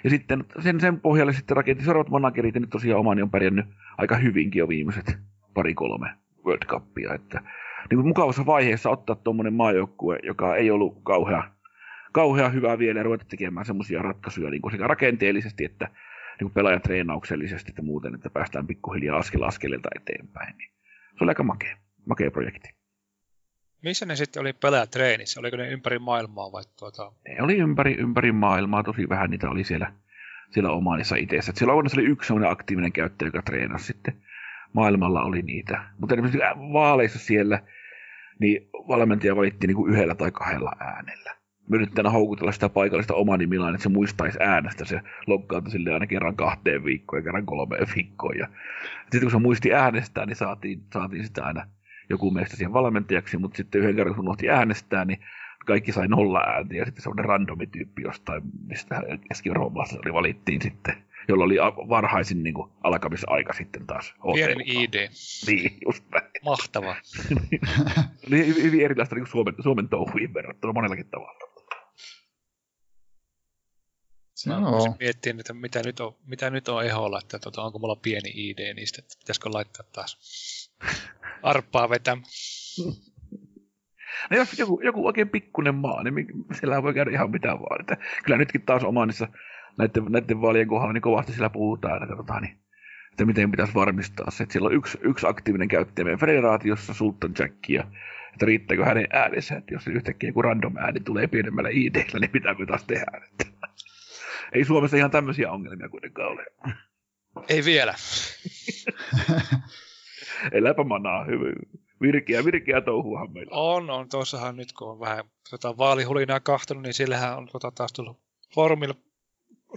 Ja 0.03 0.09
sitten 0.09 0.45
sen, 0.59 0.79
sen 0.79 0.99
pohjalle 0.99 1.33
sitten 1.33 1.57
rakentti 1.57 1.83
seuraavat 1.83 2.09
managerit 2.09 2.55
ja 2.55 2.61
nyt 2.61 2.69
tosiaan 2.69 2.99
omani 2.99 3.21
on 3.21 3.29
pärjännyt 3.29 3.65
aika 3.97 4.17
hyvinkin 4.17 4.59
jo 4.59 4.67
viimeiset 4.67 5.17
pari-kolme 5.53 6.09
World 6.45 6.65
Cupia. 6.65 7.13
Että, 7.13 7.41
niin 7.89 7.97
kuin 7.97 8.07
mukavassa 8.07 8.45
vaiheessa 8.45 8.89
ottaa 8.89 9.15
tuommoinen 9.15 9.53
maajoukkue, 9.53 10.19
joka 10.23 10.55
ei 10.55 10.71
ollut 10.71 11.01
kauhea, 11.03 11.43
kauhea 12.13 12.49
hyvä 12.49 12.79
vielä 12.79 12.99
ja 12.99 13.03
ruveta 13.03 13.25
tekemään 13.25 13.65
semmoisia 13.65 14.01
ratkaisuja 14.01 14.49
niin 14.49 14.61
kuin 14.61 14.71
sekä 14.71 14.87
rakenteellisesti 14.87 15.65
että 15.65 15.85
niin 15.85 16.45
kuin 16.45 16.53
pelaajatreenauksellisesti 16.53 17.71
että 17.71 17.81
muuten, 17.81 18.15
että 18.15 18.29
päästään 18.29 18.67
pikkuhiljaa 18.67 19.17
askel 19.17 19.43
askeleelta 19.43 19.89
eteenpäin. 19.95 20.57
Niin 20.57 20.71
se 21.17 21.23
oli 21.23 21.31
aika 21.31 21.43
makea, 21.43 21.77
makea 22.05 22.31
projekti. 22.31 22.77
Missä 23.83 24.05
ne 24.05 24.15
sitten 24.15 24.41
oli 24.41 24.53
pelaajatreenissä? 24.53 25.39
Oliko 25.39 25.57
ne 25.57 25.69
ympäri 25.69 25.99
maailmaa 25.99 26.51
vai 26.51 26.63
tuota... 26.79 27.11
Ne 27.27 27.41
oli 27.41 27.57
ympäri, 27.57 27.95
ympäri 27.99 28.31
maailmaa, 28.31 28.83
tosi 28.83 29.09
vähän 29.09 29.29
niitä 29.29 29.49
oli 29.49 29.63
siellä, 29.63 29.93
siellä 30.49 30.71
Omanissa 30.71 31.15
itse. 31.15 31.37
Siellä 31.41 31.73
onneksi 31.73 31.99
oli 31.99 32.07
yksi 32.07 32.27
sellainen 32.27 32.51
aktiivinen 32.51 32.91
käyttäjä, 32.91 33.27
joka 33.27 33.41
treenasi 33.41 33.85
sitten. 33.85 34.17
Maailmalla 34.73 35.23
oli 35.23 35.41
niitä. 35.41 35.83
Mutta 35.99 36.15
esimerkiksi 36.15 36.39
vaaleissa 36.73 37.19
siellä, 37.19 37.63
niin 38.39 38.69
valmentaja 38.87 39.35
valittiin 39.35 39.67
niin 39.67 39.75
kuin 39.75 39.93
yhdellä 39.93 40.15
tai 40.15 40.31
kahdella 40.31 40.71
äänellä. 40.79 41.37
Me 41.69 41.75
yritetään 41.75 42.11
houkutella 42.11 42.51
sitä 42.51 42.69
paikallista 42.69 43.13
omanimilaan, 43.13 43.75
että 43.75 43.83
se 43.83 43.89
muistaisi 43.89 44.37
äänestä. 44.41 44.85
Se 44.85 45.01
loggautui 45.27 45.71
sille 45.71 45.93
aina 45.93 46.07
kerran 46.07 46.35
kahteen 46.35 46.83
viikkoon 46.83 47.19
ja 47.19 47.23
kerran 47.23 47.45
kolmeen 47.45 47.87
viikkoon. 47.95 48.37
Ja 48.37 48.47
sitten 49.01 49.21
kun 49.21 49.31
se 49.31 49.39
muisti 49.39 49.73
äänestää, 49.73 50.25
niin 50.25 50.35
saatiin, 50.35 50.81
saatiin 50.93 51.25
sitä 51.25 51.45
aina 51.45 51.67
joku 52.09 52.31
meistä 52.31 52.55
siihen 52.55 52.73
valmentajaksi, 52.73 53.37
mutta 53.37 53.57
sitten 53.57 53.81
yhden 53.81 53.95
kerran 53.95 54.15
kun 54.15 54.25
unohti 54.25 54.49
äänestää, 54.49 55.05
niin 55.05 55.19
kaikki 55.67 55.91
sai 55.91 56.07
nolla 56.07 56.39
ääntä 56.39 56.75
ja 56.75 56.85
sitten 56.85 57.03
semmoinen 57.03 57.25
randomityyppi 57.25 58.01
jostain, 58.01 58.41
mistä 58.67 59.01
Keski-Euroopassa 59.27 59.99
oli 60.05 60.13
valittiin 60.13 60.61
sitten, 60.61 61.03
jolla 61.27 61.43
oli 61.43 61.57
varhaisin 61.89 62.43
niin 62.43 62.53
kuin, 62.53 62.71
alkamisaika 62.83 63.53
sitten 63.53 63.87
taas. 63.87 64.13
Pienen 64.33 64.57
HTK. 64.59 64.67
ID. 64.67 65.09
Niin, 65.47 65.77
just 65.85 66.03
näin. 66.11 66.31
Mahtavaa. 66.43 66.95
Oli 68.27 68.47
hyvin, 68.47 68.63
hyvin 68.63 68.85
erilaista 68.85 69.15
niin 69.15 69.27
Suomen, 69.27 69.55
Suomen 69.63 69.89
touhuihin 69.89 70.33
verrattuna 70.33 70.73
monellakin 70.73 71.09
tavalla. 71.09 71.47
Joo. 74.45 74.71
voisin 74.71 74.95
miettiä, 74.99 75.33
että 75.39 75.53
mitä 75.53 75.81
nyt 75.85 75.99
on, 75.99 76.15
mitä 76.25 76.49
nyt 76.49 76.67
on 76.67 76.85
eholla, 76.85 77.19
että 77.19 77.39
tota, 77.39 77.61
onko 77.61 77.79
mulla 77.79 77.95
pieni 77.95 78.29
ID 78.35 78.73
niistä, 78.73 79.01
että 79.01 79.15
pitäisikö 79.19 79.49
laittaa 79.53 79.85
taas 79.91 80.17
arppaa 81.43 81.89
vetämään. 81.89 82.25
No 84.29 84.37
jos 84.37 84.59
joku, 84.59 84.81
joku 84.83 85.07
oikein 85.07 85.29
pikkunen 85.29 85.75
maa, 85.75 86.03
niin 86.03 86.27
siellä 86.51 86.83
voi 86.83 86.93
käydä 86.93 87.11
ihan 87.11 87.31
mitä 87.31 87.47
vaan. 87.47 87.81
Että 87.81 87.97
kyllä 88.23 88.37
nytkin 88.37 88.61
taas 88.61 88.83
omanissa 88.83 89.27
näiden, 89.77 90.05
näiden 90.09 90.41
vaalien 90.41 90.67
kohdalla 90.67 90.93
niin 90.93 91.01
kovasti 91.01 91.31
siellä 91.31 91.49
puhutaan, 91.49 92.03
että, 92.03 92.15
tota, 92.15 92.39
niin, 92.39 92.57
että 93.11 93.25
miten 93.25 93.51
pitäisi 93.51 93.73
varmistaa 93.73 94.31
se, 94.31 94.43
että 94.43 94.53
siellä 94.53 94.67
on 94.67 94.75
yksi, 94.75 94.97
yksi 95.01 95.27
aktiivinen 95.27 95.67
käyttäjä 95.67 96.03
meidän 96.03 96.19
federaatiossa, 96.19 96.93
Sultan 96.93 97.33
Jack, 97.39 97.69
ja 97.69 97.83
että 98.33 98.45
riittääkö 98.45 98.85
hänen 98.85 99.07
äänensä, 99.13 99.55
että 99.55 99.73
jos 99.73 99.87
yhtäkkiä 99.87 100.29
joku 100.29 100.41
random 100.41 100.77
ääni 100.77 100.99
tulee 100.99 101.27
pienemmällä 101.27 101.69
IDllä, 101.69 102.19
niin 102.19 102.31
me 102.59 102.65
taas 102.65 102.83
tehdään. 102.83 103.23
Että. 103.23 103.45
Ei 104.53 104.65
Suomessa 104.65 104.97
ihan 104.97 105.11
tämmöisiä 105.11 105.51
ongelmia 105.51 105.89
kuitenkaan 105.89 106.31
ole. 106.31 106.45
Ei 107.49 107.65
vielä. 107.65 107.93
Eläpä 110.51 110.83
manaa, 110.83 111.25
hyvin. 111.25 111.55
Virkeä, 112.01 112.45
virkeä 112.45 112.81
touhuahan 112.81 113.33
meillä 113.33 113.55
on. 113.55 113.89
On. 113.89 114.09
Tuossahan 114.09 114.55
nyt, 114.55 114.73
kun 114.73 114.89
on 114.91 114.99
vähän 114.99 115.25
tota, 115.49 115.77
vaalihulinaa 115.77 116.39
kahtonut, 116.39 116.83
niin 116.83 116.93
sillähän 116.93 117.37
on 117.37 117.47
tota, 117.51 117.71
taas 117.71 117.93
tullut 117.93 118.19
foorumilla 118.55 118.95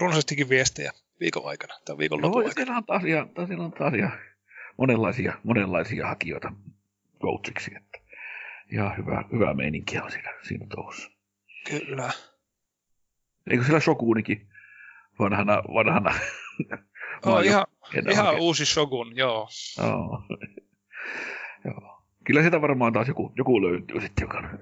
runsaastikin 0.00 0.48
viestejä 0.48 0.92
viikon 1.20 1.48
aikana 1.48 1.74
tai 1.84 1.98
viikon 1.98 2.18
Joo, 2.18 2.28
lopun 2.28 2.42
aikana. 2.42 2.54
siellä 2.54 2.76
on 2.76 2.84
taas, 2.84 3.04
ihan, 3.04 3.28
taas, 3.28 3.48
siellä 3.48 3.64
on 3.64 3.72
taas 3.72 3.94
ihan 3.94 4.12
monenlaisia, 4.78 5.32
monenlaisia 5.44 6.06
hakijoita 6.06 6.52
coachiksi. 7.22 7.70
Että. 7.76 7.98
ihan 8.72 8.96
hyvä, 8.96 9.24
hyvä 9.32 9.54
meininki 9.54 9.98
on 9.98 10.10
siinä, 10.10 10.34
siinä 10.48 10.66
touhussa. 10.74 11.10
Kyllä. 11.70 12.10
Eikö 13.50 13.64
siellä 13.64 13.80
Shokunikin 13.80 14.48
vanhana, 15.18 15.62
vanhana 15.74 16.14
Oh, 17.26 17.44
ihan, 17.44 17.66
ihan 18.10 18.40
uusi 18.40 18.66
Shogun, 18.66 19.16
joo. 19.16 19.48
Oh. 19.78 20.22
joo. 21.64 21.96
Kyllä 22.30 22.42
sitä 22.42 22.60
varmaan 22.60 22.92
taas 22.92 23.08
joku, 23.08 23.32
joku 23.36 23.62
löytyy 23.62 24.00
sitten, 24.00 24.22
joka, 24.22 24.58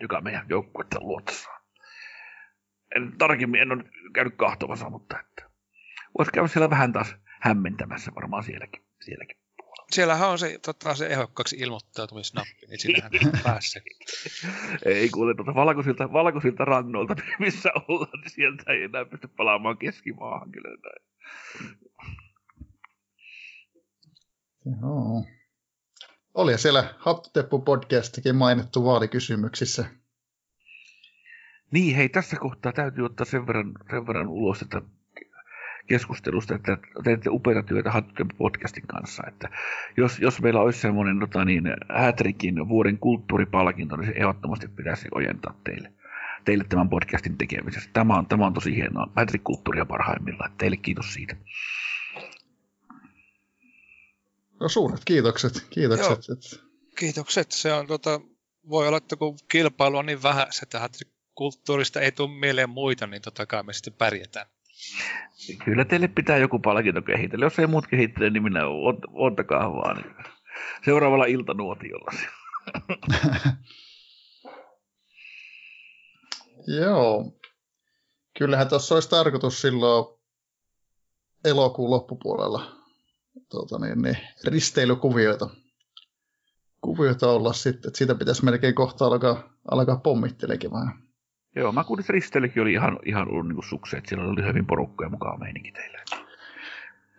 joka 0.00 0.20
meidän 0.20 0.46
joukkuetta 0.48 1.00
luotossa. 1.00 1.50
En 2.96 3.12
tarkemmin, 3.18 3.60
en 3.60 3.72
ole 3.72 3.84
käynyt 4.14 4.34
kahtomassa, 4.36 4.90
mutta 4.90 5.20
että 5.20 5.50
voisi 6.18 6.32
käydä 6.32 6.48
siellä 6.48 6.70
vähän 6.70 6.92
taas 6.92 7.16
hämmentämässä 7.40 8.12
varmaan 8.14 8.44
sielläkin. 8.44 8.82
sielläkin 9.04 9.36
Siellähän 9.90 10.28
on 10.28 10.38
se, 10.38 10.58
totta, 10.58 10.94
se 10.94 11.06
ehdokkaaksi 11.06 11.56
ilmoittautumisnappi, 11.56 12.66
niin 12.68 12.80
sinnehän 12.80 13.10
pääsee. 13.44 13.82
ei 14.84 15.08
kuule 15.08 15.34
tuota 15.34 15.54
valkoisilta, 15.54 16.12
valkoisilta 16.12 16.64
rannoilta, 16.64 17.16
missä 17.38 17.70
ollaan, 17.88 18.20
niin 18.20 18.30
sieltä 18.30 18.72
ei 18.72 18.82
enää 18.82 19.04
pysty 19.04 19.28
palaamaan 19.28 19.78
keskimaahan 19.78 20.52
kyllä. 20.52 20.68
Näin. 20.68 21.02
Joo. 24.80 25.35
Oli 26.36 26.58
siellä 26.58 26.94
Hattuteppu 26.98 27.58
podcastikin 27.58 28.36
mainittu 28.36 28.84
vaalikysymyksissä. 28.84 29.84
Niin, 31.70 31.96
hei, 31.96 32.08
tässä 32.08 32.36
kohtaa 32.36 32.72
täytyy 32.72 33.04
ottaa 33.04 33.24
sen 33.24 33.46
verran, 33.46 33.72
sen 33.90 34.06
verran 34.06 34.28
ulos, 34.28 34.62
että 34.62 34.82
keskustelusta, 35.86 36.54
että 36.54 36.78
teette 37.04 37.30
upeita 37.30 37.62
työtä 37.62 37.90
Hattutemppu 37.90 38.34
podcastin 38.38 38.86
kanssa. 38.86 39.22
Että 39.28 39.48
jos, 39.96 40.18
jos 40.18 40.42
meillä 40.42 40.60
olisi 40.60 40.80
semmoinen 40.80 41.20
tota 41.20 41.44
niin, 41.44 41.64
Hätrikin 41.96 42.68
vuoden 42.68 42.98
kulttuuripalkinto, 42.98 43.96
niin 43.96 44.06
se 44.06 44.14
ehdottomasti 44.16 44.68
pitäisi 44.68 45.08
ojentaa 45.14 45.60
teille, 45.64 45.92
teille 46.44 46.64
tämän 46.68 46.88
podcastin 46.88 47.38
tekemisessä. 47.38 47.90
Tämä 47.92 48.14
on, 48.14 48.26
tämä 48.26 48.46
on 48.46 48.54
tosi 48.54 48.76
hienoa. 48.76 49.12
Hätrik-kulttuuria 49.16 49.86
parhaimmillaan. 49.86 50.52
Teille 50.58 50.76
kiitos 50.76 51.14
siitä. 51.14 51.36
No 54.60 54.68
suuret 54.68 55.04
kiitokset. 55.04 55.66
Kiitokset. 55.70 56.20
Kiitokset. 56.98 57.52
Se 57.52 57.72
on 57.72 57.86
tota, 57.86 58.20
voi 58.68 58.88
olla, 58.88 58.96
että 58.98 59.16
kun 59.16 59.38
kilpailu 59.50 59.96
on 59.96 60.06
niin 60.06 60.22
vähän, 60.22 60.46
että 60.62 60.88
kulttuurista 61.34 62.00
ei 62.00 62.12
tule 62.12 62.38
mieleen 62.38 62.70
muita, 62.70 63.06
niin 63.06 63.22
totta 63.22 63.46
kai 63.46 63.62
me 63.62 63.72
sitten 63.72 63.92
pärjätään. 63.92 64.46
Kyllä 65.64 65.84
teille 65.84 66.08
pitää 66.08 66.36
joku 66.36 66.58
palkinto 66.58 67.02
kehitellä. 67.02 67.46
Jos 67.46 67.58
ei 67.58 67.66
muut 67.66 67.86
kehittele, 67.86 68.30
niin 68.30 68.42
minä 68.42 68.60
ottakaa 69.12 69.72
vaan. 69.72 70.04
Seuraavalla 70.84 71.24
iltanuotiolla. 71.24 72.12
Joo. 76.80 77.32
Kyllähän 78.38 78.68
tuossa 78.68 78.94
olisi 78.94 79.10
tarkoitus 79.10 79.60
silloin 79.60 80.18
elokuun 81.44 81.90
loppupuolella 81.90 82.85
tuota 83.50 83.78
niin, 83.78 84.02
niin, 84.02 84.18
risteilykuvioita 84.44 85.50
kuvioita 86.86 87.30
olla 87.30 87.52
sitten, 87.52 87.88
että 87.88 87.98
siitä 87.98 88.14
pitäisi 88.14 88.44
melkein 88.44 88.74
kohta 88.74 89.06
alkaa, 89.06 89.52
alkaa 89.70 89.96
pommittelemaan 89.96 90.72
vähän. 90.72 91.02
Joo, 91.56 91.72
mä 91.72 91.84
kuulin, 91.84 92.00
että 92.00 92.12
Risteilläkin 92.12 92.62
oli 92.62 92.72
ihan, 92.72 92.98
ihan 93.04 93.28
ollut 93.28 93.48
niin 93.48 93.68
sukse, 93.68 93.96
että 93.96 94.08
siellä 94.08 94.24
oli 94.24 94.44
hyvin 94.48 94.66
porukkoja 94.66 95.10
mukaan 95.10 95.40
meininki 95.40 95.72
teille. 95.72 95.98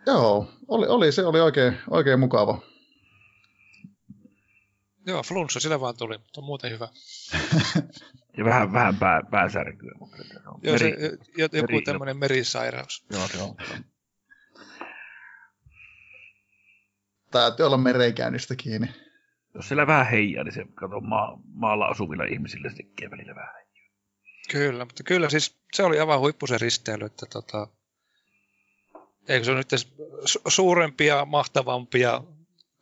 Joo, 0.06 0.50
oli, 0.68 0.86
oli, 0.86 1.12
se 1.12 1.26
oli 1.26 1.40
oikein, 1.40 1.78
oikein 1.90 2.20
mukava. 2.20 2.62
Joo, 5.06 5.22
flunssa 5.22 5.60
sillä 5.60 5.80
vaan 5.80 5.96
tuli, 5.96 6.18
mutta 6.18 6.40
muuten 6.40 6.70
hyvä. 6.70 6.88
ja 8.38 8.44
vähän, 8.44 8.72
vähän 8.72 8.96
pää, 8.96 9.22
pääsärkyä. 9.30 9.92
Mutta 9.98 10.16
se 10.16 10.34
on 10.46 10.60
Joo, 10.62 10.72
meri, 10.72 10.96
se, 11.00 11.18
joku 11.38 11.56
meri, 11.56 11.82
tämmöinen 11.82 12.16
merisairaus. 12.16 13.06
Joo, 13.12 13.28
se 13.28 13.42
on. 13.42 13.54
Täytyy 17.30 17.66
olla 17.66 17.76
merenkäynnistä 17.76 18.56
kiinni. 18.56 18.88
Jos 19.54 19.68
siellä 19.68 19.86
vähän 19.86 20.06
heijaa, 20.06 20.44
niin 20.44 20.54
se 20.54 20.64
kato, 20.74 21.00
maa, 21.00 21.38
maalla 21.52 21.86
asuvilla 21.86 22.24
ihmisillä 22.24 22.70
se 22.70 22.76
tekee 22.76 23.10
välillä 23.10 23.34
vähän 23.34 23.54
heijaa. 23.54 23.92
Kyllä, 24.50 24.84
mutta 24.84 25.02
kyllä 25.02 25.30
siis 25.30 25.58
se 25.72 25.82
oli 25.82 26.00
aivan 26.00 26.20
huippu 26.20 26.46
se 26.46 26.58
risteily, 26.58 27.04
että 27.04 27.26
tota, 27.26 27.68
eikö 29.28 29.44
se 29.44 29.50
ole 29.50 29.58
nyt 29.58 29.88
suurempia, 30.48 31.24
mahtavampia, 31.24 32.22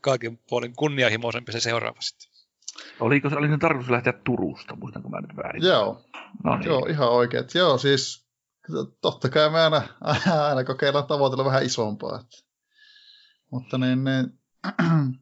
kaiken 0.00 0.38
puolin 0.48 0.76
kunnianhimoisempi 0.76 1.52
se 1.52 1.60
seuraava 1.60 2.00
sitten. 2.00 2.28
Oliko 3.00 3.30
se, 3.30 3.36
oli 3.36 3.58
tarkoitus 3.58 3.90
lähteä 3.90 4.12
Turusta, 4.12 4.76
muistanko 4.76 5.08
mä 5.08 5.20
nyt 5.20 5.36
väärin? 5.36 5.62
Joo, 5.62 6.02
no 6.44 6.56
niin. 6.56 6.66
joo 6.66 6.86
ihan 6.90 7.10
oikein. 7.10 7.44
Joo, 7.54 7.78
siis 7.78 8.26
totta 9.00 9.28
kai 9.28 9.50
me 9.50 9.60
aina, 9.60 9.82
aina 10.48 10.64
kokeillaan 10.64 11.06
tavoitella 11.06 11.44
vähän 11.44 11.64
isompaa. 11.64 12.20
Että. 12.20 12.45
Mutta 13.50 13.78
niin, 13.78 14.04
niin 14.04 14.38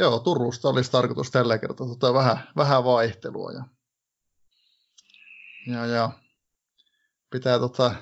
joo, 0.00 0.18
Turusta 0.18 0.68
olisi 0.68 0.90
tarkoitus 0.90 1.30
tällä 1.30 1.58
kertaa 1.58 1.86
tota, 1.86 2.14
vähän, 2.14 2.48
vähän 2.56 2.84
vaihtelua. 2.84 3.52
Ja, 3.52 3.64
ja, 5.66 5.86
ja 5.86 6.10
pitää 7.30 7.58
tota, 7.58 7.94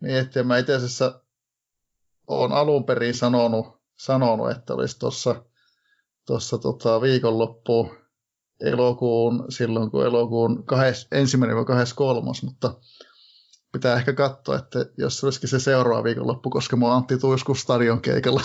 miettiä. 0.00 0.42
Mä 0.42 0.58
itse 0.58 0.74
asiassa 0.74 1.22
olen 2.26 2.52
alun 2.52 2.84
perin 2.84 3.14
sanonut, 3.14 3.66
sanonut 3.96 4.50
että 4.50 4.74
olisi 4.74 4.98
tuossa 4.98 5.44
tossa, 6.26 6.58
tota, 6.58 7.00
viikonloppu 7.00 7.94
elokuun, 8.60 9.44
silloin 9.48 9.90
kun 9.90 10.06
elokuun 10.06 10.66
kahes, 10.66 11.08
ensimmäinen 11.12 11.56
vai 11.56 11.64
kahes 11.64 11.94
kolmas, 11.94 12.42
mutta 12.42 12.74
pitää 13.72 13.96
ehkä 13.96 14.12
katsoa, 14.12 14.56
että 14.56 14.78
jos 14.96 15.24
olisikin 15.24 15.48
se 15.48 15.60
seuraava 15.60 16.04
viikonloppu, 16.04 16.50
koska 16.50 16.76
oon 16.82 16.96
Antti 16.96 17.18
Tuisku 17.18 17.54
stadion 17.54 18.00
keikalla. 18.00 18.42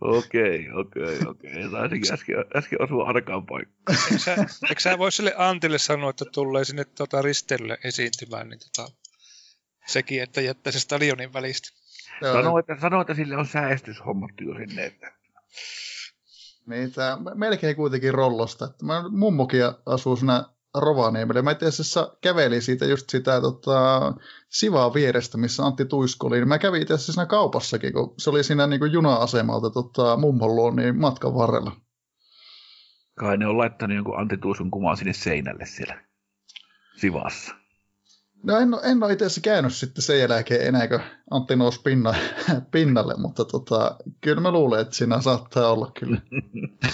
Okei, 0.00 0.70
okei, 0.72 1.18
okei. 1.26 1.70
Taisinkin 1.70 2.12
äsken, 2.12 2.36
äsken 2.56 2.82
osua 2.82 3.08
arkaan 3.08 3.46
paikkaan. 3.46 3.98
Eikö 4.10 4.18
sä, 4.18 4.34
eikö 4.68 4.80
sä 4.80 4.98
voi 4.98 5.12
sille 5.12 5.34
Antille 5.36 5.78
sanoa, 5.78 6.10
että 6.10 6.24
tulee 6.24 6.64
sinne 6.64 6.84
tota 6.84 7.22
ristelylle 7.22 7.78
esiintymään, 7.84 8.48
niin 8.48 8.60
tota, 8.60 8.92
sekin, 9.86 10.22
että 10.22 10.40
jättää 10.40 10.72
se 10.72 10.80
stadionin 10.80 11.32
välistä. 11.32 11.68
Sano, 12.32 12.58
että, 12.58 12.76
sano, 12.80 13.00
että 13.00 13.14
sille 13.14 13.36
on 13.36 13.46
säästyshommattu 13.46 14.44
jo 14.44 14.54
sinne, 14.54 14.84
että 14.84 15.12
niin, 16.66 16.92
tämä 16.92 17.18
melkein 17.34 17.76
kuitenkin 17.76 18.14
rollosta. 18.14 18.64
Että 18.64 18.84
mä 18.84 19.08
mummokin 19.08 19.62
asuu 19.86 20.16
siinä 20.16 20.44
Rovaniemellä. 20.74 21.42
Mä 21.42 21.50
itse 21.50 21.66
asiassa 21.66 22.16
kävelin 22.20 22.62
siitä 22.62 22.84
just 22.84 23.10
sitä 23.10 23.40
tota, 23.40 24.12
Sivaa 24.48 24.94
vierestä, 24.94 25.38
missä 25.38 25.64
Antti 25.64 25.84
Tuisko 25.84 26.26
oli. 26.26 26.44
Mä 26.44 26.58
kävin 26.58 26.82
itse 26.82 26.94
asiassa 26.94 27.12
siinä 27.12 27.26
kaupassakin, 27.26 27.92
kun 27.92 28.14
se 28.18 28.30
oli 28.30 28.44
siinä 28.44 28.66
niin 28.66 28.80
kuin 28.80 28.92
juna-asemalta 28.92 29.70
tota, 29.70 30.16
mummon 30.16 30.56
luo, 30.56 30.70
niin 30.70 31.00
matkan 31.00 31.34
varrella. 31.34 31.72
Kai 33.14 33.36
ne 33.36 33.46
on 33.46 33.58
laittanut 33.58 33.96
jonkun 33.96 34.18
Antti 34.18 34.36
Tuiskon 34.36 34.70
kuvan 34.70 34.96
sinne 34.96 35.12
seinälle 35.12 35.66
siellä 35.66 36.04
Sivassa. 36.96 37.54
No 38.42 38.58
en, 38.58 38.68
en 38.82 39.02
ole 39.02 39.12
itse 39.12 39.24
asiassa 39.24 39.40
käynyt 39.40 39.74
sitten 39.74 40.02
sen 40.02 40.20
jälkeen 40.20 40.66
enää, 40.66 40.88
kun 40.88 41.00
Antti 41.30 41.56
nousi 41.56 41.80
pinna, 41.82 42.14
pinnalle, 42.72 43.14
mutta 43.16 43.44
tota, 43.44 43.96
kyllä 44.20 44.40
mä 44.40 44.50
luulen, 44.50 44.80
että 44.80 44.94
siinä 44.96 45.20
saattaa 45.20 45.72
olla 45.72 45.92
kyllä. 46.00 46.20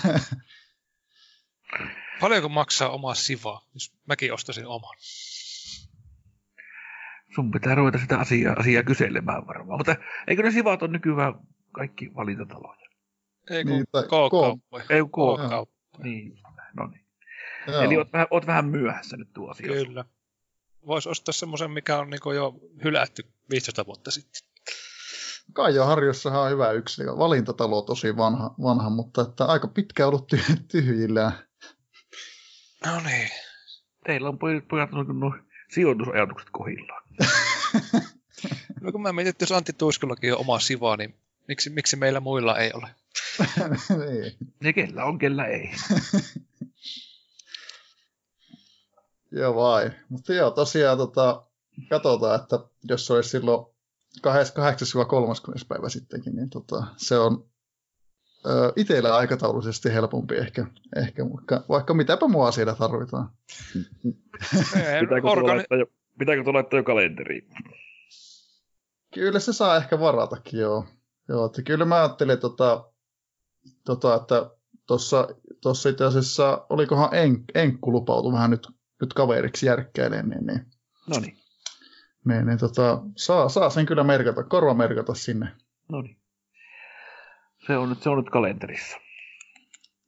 Paljonko 2.21 2.49
maksaa 2.49 2.91
oma 2.91 3.15
siva, 3.15 3.63
jos 3.75 3.93
mäkin 4.07 4.33
ostaisin 4.33 4.67
oman? 4.67 4.97
Sun 7.35 7.51
pitää 7.51 7.75
ruveta 7.75 7.99
sitä 7.99 8.19
asiaa, 8.19 8.57
asiaa 8.59 8.83
kyselemään 8.83 9.47
varmaan, 9.47 9.79
mutta 9.79 9.97
eikö 10.27 10.43
ne 10.43 10.51
sivat 10.51 10.83
on 10.83 10.93
nykyään 10.93 11.35
kaikki 11.73 12.11
valintataloja? 12.17 12.81
Ei 13.51 13.65
kun 13.65 13.73
niin, 13.73 13.87
K-kauppoja. 13.87 14.85
Ei 14.91 15.01
kun 15.01 15.39
K-kauppoja. 15.39 16.05
Niin, 16.05 16.39
no 16.77 16.87
niin. 16.87 17.07
Joo. 17.67 17.83
Eli 17.83 17.97
oot 17.97 18.13
vähän, 18.13 18.27
oot 18.31 18.47
vähän 18.47 18.65
myöhässä 18.65 19.17
nyt 19.17 19.33
tuo 19.33 19.51
asia. 19.51 19.67
Kyllä 19.67 20.05
voisi 20.87 21.09
ostaa 21.09 21.33
semmoisen, 21.33 21.71
mikä 21.71 21.99
on 21.99 22.11
niin 22.11 22.35
jo 22.37 22.55
hylätty 22.85 23.23
15 23.51 23.87
vuotta 23.87 24.11
sitten. 24.11 24.43
Kaijo 25.53 25.85
Harjossahan 25.85 26.43
on 26.43 26.51
hyvä 26.51 26.73
yksi 26.73 27.03
valintatalo 27.07 27.83
tosi 27.83 28.17
vanha, 28.17 28.55
vanha 28.63 28.91
mutta 28.91 29.23
että 29.23 29.45
aika 29.45 29.69
pitkä 29.69 30.07
ollut 30.07 30.33
ty- 30.33 30.61
tyhjillään. 30.69 31.33
No 32.87 33.01
niin. 33.01 33.29
Teillä 34.07 34.29
on 34.29 34.39
pojat, 34.39 34.69
pojat 34.69 34.91
nuo 34.93 35.35
sijoitusajatukset 35.71 36.49
kohillaan. 36.53 37.03
no 38.81 38.93
kun 38.93 39.03
mä 39.03 39.13
mietin, 39.13 39.31
että 39.31 39.43
jos 39.43 39.53
Antti 39.53 39.73
Tuiskulakin 39.73 40.33
on 40.33 40.41
oma 40.41 40.61
siva, 40.61 40.97
niin 40.97 41.15
miksi, 41.49 41.71
miksi 41.71 41.97
meillä 41.97 42.21
muilla 42.21 42.59
ei 42.59 42.73
ole? 42.75 42.89
niin. 44.07 44.37
Ne 44.61 44.73
kellä 44.73 45.05
on, 45.05 45.19
kellä 45.19 45.47
ei. 45.47 45.71
Joo 49.33 49.55
vai. 49.55 49.91
Mutta 50.09 50.35
joo, 50.35 50.51
tosiaan 50.51 50.99
tota, 50.99 51.43
katsotaan, 51.89 52.41
että 52.41 52.59
jos 52.85 53.07
se 53.07 53.13
olisi 53.13 53.31
silloin 53.31 53.67
28-30 54.19 54.23
päivä 55.69 55.89
sittenkin, 55.89 56.37
niin 56.37 56.51
tota, 56.51 56.87
se 56.97 57.19
on 57.19 57.50
itsellä 58.77 59.17
aikataulullisesti 59.17 59.93
helpompi 59.93 60.35
ehkä, 60.35 60.67
ehkä 60.97 61.25
vaikka, 61.31 61.65
vaikka 61.69 61.95
mitäpä 61.95 62.29
mua 62.29 62.53
siellä 62.53 62.75
tarvitaan. 62.75 63.31
pitääkö, 65.01 65.29
organi- 65.29 65.41
tulla 65.41 65.57
laittaa 65.57 65.79
jo, 65.79 65.87
pitääkö 66.19 66.45
tulla 66.45 66.57
laittaa 66.57 66.79
jo 66.79 66.85
kalenteri? 66.85 67.49
Kyllä 69.15 69.41
se 69.41 69.53
saa 69.53 69.77
ehkä 69.77 70.01
varatakin, 70.01 70.61
joo. 70.61 70.87
joo 71.29 71.47
että 71.47 71.63
kyllä 71.63 71.85
mä 71.85 71.97
ajattelin, 71.97 72.39
tota, 72.39 72.85
tota, 73.85 74.15
että 74.15 74.51
tuossa 74.87 75.29
tossa 75.61 75.89
itse 75.89 76.05
asiassa, 76.05 76.67
olikohan 76.69 77.15
en, 77.15 77.45
Enkku 77.55 77.93
lupautu 77.93 78.33
vähän 78.33 78.51
nyt, 78.51 78.69
nyt 79.01 79.15
kaveriksi 79.15 79.67
järkkäilemään, 79.67 80.29
niin, 80.29 80.47
niin, 80.47 80.67
no 81.09 81.21
niin. 81.21 81.37
niin, 82.25 82.47
niin 82.47 82.59
tota, 82.59 83.03
saa, 83.17 83.49
saa, 83.49 83.71
sen 83.71 83.87
kyllä 83.87 84.05
merkata, 84.05 84.45
korva 84.45 84.75
merkata 84.75 85.15
sinne. 85.15 85.49
No 85.89 86.03
niin. 86.03 86.20
Se 87.71 87.77
on, 87.77 87.89
nyt, 87.89 88.03
se 88.03 88.11
on 88.11 88.19
nyt 88.19 88.31
kalenterissa. 88.31 88.97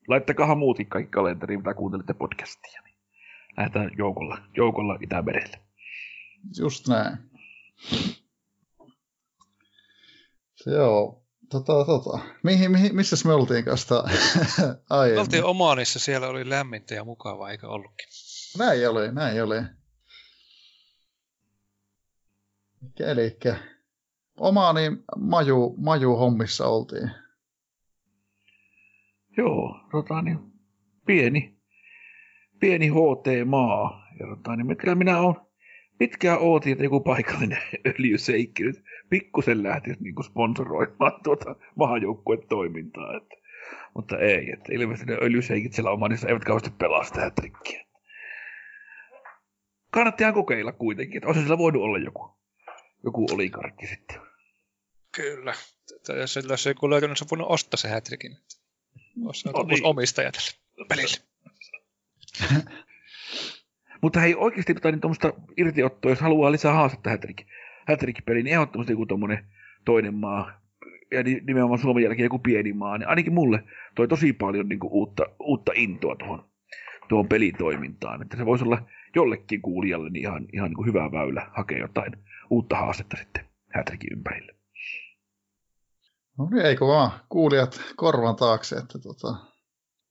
Laittakahan 0.08 0.58
muutin 0.58 0.86
kaikki 0.86 1.10
kalenteriin, 1.10 1.60
mitä 1.60 1.74
kuuntelette 1.74 2.14
podcastia. 2.14 2.80
Niin 2.84 2.96
lähdetään 3.56 3.90
joukolla, 3.98 4.38
joukolla 4.56 4.98
Itämerelle. 5.00 5.58
Just 6.58 6.88
näin. 6.88 7.18
Se 10.54 10.70
joo. 10.70 11.24
Tota, 11.50 11.84
tota. 11.84 12.18
Mihin, 12.42 12.70
mihin, 12.70 12.96
missä 12.96 13.28
me 13.28 13.34
oltiin 13.34 13.64
kanssa 13.64 13.94
aiemmin? 14.90 15.16
Me 15.16 15.20
oltiin 15.20 15.44
Omanissa, 15.44 15.98
siellä 15.98 16.28
oli 16.28 16.50
lämmintä 16.50 16.94
ja 16.94 17.04
mukavaa, 17.04 17.50
eikö 17.50 17.68
ollutkin? 17.68 18.08
Näin 18.58 18.88
oli, 18.88 19.12
näin 19.12 19.42
oli. 19.42 19.56
Eli 23.00 23.38
Omaani 24.36 24.90
maju, 25.16 25.74
maju 25.78 26.16
hommissa 26.16 26.66
oltiin. 26.66 27.21
Joo, 29.36 29.80
tota 29.90 30.22
niin, 30.22 30.38
pieni, 31.06 31.56
pieni 32.60 32.88
HT-maa. 32.88 34.06
Ja 34.20 34.26
tota 34.26 34.56
niin, 34.56 34.76
kyllä 34.76 34.94
minä 34.94 35.18
olen 35.18 35.36
pitkään 35.98 36.38
ootin, 36.40 36.72
että 36.72 36.84
joku 36.84 37.00
paikallinen 37.00 37.58
öljyseikki 37.98 38.62
nyt 38.62 38.84
pikkusen 39.10 39.62
lähtisi 39.62 40.02
niin 40.02 40.14
kuin 40.14 40.24
sponsoroimaan 40.24 41.20
tuota 41.24 41.56
maajoukkuetoimintaa. 41.74 43.16
Että, 43.16 43.34
mutta 43.94 44.18
ei, 44.18 44.50
että 44.52 44.72
ilmeisesti 44.72 45.12
ne 45.12 45.18
öljyseikit 45.22 45.72
siellä 45.72 45.90
omanissa 45.90 46.28
eivät 46.28 46.44
kauheasti 46.44 46.70
pelasta 46.78 47.14
tätä 47.20 47.30
trikkiä. 47.30 47.84
Kannattaa 49.90 50.32
kokeilla 50.32 50.72
kuitenkin, 50.72 51.16
että 51.16 51.28
olisi 51.28 51.42
sillä 51.42 51.58
voinut 51.58 51.82
olla 51.82 51.98
joku, 51.98 52.36
joku 53.04 53.26
olikarkki 53.32 53.86
sitten. 53.86 54.20
Kyllä. 55.16 55.54
Tai 56.06 56.20
jos, 56.20 56.38
jos 56.48 56.66
joku 56.66 56.90
löytynyt, 56.90 57.18
se 57.18 57.24
on 57.24 57.28
voinut 57.30 57.50
ostaa 57.50 57.76
se 57.76 57.88
hätrikin. 57.88 58.36
Olisi 59.24 59.48
no, 59.48 59.62
niin. 59.62 59.86
omistaja 59.86 60.32
tälle 60.32 60.86
pelille. 60.88 61.16
Mutta 64.02 64.20
hei, 64.20 64.34
oikeasti 64.34 64.74
tota, 64.74 64.90
niin 64.90 65.00
tuommoista 65.00 65.32
irtiottoa, 65.56 66.12
jos 66.12 66.20
haluaa 66.20 66.52
lisää 66.52 66.72
haastetta 66.72 67.10
hätrikin, 67.10 67.46
hätrikin-peliin, 67.88 68.44
niin 68.44 68.54
ehdottomasti 68.54 68.92
joku 68.92 69.06
tuommoinen 69.06 69.44
toinen 69.84 70.14
maa, 70.14 70.60
ja 71.10 71.22
nimenomaan 71.22 71.78
Suomen 71.78 72.02
jälkeen 72.02 72.26
joku 72.26 72.38
pieni 72.38 72.72
maa, 72.72 72.98
niin 72.98 73.08
ainakin 73.08 73.32
mulle 73.32 73.64
toi 73.94 74.08
tosi 74.08 74.32
paljon 74.32 74.68
niin 74.68 74.78
kuin, 74.78 74.92
uutta, 74.92 75.26
uutta 75.40 75.72
intoa 75.74 76.16
tuohon, 76.16 76.44
tuohon 77.08 77.28
pelitoimintaan. 77.28 78.22
Että 78.22 78.36
se 78.36 78.46
voisi 78.46 78.64
olla 78.64 78.88
jollekin 79.16 79.62
kuulijalle 79.62 80.10
niin 80.10 80.22
ihan, 80.22 80.46
ihan 80.52 80.68
niin 80.68 80.76
kuin 80.76 80.86
hyvä 80.86 81.12
väylä 81.12 81.50
hakea 81.56 81.78
jotain 81.78 82.12
uutta 82.50 82.76
haastetta 82.76 83.16
sitten 83.16 83.44
hätrikin 83.74 84.12
ympärille. 84.12 84.54
No 86.42 86.48
niin, 86.50 86.66
eikö 86.66 86.86
vaan 86.86 87.20
kuulijat 87.28 87.80
korvan 87.96 88.36
taakse, 88.36 88.76
että 88.76 88.98
tota... 88.98 89.34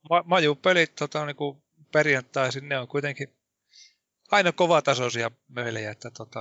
Ma- 0.10 0.24
majupelit 0.26 0.96
tota, 0.96 1.26
niin 1.26 1.36
kuin 1.36 1.64
perjantaisin, 1.92 2.70
ne 2.70 2.80
on 2.80 2.88
kuitenkin 2.88 3.38
aina 4.32 4.52
kovatasoisia 4.52 5.32
möilejä, 5.48 5.92
että 5.92 6.12
tota, 6.12 6.40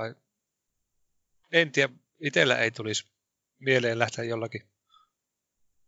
en 1.51 1.71
tiedä, 1.71 1.93
itsellä 2.19 2.57
ei 2.57 2.71
tulisi 2.71 3.11
mieleen 3.59 3.99
lähteä 3.99 4.25
jollakin 4.25 4.61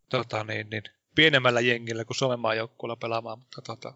tota, 0.09 0.43
niin, 0.43 0.69
niin, 0.69 0.83
pienemmällä 1.15 1.59
jengillä 1.61 2.05
kuin 2.05 2.17
Suomen 2.17 2.39
maajoukkueella 2.39 2.95
pelaamaan, 2.95 3.39
mutta 3.39 3.61
tota, 3.61 3.93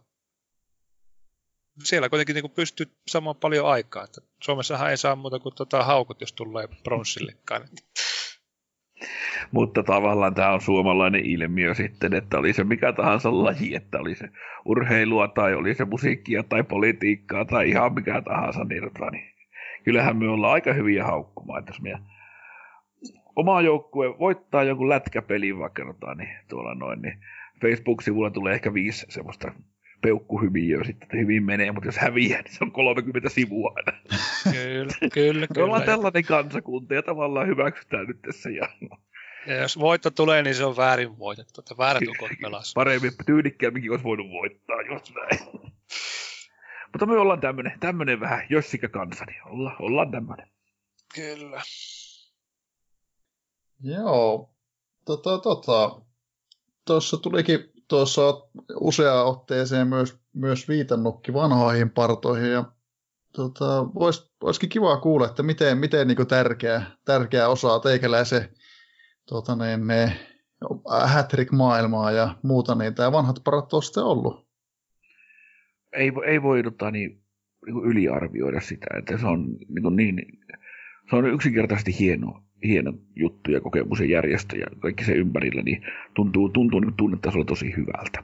siellä 1.84 2.10
kuitenkin 2.10 2.36
niin 2.36 2.52
pystyy 2.52 2.98
saamaan 3.08 3.36
paljon 3.36 3.68
aikaa. 3.68 4.04
Että 4.04 4.22
Suomessahan 4.44 4.90
ei 4.90 4.98
saa 4.98 5.16
muuta 5.16 5.40
kuin 5.40 5.56
tota, 5.56 5.84
haukut, 5.84 6.22
jos 6.22 6.34
tulee 6.34 6.68
bronssillekaan. 6.84 7.70
Mutta 9.52 9.84
tavallaan 9.84 10.34
tämä 10.34 10.54
on 10.54 10.62
suomalainen 10.62 11.26
ilmiö 11.26 11.74
sitten, 11.74 12.14
että 12.14 12.38
oli 12.38 12.54
se 12.54 12.64
mikä 12.64 12.94
tahansa 12.94 13.44
laji, 13.44 13.76
että 13.76 14.00
oli 14.00 14.16
se 14.16 14.30
urheilua 14.66 15.28
tai 15.28 15.54
oli 15.54 15.74
se 15.74 15.86
musiikkia 15.86 16.44
tai 16.44 16.64
politiikkaa 16.64 17.46
tai 17.46 17.70
ihan 17.70 17.94
mikä 17.94 18.22
tahansa, 18.22 18.64
niin, 18.64 18.84
tota, 18.84 19.12
niin 19.12 19.32
kyllähän 19.84 20.18
me 20.18 20.30
ollaan 20.30 20.54
aika 20.54 20.74
hyviä 20.74 21.04
haukkumaan, 21.04 21.60
että 21.60 21.70
jos 21.70 21.82
meidän 21.82 22.02
oma 23.36 23.62
joukkue 23.62 24.20
voittaa 24.20 24.64
jonkun 24.64 24.90
lätkäpelin 24.90 25.60
vaikka 25.60 25.86
tota, 25.86 26.16
niin, 26.16 26.30
tuolla 26.50 26.76
noin, 26.76 27.02
niin 27.02 27.20
Facebook-sivulla 27.62 28.30
tulee 28.30 28.54
ehkä 28.54 28.74
viisi 28.74 29.06
semmoista 29.10 29.52
peukkuhymiöä 30.02 30.84
sitten, 30.84 31.06
että 31.06 31.18
hyvin 31.18 31.44
menee, 31.44 31.72
mutta 31.72 31.88
jos 31.88 31.98
häviää, 31.98 32.42
niin 32.42 32.54
se 32.54 32.64
on 32.64 32.72
30 32.72 33.30
sivua 33.30 33.74
aina. 33.76 34.00
Kyllä, 34.52 35.10
kyllä. 35.14 35.48
Me 35.56 35.64
ollaan 35.64 35.84
tällainen 35.84 36.26
kansakunta 36.26 36.94
ja 36.94 37.04
tavallaan 37.04 37.48
hyväksytään 37.48 38.08
nyt 38.08 38.22
tässä. 38.22 38.50
Ja, 38.50 38.70
ja 39.48 39.56
jos 39.56 39.80
voitto 39.80 40.12
tulee, 40.12 40.42
niin 40.42 40.56
se 40.56 40.66
on 40.66 40.78
väärin 40.78 41.20
voitettu, 41.20 41.62
että 41.62 41.78
väärät 41.78 42.04
ukot 42.08 42.32
pelas. 42.42 42.74
Paremmin, 42.76 43.12
tyylikkäämminkin 43.26 43.92
olisi 43.92 44.04
voinut 44.04 44.28
voittaa, 44.32 44.82
jos 44.82 45.14
näin. 45.14 45.40
Mutta 46.92 47.06
me 47.06 47.18
ollaan 47.18 47.42
tämmönen, 47.42 47.80
tämmönen 47.80 48.20
vähän 48.20 48.46
jossikä 48.50 48.90
kansa, 48.90 49.26
niin 49.26 49.44
olla, 49.46 49.76
ollaan 49.80 50.12
tämmönen. 50.12 50.48
Kyllä. 51.16 51.62
Joo. 53.84 54.54
Tota, 55.06 55.38
tota. 55.38 56.02
Tuossa 56.86 57.18
tulikin 57.18 57.60
tuossa 57.88 58.22
useaan 58.80 59.26
otteeseen 59.26 59.88
myös, 59.88 60.18
myös 60.34 60.68
viitannutkin 60.68 61.34
vanhoihin 61.34 61.90
partoihin 61.90 62.52
ja 62.52 62.64
tota, 63.34 63.94
vois, 63.94 64.32
olisikin 64.44 64.70
kiva 64.70 64.98
kuulla, 64.98 65.26
että 65.26 65.44
miten, 65.44 65.78
miten 65.78 66.08
niin 66.08 66.28
tärkeä, 66.28 66.82
tärkeä 67.06 67.48
osa 67.48 67.80
teikäläisen 67.80 68.58
tota, 69.28 69.56
niin, 69.56 69.88
ne, 69.88 70.12
Hattrick-maailmaa 71.06 72.12
ja 72.12 72.36
muuta, 72.44 72.76
niin 72.76 72.96
tämä 72.96 73.12
vanhat 73.12 73.40
parat 73.44 73.74
on 73.74 73.84
sitten 73.84 74.04
ollut. 74.04 74.48
Ei, 75.94 76.12
ei 76.26 76.42
voi 76.42 76.64
tota, 76.64 76.92
niin, 76.92 77.22
niin 77.66 77.84
yliarvioida 77.84 78.62
sitä, 78.62 78.88
että 78.98 79.18
se 79.18 79.28
on 79.28 79.58
niin, 79.96 80.16
niin 80.16 80.40
se 81.10 81.16
on 81.16 81.34
yksinkertaisesti 81.34 82.00
hieno, 82.00 82.44
hieno 82.64 82.94
juttu 83.16 83.52
ja 83.52 83.62
kokemus 83.62 84.00
ja 84.00 84.06
järjestö 84.06 84.58
ja 84.58 84.68
kaikki 84.80 85.04
se 85.04 85.12
ympärillä, 85.12 85.62
niin 85.62 85.82
tuntuu, 86.14 86.50
tuntuu 86.50 86.80
niin 86.80 86.94
tunnetasolla 86.94 87.46
tosi 87.46 87.74
hyvältä. 87.78 88.24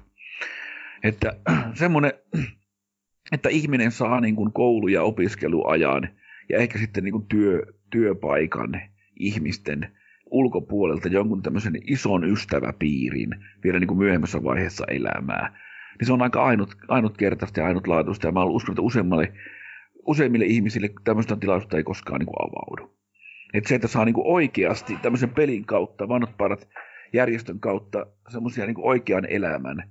Että 1.03 1.37
semmoinen, 1.73 2.13
että 3.35 3.49
ihminen 3.49 3.91
saa 3.91 4.21
niin 4.21 4.35
kuin 4.35 4.53
koulu- 4.53 4.87
ja 4.87 5.03
opiskeluajan 5.03 6.09
ja 6.49 6.57
ehkä 6.57 6.79
sitten 6.79 7.03
niin 7.03 7.11
kuin 7.11 7.27
työ, 7.27 7.65
työpaikan 7.89 8.81
ihmisten 9.19 9.97
ulkopuolelta 10.34 11.07
jonkun 11.07 11.41
tämmöisen 11.41 11.73
ison 11.88 12.23
ystäväpiirin 12.23 13.29
vielä 13.63 13.79
niin 13.79 13.88
kuin 13.88 13.97
myöhemmässä 13.97 14.43
vaiheessa 14.43 14.86
elämää, 14.88 15.59
niin 15.99 16.05
se 16.05 16.13
on 16.13 16.21
aika 16.21 16.43
ainut, 16.43 16.77
ainutkertaista 16.88 17.59
ja 17.59 17.65
ainutlaatuista. 17.65 18.27
Ja 18.27 18.31
mä 18.31 18.43
uskon, 18.43 18.73
että 18.73 18.81
useammalle, 18.81 19.34
useimmille 20.07 20.45
ihmisille 20.45 20.89
tämmöistä 21.03 21.36
tilausta 21.36 21.77
ei 21.77 21.84
koskaan 21.84 22.19
niin 22.19 22.27
kuin 22.27 22.49
avaudu. 22.49 22.97
Että 23.53 23.67
se, 23.67 23.75
että 23.75 23.88
saa 23.88 24.05
niin 24.05 24.13
kuin 24.13 24.27
oikeasti 24.27 24.97
tämmöisen 25.01 25.29
pelin 25.29 25.65
kautta, 25.65 26.07
vanhat 26.07 26.38
parat 26.38 26.69
järjestön 27.13 27.59
kautta 27.59 28.05
semmoisia 28.29 28.65
niin 28.65 28.75
oikean 28.77 29.25
elämän 29.25 29.84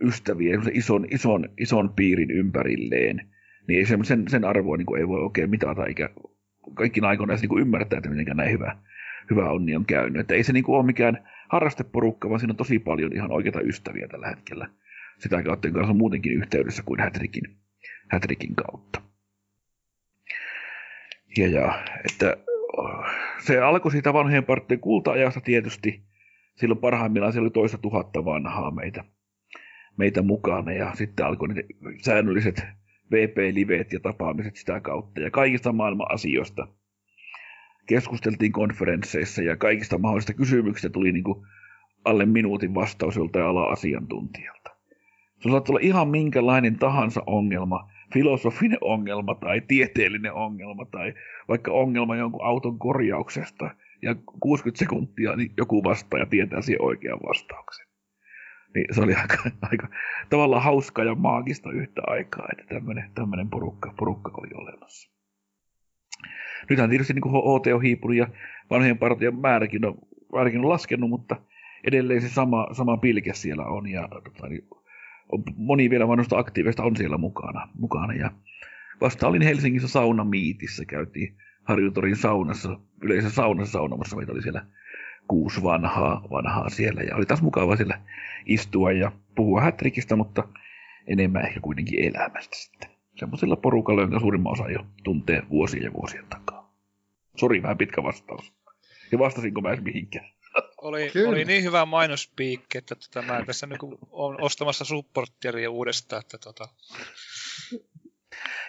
ystäviä, 0.00 0.58
ison, 0.72 1.06
ison, 1.10 1.48
ison 1.58 1.92
piirin 1.96 2.30
ympärilleen, 2.30 3.30
niin 3.68 3.86
sen, 4.04 4.28
sen 4.28 4.44
arvoa 4.44 4.76
niin 4.76 4.86
kuin 4.86 5.00
ei 5.00 5.08
voi 5.08 5.22
oikein 5.22 5.50
mitata, 5.50 5.86
eikä 5.86 6.10
kaikki 6.74 7.00
aikoina 7.00 7.34
niin 7.34 7.60
ymmärtää, 7.60 7.96
että 7.96 8.10
miten 8.10 8.36
näin 8.36 8.52
hyvä, 8.52 8.76
hyvä 9.30 9.50
onni 9.50 9.76
on 9.76 9.86
käynyt. 9.86 10.20
Että 10.20 10.34
ei 10.34 10.42
se 10.42 10.52
niin 10.52 10.64
kuin 10.64 10.76
ole 10.76 10.86
mikään 10.86 11.28
harrasteporukka, 11.48 12.28
vaan 12.28 12.40
siinä 12.40 12.52
on 12.52 12.56
tosi 12.56 12.78
paljon 12.78 13.12
ihan 13.12 13.32
oikeita 13.32 13.60
ystäviä 13.60 14.08
tällä 14.08 14.28
hetkellä. 14.28 14.68
Sitä 15.18 15.42
kautta 15.42 15.70
kanssa 15.70 15.90
on 15.90 15.96
muutenkin 15.96 16.32
yhteydessä 16.32 16.82
kuin 16.82 17.00
Hätrikin, 17.00 17.56
Hätrikin 18.10 18.54
kautta. 18.54 19.02
Ja, 21.36 21.48
ja 21.48 21.84
että 22.04 22.36
se 23.38 23.60
alkoi 23.60 23.90
siitä 23.90 24.12
vanhojen 24.12 24.44
parttien 24.44 24.80
kulta-ajasta 24.80 25.40
tietysti. 25.40 26.02
Silloin 26.56 26.80
parhaimmillaan 26.80 27.32
siellä 27.32 27.44
oli 27.44 27.50
toista 27.50 27.78
tuhatta 27.78 28.24
vanhaa 28.24 28.70
meitä, 28.70 29.04
meitä 29.96 30.22
mukana 30.22 30.72
ja 30.72 30.94
sitten 30.94 31.26
alkoi 31.26 31.48
ne 31.48 31.64
säännölliset 32.02 32.66
VP-liveet 33.10 33.92
ja 33.92 34.00
tapaamiset 34.00 34.56
sitä 34.56 34.80
kautta 34.80 35.20
ja 35.20 35.30
kaikista 35.30 35.72
maailman 35.72 36.14
asioista. 36.14 36.68
Keskusteltiin 37.86 38.52
konferensseissa 38.52 39.42
ja 39.42 39.56
kaikista 39.56 39.98
mahdollisista 39.98 40.34
kysymyksistä 40.34 40.88
tuli 40.88 41.12
niin 41.12 41.24
kuin 41.24 41.46
alle 42.04 42.26
minuutin 42.26 42.74
vastaus 42.74 43.16
joltain 43.16 43.44
ala-asiantuntijalta. 43.44 44.70
Se 45.40 45.50
saattaa 45.50 45.72
olla 45.72 45.86
ihan 45.86 46.08
minkälainen 46.08 46.78
tahansa 46.78 47.22
ongelma, 47.26 47.90
filosofinen 48.12 48.78
ongelma 48.80 49.34
tai 49.34 49.60
tieteellinen 49.60 50.32
ongelma 50.32 50.84
tai 50.84 51.14
vaikka 51.48 51.72
ongelma 51.72 52.16
jonkun 52.16 52.44
auton 52.44 52.78
korjauksesta 52.78 53.70
ja 54.02 54.14
60 54.40 54.78
sekuntia 54.78 55.36
niin 55.36 55.52
joku 55.56 55.84
vastaa 55.84 56.20
ja 56.20 56.26
tietää 56.26 56.62
siihen 56.62 56.82
oikean 56.82 57.18
vastauksen. 57.28 57.86
Niin 58.74 58.86
se 58.94 59.00
oli 59.00 59.14
aika, 59.14 59.36
aika 59.62 59.88
tavallaan 60.30 60.62
hauskaa 60.62 61.04
ja 61.04 61.14
maagista 61.14 61.72
yhtä 61.72 62.02
aikaa, 62.06 62.48
että 62.52 62.80
tämmöinen, 63.14 63.50
porukka, 63.50 63.94
porukka 63.98 64.30
oli 64.36 64.50
olemassa. 64.54 65.13
Nythän 66.70 66.90
tietysti 66.90 67.12
niin 67.12 67.22
HT 67.24 67.66
on 67.74 67.82
hiipunut 67.82 68.16
ja 68.16 68.28
vanhojen 68.70 68.98
partien 68.98 69.38
määräkin 69.40 69.86
on, 69.86 69.98
määräkin 70.32 70.60
on 70.60 70.68
laskenut, 70.68 71.10
mutta 71.10 71.36
edelleen 71.84 72.22
se 72.22 72.28
sama, 72.28 72.66
sama 72.72 72.96
pilke 72.96 73.34
siellä 73.34 73.64
on 73.64 73.88
ja 73.88 74.08
tota, 74.08 74.48
niin, 74.48 74.68
on, 75.32 75.42
moni 75.56 75.90
vielä 75.90 76.08
vanhoista 76.08 76.38
aktiivista 76.38 76.82
on 76.82 76.96
siellä 76.96 77.18
mukana. 77.18 77.68
mukana 77.78 78.12
ja 78.12 78.30
vasta 79.00 79.28
olin 79.28 79.42
Helsingissä 79.42 79.88
saunamiitissä, 79.88 80.84
käytiin 80.84 81.36
Harjutorin 81.64 82.16
saunassa, 82.16 82.78
yleisessä 83.02 83.34
saunassa 83.34 83.72
saunomassa, 83.72 84.16
meitä 84.16 84.32
oli 84.32 84.42
siellä 84.42 84.66
kuusi 85.28 85.62
vanhaa, 85.62 86.22
vanhaa 86.30 86.68
siellä 86.68 87.02
ja 87.02 87.16
oli 87.16 87.26
taas 87.26 87.42
mukava 87.42 87.76
siellä 87.76 88.00
istua 88.46 88.92
ja 88.92 89.12
puhua 89.34 89.60
hätrikistä, 89.60 90.16
mutta 90.16 90.48
enemmän 91.06 91.44
ehkä 91.44 91.60
kuitenkin 91.60 92.04
elämästä 92.04 92.56
sitten. 92.56 92.90
Semmoisella 93.16 93.56
porukalla, 93.56 94.00
jonka 94.00 94.20
suurimman 94.20 94.52
osa 94.52 94.70
jo 94.70 94.86
tuntee 95.04 95.42
vuosien 95.50 95.84
ja 95.84 95.92
vuosien 95.92 96.24
takaa. 96.30 96.53
Sori, 97.36 97.62
vähän 97.62 97.78
pitkä 97.78 98.02
vastaus. 98.02 98.52
Ja 99.12 99.18
vastasinko 99.18 99.60
mä 99.60 99.68
edes 99.68 99.84
mihinkään? 99.84 100.28
Oli, 100.82 101.12
oli 101.28 101.44
niin 101.44 101.62
hyvä 101.62 101.84
mainospiikki, 101.84 102.78
että 102.78 102.94
tota, 102.94 103.22
mä 103.22 103.44
tässä 103.46 103.66
nyt 103.66 103.78
on 104.10 104.40
ostamassa 104.40 104.84
supportteria 104.84 105.70
uudestaan. 105.70 106.20
Että 106.20 106.38
tota... 106.38 106.68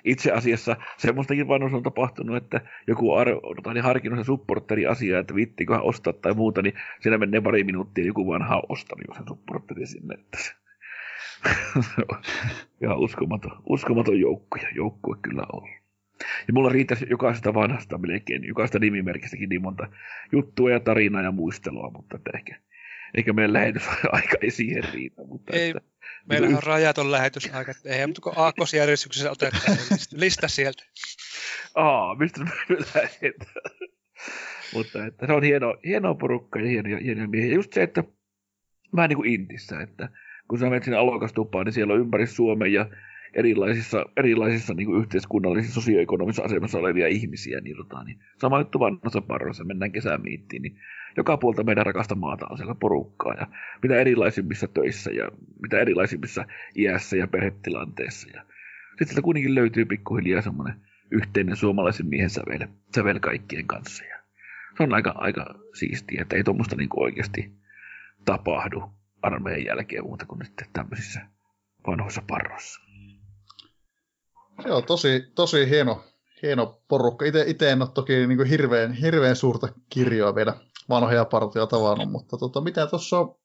Itse 0.03 0.31
asiassa 0.31 0.75
semmoistakin 0.97 1.47
vanhus 1.47 1.73
on 1.73 1.83
tapahtunut, 1.83 2.37
että 2.37 2.61
joku 2.87 3.11
tota, 3.55 3.73
niin 3.73 3.83
harkinnut 3.83 4.19
se 4.19 4.23
supporteri 4.23 4.85
asiaa, 4.85 5.19
että 5.19 5.35
viittiköhän 5.35 5.83
ostaa 5.83 6.13
tai 6.13 6.33
muuta, 6.33 6.61
niin 6.61 6.73
siinä 7.01 7.17
menee 7.17 7.41
pari 7.41 7.63
minuuttia 7.63 8.03
ja 8.03 8.07
joku 8.07 8.27
vanha 8.27 8.55
on 8.55 8.63
ostanut 8.69 9.07
jo 9.07 9.13
sen 9.13 9.27
supporteri 9.27 9.87
sinne. 9.87 10.13
Että 10.13 10.37
se... 10.43 10.51
Ihan 12.83 12.97
uskomaton, 12.97 13.61
uskomaton 13.69 14.19
joukkue, 14.19 14.69
joukkue 14.75 15.17
kyllä 15.21 15.43
on. 15.53 15.84
Ja 16.47 16.53
mulla 16.53 16.69
riittäisi 16.69 17.05
jokaisesta 17.09 17.53
vanhasta 17.53 17.97
melkein, 17.97 18.47
jokaisesta 18.47 18.79
nimimerkistäkin 18.79 19.49
niin 19.49 19.61
monta 19.61 19.87
juttua 20.31 20.71
ja 20.71 20.79
tarinaa 20.79 21.21
ja 21.21 21.31
muistelua, 21.31 21.91
mutta 21.91 22.15
että 22.15 22.31
ehkä, 22.33 22.59
ehkä 23.17 23.33
meidän 23.33 23.53
lähetysaika 23.53 24.37
ei 24.41 24.51
siihen 24.51 24.83
riitä. 24.93 25.21
Mutta 25.27 25.53
ei, 25.53 25.69
että, 25.69 25.81
meillä 26.29 26.57
on 26.57 26.63
rajaton 26.63 27.11
lähetysaika, 27.11 27.73
ei 27.85 28.07
mutta 28.07 28.21
kun 28.21 28.33
aakkosjärjestyksessä 28.35 29.31
otetaan 29.31 29.77
lista, 29.91 30.17
lista 30.19 30.47
sieltä. 30.47 30.83
Aa, 31.75 32.15
mistä 32.15 32.43
me 32.43 32.51
lähdetään? 32.95 33.65
mutta 34.73 35.05
että 35.05 35.27
se 35.27 35.33
on 35.33 35.43
hieno, 35.43 35.77
hieno 35.85 36.15
porukka 36.15 36.59
ja 36.59 36.65
hieno, 36.67 36.97
hieno 37.03 37.27
miehiä. 37.27 37.55
Just 37.55 37.73
se, 37.73 37.83
että 37.83 38.03
vähän 38.95 39.09
niin 39.09 39.17
kuin 39.17 39.29
Intissä, 39.29 39.81
että 39.81 40.09
kun 40.47 40.59
sä 40.59 40.65
menet 40.65 40.83
sinne 40.83 40.97
alokastupaan, 40.97 41.65
niin 41.65 41.73
siellä 41.73 41.93
on 41.93 41.99
ympäri 41.99 42.27
Suomen 42.27 42.73
ja 42.73 42.89
erilaisissa, 43.35 44.05
erilaisissa 44.17 44.73
niin 44.73 44.85
kuin 44.85 45.01
yhteiskunnallisissa 45.01 45.81
sosioekonomisissa 45.81 46.43
asemassa 46.43 46.77
olevia 46.77 47.07
ihmisiä, 47.07 47.61
niin, 47.61 47.77
tota, 47.77 48.03
niin 48.03 48.19
sama 48.37 48.59
juttu 48.59 48.79
vanhassa 48.79 49.21
parrossa, 49.21 49.63
mennään 49.63 49.91
kesämiittiin, 49.91 50.61
niin 50.61 50.79
joka 51.17 51.37
puolta 51.37 51.63
meidän 51.63 51.85
rakasta 51.85 52.15
maata 52.15 52.47
on 52.49 52.57
siellä 52.57 52.75
porukkaa, 52.75 53.33
ja 53.33 53.47
mitä 53.83 53.95
erilaisimmissa 53.95 54.67
töissä, 54.67 55.11
ja 55.11 55.31
mitä 55.61 55.79
erilaisimmissa 55.79 56.45
iässä 56.75 57.17
ja 57.17 57.27
perhetilanteissa, 57.27 58.27
ja 58.33 58.41
sitten 58.89 59.07
sieltä 59.07 59.21
kuitenkin 59.21 59.55
löytyy 59.55 59.85
pikkuhiljaa 59.85 60.41
semmoinen 60.41 60.75
yhteinen 61.11 61.55
suomalaisen 61.55 62.07
miehen 62.07 62.29
sävel, 62.29 62.67
sävel 62.95 63.19
kaikkien 63.19 63.67
kanssa, 63.67 64.03
ja 64.05 64.19
se 64.77 64.83
on 64.83 64.93
aika, 64.93 65.13
aika 65.15 65.55
siistiä, 65.73 66.21
että 66.21 66.35
ei 66.35 66.43
tuommoista 66.43 66.75
niin 66.75 66.89
oikeasti 66.95 67.51
tapahdu 68.25 68.83
armeijan 69.21 69.65
jälkeen 69.65 70.03
muuta 70.03 70.25
kuin 70.25 70.39
nyt 70.39 70.69
tämmöisissä 70.73 71.21
vanhoissa 71.87 72.21
parroissa. 72.27 72.84
On 74.69 74.83
tosi, 74.83 75.31
tosi 75.35 75.69
hieno, 75.69 76.03
hieno 76.41 76.81
porukka. 76.87 77.25
Itse, 77.25 77.71
en 77.71 77.81
ole 77.81 77.89
toki 77.93 78.27
niin 78.27 78.37
kuin 78.37 78.49
hirveän, 78.49 78.93
hirveän 78.93 79.35
suurta 79.35 79.67
kirjoa 79.89 80.35
vielä 80.35 80.53
vanhoja 80.89 81.25
partioita 81.25 81.77
tavannut, 81.77 82.11
mutta 82.11 82.37
tota, 82.37 82.61
mitä 82.61 82.87
tuossa 82.87 83.19
on, 83.19 83.35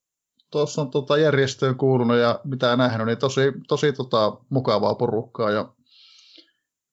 tuossa 0.50 0.82
on 0.82 0.90
tota 0.90 1.18
järjestöön 1.18 1.76
kuulunut 1.76 2.16
ja 2.16 2.40
mitä 2.44 2.76
nähnyt, 2.76 3.06
niin 3.06 3.18
tosi, 3.18 3.52
tosi 3.68 3.92
tota, 3.92 4.36
mukavaa 4.50 4.94
porukkaa. 4.94 5.50
Ja 5.50 5.72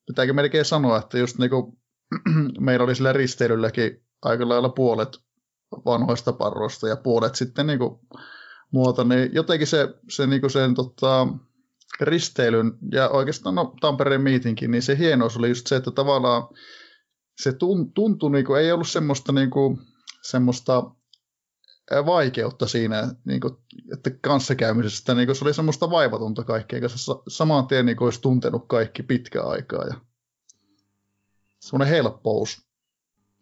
pitääkin 0.07 0.35
melkein 0.35 0.65
sanoa, 0.65 0.97
että 0.97 1.17
just 1.17 1.37
niin 1.37 1.49
kuin, 1.49 1.77
meillä 2.59 2.83
oli 2.83 2.95
sillä 2.95 3.13
risteilylläkin 3.13 4.03
aika 4.21 4.49
lailla 4.49 4.69
puolet 4.69 5.09
vanhoista 5.85 6.33
parroista 6.33 6.87
ja 6.87 6.95
puolet 6.95 7.35
sitten 7.35 7.67
niin 7.67 7.79
kuin, 7.79 7.99
muuta, 8.71 9.03
niin 9.03 9.29
jotenkin 9.33 9.67
se, 9.67 9.87
se 10.09 10.27
niin 10.27 10.41
kuin 10.41 10.51
sen 10.51 10.75
tota, 10.75 11.27
risteilyn 12.01 12.77
ja 12.91 13.09
oikeastaan 13.09 13.55
no, 13.55 13.75
Tampereen 13.81 14.21
miitinkin, 14.21 14.71
niin 14.71 14.81
se 14.81 14.97
hienous 14.97 15.37
oli 15.37 15.49
just 15.49 15.67
se, 15.67 15.75
että 15.75 15.91
tavallaan 15.91 16.47
se 17.41 17.53
tuntui, 17.93 18.31
niin 18.31 18.45
kuin, 18.45 18.61
ei 18.61 18.71
ollut 18.71 18.87
semmoista, 18.87 19.31
niin 19.31 19.49
kuin, 19.49 19.77
semmoista 20.21 20.91
vaikeutta 22.05 22.67
siinä, 22.67 23.15
niin 23.25 23.41
kuin, 23.41 23.53
että 23.93 24.09
kanssakäymisestä, 24.21 25.15
niin 25.15 25.27
kuin, 25.27 25.35
se 25.35 25.45
oli 25.45 25.53
semmoista 25.53 25.89
vaivatonta 25.89 26.43
kaikkea, 26.43 26.81
koska 26.81 27.23
saman 27.27 27.67
tien 27.67 27.85
niin 27.85 27.97
kuin, 27.97 28.05
olisi 28.05 28.21
tuntenut 28.21 28.67
kaikki 28.67 29.03
pitkä 29.03 29.43
aikaa 29.43 29.83
ja 29.83 29.93
semmoinen 31.59 31.87
helppous 31.87 32.66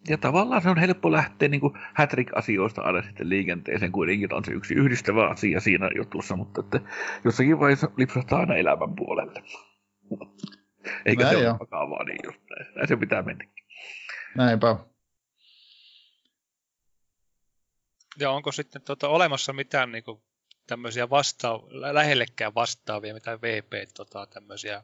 ja 0.10 0.18
tavallaan 0.18 0.62
se 0.62 0.70
on 0.70 0.78
helppo 0.78 1.12
lähteä 1.12 1.48
niin 1.48 1.62
Hattrick-asioista 1.94 2.82
aina 2.82 3.02
sitten 3.02 3.30
liikenteeseen, 3.30 3.92
kuitenkin 3.92 4.34
on 4.34 4.46
se 4.46 4.52
yksi 4.52 4.74
yhdistävä 4.74 5.30
asia 5.30 5.60
siinä 5.60 5.90
jutussa, 5.96 6.36
mutta 6.36 6.62
että 6.62 6.80
jossakin 7.24 7.60
vaiheessa 7.60 7.92
lipsahtaa 7.98 8.40
aina 8.40 8.56
elämän 8.56 8.96
puolelle. 8.96 9.44
Eikä 11.06 11.24
näin 11.24 11.38
se 11.38 11.50
ole 11.50 11.60
vakavaa, 11.60 12.04
niin 12.04 12.20
just 12.24 12.40
näin. 12.50 12.76
näin 12.76 12.88
se 12.88 12.98
pitää 12.98 13.22
mennäkin. 13.22 13.66
Näinpä. 14.36 14.76
Ja 18.20 18.32
onko 18.32 18.52
sitten 18.52 18.82
tuota, 18.82 19.10
olemassa 19.10 19.54
mitään 19.54 19.92
niin 19.92 20.04
kuin, 20.04 20.22
tämmöisiä 20.68 21.10
vastaa, 21.10 21.60
lähellekään 21.70 22.56
vastaavia, 22.56 23.14
mitä 23.14 23.42
VP 23.42 23.74
tota, 23.98 24.28
tämmöisiä 24.28 24.84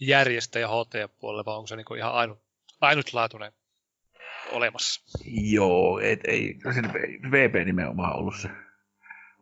järjestäjä 0.00 0.68
HT-puolella, 0.68 1.44
vai 1.44 1.56
onko 1.56 1.66
se 1.66 1.76
niin 1.76 1.84
kuin 1.84 1.98
ihan 1.98 2.12
ainut, 2.12 2.38
ainutlaatuinen 2.80 3.52
olemassa. 4.52 5.20
Joo, 5.50 6.00
et, 6.00 6.20
ei, 6.24 6.58
se 6.74 6.82
VP 7.30 7.66
nimenomaan 7.66 8.16
ollut 8.16 8.36
se, 8.36 8.48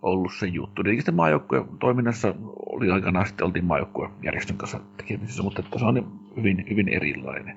ollut 0.02 0.32
se 0.34 0.46
juttu. 0.46 0.82
Tietenkin 0.82 1.02
sitten 1.02 1.14
maajoukkueen 1.14 1.64
toiminnassa 1.80 2.34
oli 2.66 2.90
aikanaan 2.90 3.26
sitten 3.26 3.46
oltiin 3.46 3.64
maajoukkueen 3.64 4.12
järjestön 4.22 4.56
kanssa 4.56 4.80
tekemisissä, 4.96 5.42
mutta 5.42 5.62
se 5.78 5.84
on 5.84 6.20
hyvin, 6.36 6.66
hyvin 6.70 6.88
erilainen. 6.88 7.56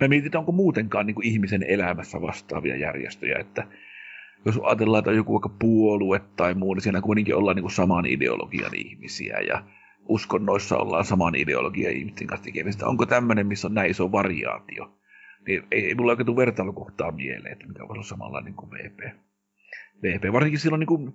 Mä 0.00 0.08
mietin, 0.08 0.26
että 0.26 0.38
onko 0.38 0.52
muutenkaan 0.52 1.06
niin 1.06 1.14
kuin 1.14 1.26
ihmisen 1.26 1.62
elämässä 1.62 2.20
vastaavia 2.20 2.76
järjestöjä, 2.76 3.38
että 3.38 3.66
jos 4.44 4.60
ajatellaan, 4.62 4.98
että 4.98 5.10
on 5.10 5.16
joku 5.16 5.32
vaikka 5.32 5.56
puolue 5.58 6.20
tai 6.36 6.54
muu, 6.54 6.74
niin 6.74 6.82
siinä 6.82 7.00
kuitenkin 7.00 7.36
ollaan 7.36 7.56
niin 7.56 7.62
kuin 7.62 7.72
saman 7.72 8.06
ideologian 8.06 8.74
ihmisiä 8.74 9.40
ja 9.40 9.64
uskonnoissa 10.08 10.78
ollaan 10.78 11.04
saman 11.04 11.34
ideologian 11.34 11.92
ihmisten 11.92 12.26
kanssa 12.26 12.44
tekemistä. 12.44 12.86
Onko 12.86 13.06
tämmöinen, 13.06 13.46
missä 13.46 13.68
on 13.68 13.74
näin 13.74 13.90
iso 13.90 14.12
variaatio? 14.12 14.98
Niin 15.46 15.62
ei, 15.70 15.86
ei 15.86 15.94
mulla 15.94 16.12
oikein 16.12 16.26
tule 16.26 16.36
vertailukohtaa 16.36 17.12
mieleen, 17.12 17.52
että 17.52 17.66
mikä 17.66 17.80
voisi 17.80 17.92
olla 17.92 18.02
samanlainen 18.02 18.54
kuin 18.54 18.70
VP. 18.70 18.98
VP, 20.02 20.32
varsinkin 20.32 20.60
silloin 20.60 20.80
niin 20.80 20.86
kuin, 20.86 21.14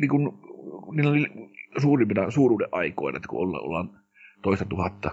niin 0.00 0.08
kuin, 0.08 0.32
niillä 0.96 1.10
oli 1.10 1.26
suurimpina 1.78 2.30
suuruuden 2.30 2.68
aikoina, 2.72 3.16
että 3.16 3.28
kun 3.28 3.40
ollaan, 3.40 3.64
ollaan 3.64 4.00
toista 4.42 4.64
tuhatta, 4.64 5.10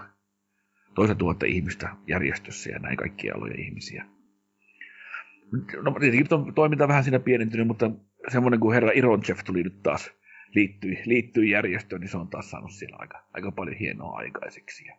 toista 0.94 1.14
tuhatta 1.14 1.46
ihmistä 1.46 1.96
järjestössä 2.06 2.70
ja 2.70 2.78
näin 2.78 2.96
kaikkia 2.96 3.34
aloja 3.34 3.54
ihmisiä. 3.58 4.04
No 5.82 5.94
tietenkin 6.00 6.54
toiminta 6.54 6.88
vähän 6.88 7.04
siinä 7.04 7.18
pienentynyt, 7.18 7.66
mutta 7.66 7.90
semmoinen 8.28 8.60
kuin 8.60 8.74
herra 8.74 8.90
Ironchev 8.94 9.36
tuli 9.46 9.62
nyt 9.62 9.82
taas 9.82 10.10
liittyi, 10.54 11.02
liittyi 11.04 11.50
järjestöön, 11.50 12.00
niin 12.00 12.08
se 12.08 12.16
on 12.16 12.28
taas 12.28 12.50
saanut 12.50 12.72
siellä 12.72 12.96
aika, 13.00 13.26
aika 13.32 13.52
paljon 13.52 13.76
hienoa 13.76 14.16
aikaiseksi. 14.16 14.86
Ja 14.86 14.96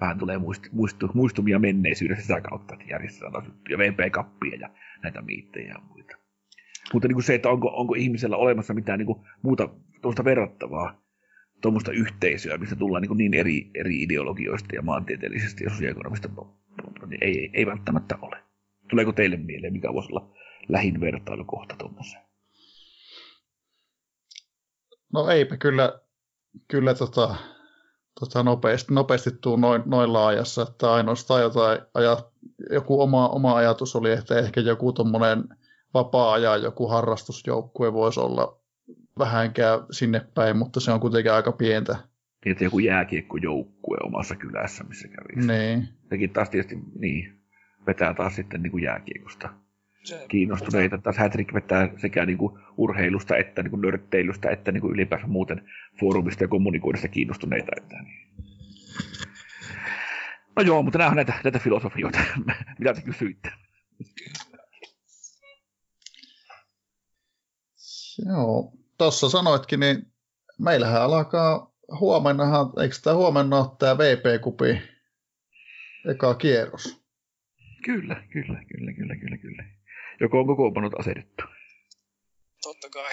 vähän 0.00 0.18
tulee 0.18 0.38
muist, 0.38 0.62
muistu, 0.72 1.10
muistumia 1.14 1.58
menneisyydestä 1.58 2.22
sitä 2.22 2.40
kautta, 2.40 2.74
että 2.74 2.86
järjestetään 2.90 3.44
juttuja, 3.46 3.78
VP-kappia 3.78 4.56
ja 4.60 4.70
näitä 5.02 5.22
miittejä 5.22 5.68
ja 5.68 5.78
muita. 5.88 6.16
Mutta 6.92 7.08
niin 7.08 7.14
kuin 7.14 7.24
se, 7.24 7.34
että 7.34 7.48
onko, 7.48 7.68
onko 7.68 7.94
ihmisellä 7.94 8.36
olemassa 8.36 8.74
mitään 8.74 8.98
niin 8.98 9.06
kuin 9.06 9.20
muuta 9.42 9.68
tuosta 10.02 10.24
verrattavaa, 10.24 11.02
tuommoista 11.60 11.92
yhteisöä, 11.92 12.58
mistä 12.58 12.76
tullaan 12.76 13.02
niin, 13.02 13.16
niin 13.16 13.34
eri, 13.34 13.70
eri 13.74 14.02
ideologioista 14.02 14.74
ja 14.74 14.82
maantieteellisesti 14.82 15.64
ja 15.64 15.70
sosioekonomista, 15.70 16.28
niin 17.06 17.24
ei, 17.24 17.38
ei, 17.38 17.50
ei 17.54 17.66
välttämättä 17.66 18.18
ole. 18.22 18.36
Tuleeko 18.90 19.12
teille 19.12 19.36
mieleen, 19.36 19.72
mikä 19.72 19.92
voisi 19.92 20.08
olla 20.12 20.34
lähin 20.68 21.00
vertailukohta 21.00 21.76
tuommoiseen? 21.78 22.22
No 25.12 25.28
eipä 25.28 25.56
kyllä, 25.56 26.00
kyllä 26.68 26.94
tota, 26.94 27.36
tota 28.20 28.42
nopeasti, 28.42 28.94
nopeasti 28.94 29.30
tuu 29.40 29.56
noin, 29.56 29.82
noin 29.86 30.12
laajassa, 30.12 30.62
että 30.62 30.92
ainoastaan 30.92 31.42
jotain 31.42 31.78
ajat, 31.94 32.28
joku 32.70 33.02
oma, 33.02 33.28
oma 33.28 33.56
ajatus 33.56 33.96
oli, 33.96 34.10
että 34.10 34.38
ehkä 34.38 34.60
joku 34.60 34.92
tuommoinen 34.92 35.44
vapaa-ajan 35.94 36.62
joku 36.62 36.88
harrastusjoukkue 36.88 37.92
voisi 37.92 38.20
olla 38.20 38.58
vähänkään 39.18 39.80
sinne 39.90 40.26
päin, 40.34 40.56
mutta 40.56 40.80
se 40.80 40.92
on 40.92 41.00
kuitenkin 41.00 41.32
aika 41.32 41.52
pientä. 41.52 41.96
Niin, 42.44 42.52
että 42.52 42.64
joku 42.64 42.78
jääkiekkojoukkue 42.78 43.96
omassa 44.04 44.36
kylässä, 44.36 44.84
missä 44.84 45.08
kävisi. 45.08 45.48
Niin. 45.48 45.88
Sekin 46.10 46.30
taas 46.30 46.50
tietysti, 46.50 46.78
niin, 46.98 47.40
vetää 47.86 48.14
taas 48.14 48.36
sitten 48.36 48.62
niin 48.62 48.70
kuin 48.70 48.84
jääkiekosta 48.84 49.61
kiinnostuneita. 50.28 50.98
Taas 50.98 51.16
Hätrik 51.16 51.54
vetää 51.54 51.88
sekä 51.96 52.26
niin 52.26 52.38
kuin 52.38 52.58
urheilusta 52.76 53.36
että 53.36 53.62
niin 53.62 53.70
kuin 53.70 53.80
nörtteilystä 53.80 54.50
että 54.50 54.72
niin 54.72 54.80
kuin 54.80 54.94
ylipäänsä 54.94 55.26
muuten 55.26 55.70
foorumista 56.00 56.44
ja 56.44 56.48
kommunikoinnista 56.48 57.08
kiinnostuneita. 57.08 57.72
Että, 57.76 57.96
niin. 58.02 58.28
No 60.56 60.62
joo, 60.62 60.82
mutta 60.82 60.98
nämä 60.98 61.10
on 61.10 61.16
näitä, 61.16 61.32
näitä 61.44 61.58
filosofioita, 61.58 62.18
mitä 62.78 62.94
te 62.94 63.00
kysyitte. 63.00 63.52
Joo, 68.26 68.72
tuossa 68.98 69.28
sanoitkin, 69.28 69.80
niin 69.80 70.12
meillähän 70.58 71.02
alkaa 71.02 71.72
huomennahan, 72.00 72.66
eikö 72.82 72.94
tämä 73.02 73.16
huomenna 73.16 73.58
ole 73.58 73.76
tämä 73.78 73.98
VP-kupi 73.98 74.82
eka 76.10 76.34
kierros? 76.34 77.02
Kyllä, 77.84 78.22
kyllä, 78.32 78.64
kyllä, 78.68 78.92
kyllä, 78.92 79.16
kyllä, 79.16 79.36
kyllä. 79.36 79.64
Joko 80.20 80.40
on 80.40 80.46
kokoonpanot 80.46 80.92
asetettu? 80.98 81.44
Totta 82.62 82.88
kai. 82.90 83.12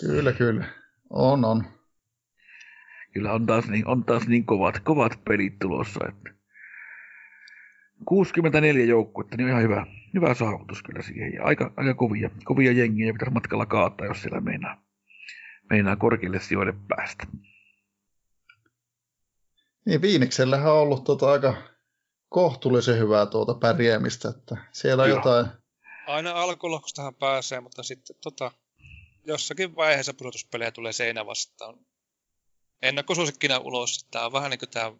Kyllä, 0.00 0.32
kyllä. 0.32 0.64
On, 1.10 1.44
on. 1.44 1.64
Kyllä 3.12 3.32
on 3.32 3.46
taas 3.46 3.68
niin, 3.68 3.86
on 3.86 4.04
taas 4.04 4.28
niin 4.28 4.46
kovat, 4.46 4.80
kovat 4.80 5.24
pelit 5.24 5.58
tulossa, 5.58 6.00
että 6.08 6.30
64 8.04 8.84
joukkuetta, 8.84 9.36
niin 9.36 9.44
on 9.44 9.50
ihan 9.50 9.62
hyvä, 9.62 9.86
hyvä 10.14 10.34
saavutus 10.34 10.82
kyllä 10.82 11.02
siihen. 11.02 11.34
Ja 11.34 11.44
aika, 11.44 11.72
aika 11.76 11.94
kovia, 11.94 12.30
kovia 12.44 12.72
jengiä 12.72 13.12
pitäisi 13.12 13.32
matkalla 13.32 13.66
kaataa, 13.66 14.06
jos 14.06 14.22
siellä 14.22 14.40
meinaa, 14.40 14.82
meinaa 15.70 15.96
korkeille 15.96 16.40
sijoille 16.40 16.74
päästä. 16.88 17.26
Niin, 19.86 20.02
Viiniksellähän 20.02 20.72
on 20.72 20.78
ollut 20.78 21.04
tuota 21.04 21.30
aika 21.30 21.54
kohtuullisen 22.28 22.98
hyvää 22.98 23.26
tuota 23.26 23.54
pärjäämistä, 23.54 24.28
että 24.28 24.56
siellä 24.72 25.02
on 25.02 25.08
Joo. 25.08 25.18
jotain... 25.18 25.59
Aina 26.06 26.32
alkulohkostahan 26.32 27.14
pääsee, 27.14 27.60
mutta 27.60 27.82
sitten 27.82 28.16
tota, 28.22 28.52
jossakin 29.24 29.76
vaiheessa 29.76 30.14
pudotuspelejä 30.14 30.70
tulee 30.70 30.92
seinä 30.92 31.26
vastaan. 31.26 31.74
Ennakkosuosikkina 32.82 33.58
ulos, 33.58 34.08
tämä 34.10 34.26
on 34.26 34.32
vähän 34.32 34.50
niin 34.50 34.58
kuin 34.58 34.70
tämä 34.70 34.92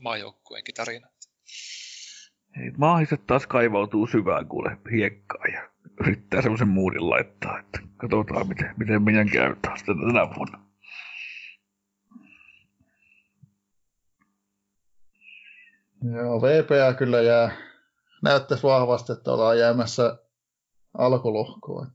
maajoukkueenkin 0.00 0.74
tarina. 0.74 1.08
Hei, 2.56 2.70
maahiset 2.76 3.26
taas 3.26 3.46
kaivautuu 3.46 4.06
syvään 4.06 4.48
kuule 4.48 4.76
hiekkaa 4.92 5.46
ja 5.52 5.70
yrittää 6.00 6.42
semmoisen 6.42 6.68
muudin 6.68 7.10
laittaa, 7.10 7.58
että 7.58 7.78
katsotaan 7.96 8.48
miten, 8.48 8.74
miten 8.76 9.02
meidän 9.02 9.30
käy 9.30 9.56
taas 9.62 9.82
tänä 9.82 10.36
vuonna. 10.36 10.72
Joo, 16.14 16.42
VPA 16.42 16.94
kyllä 16.98 17.22
jää, 17.22 17.56
näyttäisi 18.22 18.62
vahvasti, 18.62 19.12
että 19.12 19.32
ollaan 19.32 19.58
jäämässä 19.58 20.18
alkulohkoon. 20.98 21.92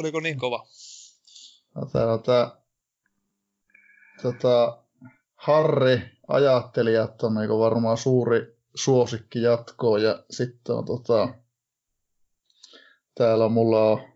Oliko 0.00 0.20
niin 0.20 0.38
kova? 0.38 0.66
No, 1.74 1.86
täällä 1.92 2.12
on 2.12 2.22
tämä 2.22 2.56
tota, 4.22 4.78
Harri 5.34 6.00
ajattelijat 6.28 7.22
on 7.22 7.34
niin 7.34 7.48
varmaan 7.48 7.96
suuri 7.96 8.56
suosikki 8.74 9.42
jatkoon 9.42 10.02
ja 10.02 10.24
sitten 10.30 10.74
on 10.74 10.84
tota, 10.84 11.34
täällä 13.14 13.48
mulla 13.48 13.90
on 13.90 14.14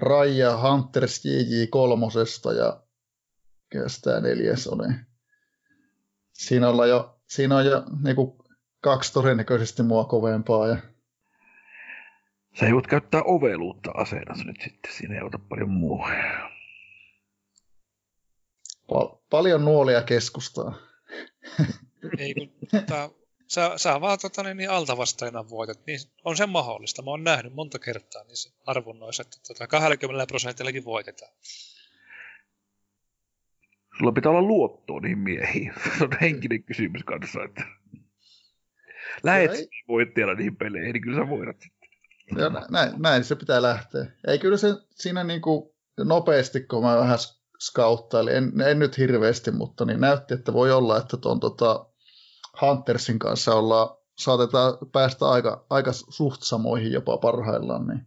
Raija 0.00 0.58
Hunters 0.60 1.24
JJ 1.24 1.66
kolmosesta 1.66 2.52
ja 2.52 2.80
tämä 4.02 4.20
neljäs 4.20 4.66
on. 4.66 4.78
Niin 4.78 5.06
siinä, 6.32 6.66
jo, 6.88 7.20
siinä 7.26 7.56
on 7.56 7.66
jo 7.66 7.84
niin 8.02 8.16
kuin 8.16 8.38
kaksi 8.80 9.12
todennäköisesti 9.12 9.82
mua 9.82 10.04
kovempaa. 10.04 10.68
Ja... 10.68 10.76
Sä 12.60 12.66
joudut 12.66 12.86
käyttää 12.86 13.22
oveluutta 13.22 13.90
aseena 13.90 14.34
nyt 14.44 14.60
sitten, 14.60 14.92
siinä 14.92 15.14
ei 15.14 15.22
ota 15.22 15.38
paljon 15.38 15.70
muu. 15.70 16.06
Pal- 18.88 19.16
paljon 19.30 19.64
nuolia 19.64 20.02
keskustaa. 20.02 20.78
ei 22.18 22.34
kun 22.34 22.50
tää, 22.86 23.08
sä, 23.46 23.72
sä 23.76 24.00
vaan 24.00 24.18
tota, 24.22 24.42
niin, 24.42 24.56
niin 24.56 24.70
altavastaina 24.70 25.50
voitat, 25.50 25.86
niin 25.86 25.98
on 26.24 26.36
se 26.36 26.46
mahdollista. 26.46 27.02
Mä 27.02 27.10
oon 27.10 27.24
nähnyt 27.24 27.54
monta 27.54 27.78
kertaa 27.78 28.24
niissä 28.24 28.54
arvonnoissa, 28.66 29.22
että 29.22 29.36
tota, 29.48 29.66
20 29.66 30.26
prosentillakin 30.26 30.84
voitetaan. 30.84 31.32
Sulla 33.98 34.12
pitää 34.12 34.30
olla 34.30 34.42
luottoa 34.42 35.00
niihin 35.00 35.18
miehiin. 35.18 35.72
Se 35.98 36.04
on 36.04 36.10
henkinen 36.20 36.62
kysymys 36.62 37.04
kanssa, 37.04 37.44
että 37.44 37.64
lähet 39.22 39.50
voittajalla 39.88 40.34
niihin 40.34 40.56
peleihin, 40.56 40.92
niin 40.92 41.02
kyllä 41.02 41.24
sä 41.24 41.30
voidat 41.30 41.60
sitten. 41.60 41.83
Joo, 42.38 42.50
näin, 42.70 42.92
näin, 43.02 43.24
se 43.24 43.36
pitää 43.36 43.62
lähteä. 43.62 44.06
Ei 44.26 44.38
kyllä 44.38 44.56
se 44.56 44.68
siinä 44.90 45.24
niin 45.24 45.40
kuin 45.42 45.70
nopeasti, 45.98 46.60
kun 46.60 46.84
mä 46.84 46.96
vähän 46.96 47.18
skauttailin, 47.60 48.34
en, 48.34 48.60
en 48.60 48.78
nyt 48.78 48.98
hirveästi, 48.98 49.50
mutta 49.50 49.84
niin 49.84 50.00
näytti, 50.00 50.34
että 50.34 50.52
voi 50.52 50.72
olla, 50.72 50.98
että 50.98 51.16
tuon 51.16 51.40
tota 51.40 51.86
Huntersin 52.60 53.18
kanssa 53.18 53.54
ollaan, 53.54 53.96
saatetaan 54.18 54.78
päästä 54.92 55.28
aika, 55.28 55.66
aika 55.70 55.92
suht 55.92 56.42
samoihin 56.42 56.92
jopa 56.92 57.18
parhaillaan, 57.18 57.86
niin 57.86 58.06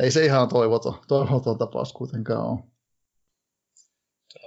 ei 0.00 0.10
se 0.10 0.24
ihan 0.24 0.48
toivoton, 0.48 0.94
toivoton 1.08 1.58
tapaus 1.58 1.92
kuitenkaan 1.92 2.46
ole. 2.46 2.58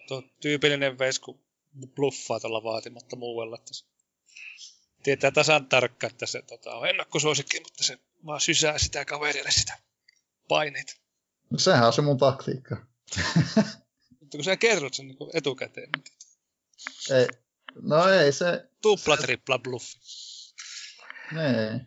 Tuo 0.08 0.24
tyypillinen 0.42 1.00
vesku 1.00 1.42
bluffaa 1.96 2.40
tuolla 2.40 2.64
vaatimatta 2.64 3.16
muualla, 3.16 3.56
että 3.60 3.74
se 3.74 3.86
tietää 5.04 5.32
tasan 5.32 5.68
tarkka, 5.68 6.08
että 6.08 6.26
se 6.26 6.42
tota, 6.42 6.76
on 6.76 6.90
ennakkosuosikki, 6.90 7.60
mutta 7.60 7.84
se 7.84 8.00
vaan 8.26 8.42
sysää 8.42 8.78
sitä 8.78 9.06
kaverille 9.06 9.52
sitä 9.52 9.78
paineita. 10.48 10.94
No, 11.50 11.58
sehän 11.58 11.88
on 11.88 11.94
se 11.94 12.02
mun 12.02 12.18
taktiikka. 12.18 12.78
mutta 14.20 14.38
kun 14.38 14.44
sä 14.44 14.58
kerrot 14.58 14.94
sen 14.94 15.08
niin 15.08 15.18
etukäteen. 15.34 15.90
Niin... 15.98 16.06
Ei, 17.20 17.28
no 17.82 18.08
ei 18.08 18.32
se... 18.32 18.70
Tupla, 18.82 19.18
tripla, 19.18 19.60
bluffi. 19.60 20.00
Ei. 21.32 21.80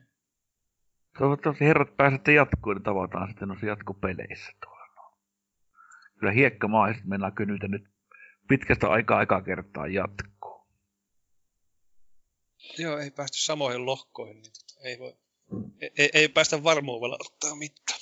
Toivottavasti 1.19 1.65
herrat 1.65 1.97
pääsette 1.97 2.33
jatkoon, 2.33 2.77
niin 2.77 2.85
tavataan 2.85 3.29
sitten 3.29 3.49
noissa 3.49 3.67
jatkopeleissä 3.67 4.53
tuolla. 4.65 5.17
Kyllä 6.19 6.33
hiekkamaiset 6.33 7.05
mennään 7.05 7.35
kynytä 7.35 7.69
nyt 7.69 7.85
pitkästä 8.49 8.89
aikaa 8.89 9.19
aikaa 9.19 9.43
kertaa 9.43 9.87
jatkoon. 9.87 10.67
Joo, 12.79 12.99
ei 12.99 13.11
päästy 13.11 13.39
samoihin 13.39 13.87
lohkoihin, 13.87 14.43
niin 14.43 14.53
tota, 14.53 14.89
ei, 14.89 14.99
voi, 14.99 15.17
ei, 15.99 16.11
ei, 16.13 16.29
päästä 16.29 16.65
varmuudella 16.65 17.17
ottaa 17.27 17.57
mitään. 17.57 18.01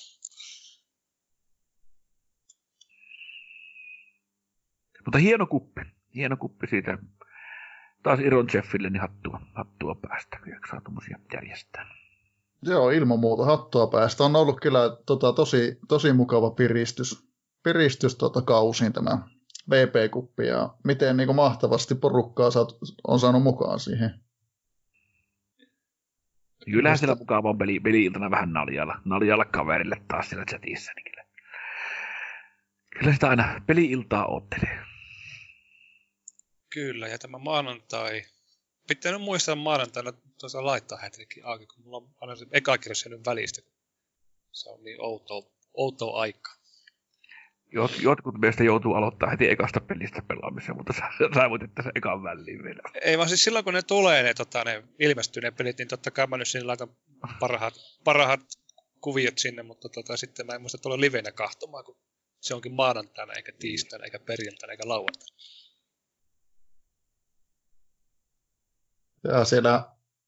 Mutta 5.05 5.19
hieno 5.19 5.47
kuppi. 5.47 5.81
Hieno 6.15 6.37
kuppi 6.37 6.67
siitä. 6.67 6.99
Taas 8.03 8.21
Iron 8.21 8.47
Jeffille 8.55 8.91
niin 8.91 9.01
hattua, 9.01 9.41
hattua 9.55 9.95
päästä, 9.95 10.39
kun 10.39 10.53
jaksaa 10.53 10.81
tuommoisia 10.81 11.19
järjestää. 11.35 11.87
Joo, 12.63 12.91
ilman 12.91 13.19
muuta 13.19 13.45
hattua 13.45 13.87
päästä. 13.87 14.25
On 14.25 14.37
ollut 14.37 14.61
kyllä 14.61 14.97
tota, 15.07 15.33
tosi, 15.33 15.79
tosi 15.89 16.13
mukava 16.13 16.51
piristys, 16.51 17.29
piristys 17.63 18.17
tota, 18.17 18.43
kausiin 18.43 18.93
tämä 18.93 19.19
VP-kuppi 19.71 20.47
ja 20.47 20.75
miten 20.85 21.17
niin 21.17 21.27
kuin 21.27 21.37
mahtavasti 21.37 21.95
porukkaa 21.95 22.51
saat, 22.51 22.69
on 23.07 23.21
saanut 23.21 23.43
mukaan 23.43 23.81
siihen. 23.81 24.21
Kyllähän 26.65 26.99
siellä 26.99 27.15
mukava 27.15 27.51
on 27.51 27.59
peli, 27.59 27.81
peli-iltana 27.81 28.31
vähän 28.31 28.53
naljalla, 28.53 29.01
naljalla 29.05 29.45
kaverille 29.45 30.03
taas 30.09 30.29
siellä 30.29 30.45
chatissa. 30.45 30.93
Niin 30.97 31.05
kyllä. 31.05 31.25
kyllä 32.91 33.13
sitä 33.13 33.29
aina 33.29 33.61
peli-iltaa 33.67 34.27
oottelee. 34.27 34.85
Kyllä, 36.71 37.09
ja 37.09 37.19
tämä 37.19 37.39
maanantai, 37.39 38.23
pitää 38.89 39.13
nyt 39.13 39.23
muistaa 39.23 39.55
maanantaina 39.55 40.13
tuossa 40.41 40.67
laittaa 40.67 40.99
hätrikin 41.03 41.47
auki, 41.47 41.67
kun 41.67 41.85
mulla 41.85 41.97
on 41.97 42.15
aina 42.21 42.37
se 42.37 42.47
eka 42.53 42.73
välistä. 43.27 43.63
Se 44.53 44.71
on 44.71 44.85
niin 44.85 45.01
outo, 45.01 45.53
outo 45.75 46.15
aika. 46.15 46.60
Jot, 47.73 47.93
jotkut 48.03 48.39
meistä 48.39 48.65
joutuu 48.65 48.95
aloittaa 48.95 49.31
heti 49.31 49.51
ekasta 49.51 49.81
pelistä 49.81 50.23
pelaamisen, 50.29 50.77
mutta 50.77 50.93
sä, 50.93 51.03
sä 51.35 51.51
voit 51.51 51.63
että 51.63 51.83
se 51.83 51.91
ekan 51.95 52.23
väliin 52.23 52.63
vielä. 52.63 52.81
Ei 53.03 53.19
vaan 53.19 53.29
siis 53.29 53.45
silloin 53.45 53.65
kun 53.65 53.75
ne 53.75 53.83
tulee, 53.83 54.23
ne, 54.23 54.35
tota, 54.35 54.65
ne 54.65 54.85
ilmestyy 54.99 55.43
ne 55.43 55.51
pelit, 55.51 55.79
niin 55.79 55.89
totta 55.89 56.11
kai 56.11 56.27
mä 56.27 56.37
nyt 56.37 56.49
sinne 56.49 56.67
laitan 56.67 56.89
parhaat, 57.41 57.75
parhaat 58.05 58.41
kuviot 59.01 59.39
sinne, 59.39 59.63
mutta 59.63 59.89
tota, 59.89 60.17
sitten 60.17 60.47
mä 60.47 60.55
en 60.55 60.61
muista 60.61 60.79
tuolla 60.79 61.01
livenä 61.01 61.33
kahtomaan, 61.33 61.85
kun 61.85 61.97
se 62.41 62.55
onkin 62.55 62.75
maanantaina, 62.75 63.33
eikä 63.33 63.53
tiistaina, 63.59 64.05
eikä 64.05 64.19
perjantaina, 64.19 64.73
eikä 64.73 64.89
lauantaina. 64.89 65.37
Ja 69.25 69.45
siellä, 69.45 69.85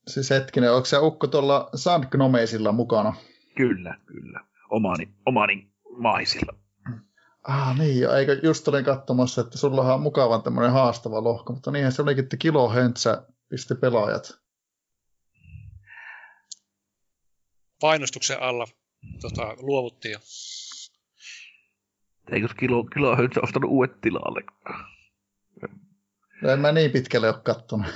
siis 0.09 0.31
hetkinen, 0.31 0.73
onko 0.73 0.85
se 0.85 0.99
Ukko 0.99 1.27
tuolla 1.27 1.71
Sandgnomeisilla 1.75 2.73
mukana? 2.73 3.15
Kyllä, 3.57 3.97
kyllä. 4.07 4.41
Omani, 4.71 5.09
omani 5.27 5.73
maisilla. 5.99 6.62
Ah 7.43 7.79
niin, 7.79 8.01
jo, 8.01 8.13
eikö 8.13 8.41
just 8.43 8.69
olin 8.69 8.85
katsomassa, 8.85 9.41
että 9.41 9.59
sulla 9.59 9.95
on 9.95 10.03
mukavan 10.03 10.43
tämmöinen 10.43 10.73
haastava 10.73 11.25
lohko, 11.25 11.53
mutta 11.53 11.71
niinhän 11.71 11.93
se 11.93 12.03
olikin, 12.03 12.25
että 12.25 12.37
kilo 12.37 12.69
höntsä 12.69 13.27
pisti 13.49 13.75
pelaajat. 13.75 14.39
Painostuksen 17.81 18.43
alla 18.43 18.67
tota, 19.21 19.57
luovuttiin 19.59 20.13
jo. 20.13 20.19
Eikö 22.33 22.49
kilo, 22.59 22.85
kilo 22.85 23.17
höntsä 23.17 23.41
ostanut 23.43 23.71
uudet 23.71 24.01
tilalle? 24.01 24.43
No 26.43 26.51
en 26.51 26.61
mä 26.61 26.73
niin 26.73 26.91
pitkälle 26.91 27.29
ole 27.29 27.41
kattonut. 27.43 27.87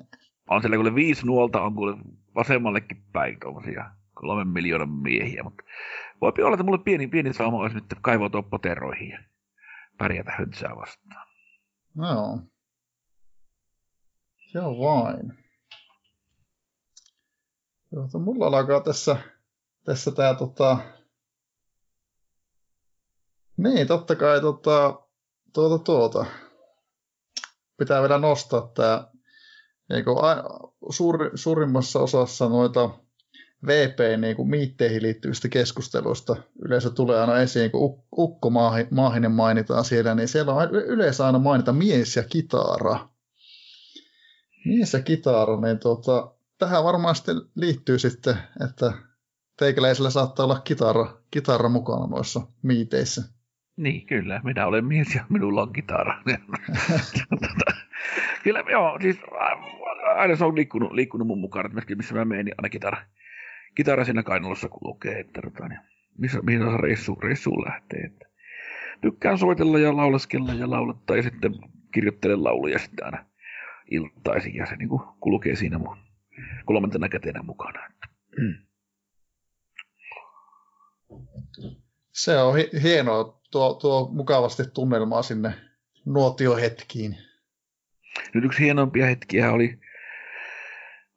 on 0.50 0.60
siellä 0.60 0.76
kuule 0.76 0.94
viisi 0.94 1.26
nuolta, 1.26 1.62
on 1.62 1.74
kuule 1.74 1.96
vasemmallekin 2.34 3.04
päin 3.12 3.40
tuommoisia 3.40 3.90
kolmen 4.14 4.48
miljoonan 4.48 4.90
miehiä, 4.90 5.42
mutta 5.42 5.64
voi 6.20 6.32
olla, 6.38 6.54
että 6.54 6.64
mulle 6.64 6.84
pieni, 6.84 7.06
pieni 7.06 7.32
sauma 7.32 7.58
olisi 7.58 7.74
nyt 7.74 7.84
kaivautua 8.02 8.42
poteroihin 8.42 9.08
ja 9.08 9.18
pärjätä 9.98 10.32
höntsää 10.38 10.76
vastaan. 10.76 11.26
No. 11.94 12.38
Se 14.52 14.60
on 14.60 14.78
vain. 14.78 15.38
Joo, 17.92 18.08
mulla 18.24 18.46
alkaa 18.46 18.80
tässä, 18.80 19.16
tässä 19.84 20.10
tää 20.10 20.34
tota... 20.34 20.78
Niin, 23.56 23.86
totta 23.86 24.16
kai 24.16 24.40
tota, 24.40 25.00
tuota, 25.52 25.84
tuota. 25.84 26.26
Pitää 27.76 28.00
vielä 28.00 28.18
nostaa 28.18 28.70
tää 28.74 29.14
a, 30.22 30.34
suur, 30.90 31.30
suurimmassa 31.34 32.00
osassa 32.00 32.48
noita 32.48 32.90
VP 33.66 34.20
niin 34.20 34.36
kuin 34.36 34.48
miitteihin 34.48 35.02
liittyvistä 35.02 35.48
keskusteluista 35.48 36.36
yleensä 36.64 36.90
tulee 36.90 37.20
aina 37.20 37.38
esiin, 37.38 37.70
kun 37.70 38.04
Ukko 38.18 38.50
Maahinen 38.90 39.32
mainitaan 39.32 39.84
siellä, 39.84 40.14
niin 40.14 40.28
siellä 40.28 40.52
on 40.52 40.70
yleensä 40.70 41.26
aina 41.26 41.38
mainita 41.38 41.72
mies 41.72 42.16
ja 42.16 42.22
kitara. 42.22 43.08
Mies 44.66 44.92
ja 44.92 45.02
kitara, 45.02 45.60
niin 45.60 45.78
tuota, 45.78 46.32
tähän 46.58 46.84
varmaan 46.84 47.14
sitten 47.14 47.36
liittyy 47.56 47.98
sitten, 47.98 48.36
että 48.68 48.92
teikäläisellä 49.58 50.10
saattaa 50.10 50.44
olla 50.44 50.60
kitara, 50.60 51.16
kitara 51.30 51.68
mukana 51.68 52.06
noissa 52.06 52.40
miiteissä. 52.62 53.22
Niin, 53.76 54.06
kyllä. 54.06 54.40
Minä 54.44 54.66
olen 54.66 54.84
mies 54.84 55.14
ja 55.14 55.24
minulla 55.28 55.62
on 55.62 55.72
kitara. 55.72 56.22
Tota, 57.30 57.78
kyllä, 58.42 58.64
joo, 58.70 58.98
siis 59.02 59.16
aina 60.16 60.36
se 60.36 60.44
on 60.44 60.54
liikkunut, 60.54 60.92
liikkunut 60.92 61.26
mun 61.26 61.40
mukaan, 61.40 61.66
että 61.78 61.94
missä 61.96 62.14
mä 62.14 62.24
menen, 62.24 62.44
niin 62.44 62.54
aina 62.58 62.68
kitara, 62.68 62.96
kitara 63.74 64.04
siinä 64.04 64.22
kainalossa 64.22 64.68
kulkee, 64.68 65.20
että 65.20 65.42
tota, 65.42 65.68
niin, 65.68 65.80
missä, 66.18 66.38
se 66.46 66.76
reissu, 66.82 67.18
reissuun 67.22 67.64
lähtee. 67.64 68.00
Että. 68.00 68.26
Tykkään 69.00 69.38
soitella 69.38 69.78
ja 69.78 69.96
laulaskella 69.96 70.54
ja 70.54 70.70
laulattaa 70.70 71.16
ja 71.16 71.22
sitten 71.22 71.54
kirjoittelen 71.94 72.44
lauluja 72.44 72.78
sitten 72.78 73.04
aina 73.04 73.24
iltaisin 73.90 74.54
ja 74.54 74.66
se 74.66 74.76
niin 74.76 74.88
kuin 74.88 75.02
kulkee 75.20 75.56
siinä 75.56 75.78
mun 75.78 75.96
kolmantena 76.64 77.08
kätenä 77.08 77.42
mukana. 77.42 77.90
Se 82.12 82.38
on 82.38 82.54
hienoa, 82.82 83.40
tuo, 83.50 83.74
tuo 83.74 84.10
mukavasti 84.12 84.62
tunnelmaa 84.74 85.22
sinne 85.22 85.54
nuotiohetkiin. 86.04 87.16
Nyt 88.34 88.44
yksi 88.44 88.64
hienompia 88.64 89.06
hetkiä 89.06 89.52
oli, 89.52 89.78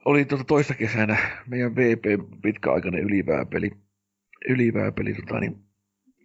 oli 0.07 0.25
tuota 0.25 0.43
toista 0.43 0.73
kesänä 0.73 1.17
meidän 1.47 1.75
VP 1.75 2.03
pitkäaikainen 2.41 3.03
ylivääpeli, 3.03 3.71
ylivääpeli 4.49 5.13
tota, 5.13 5.39
niin, 5.39 5.57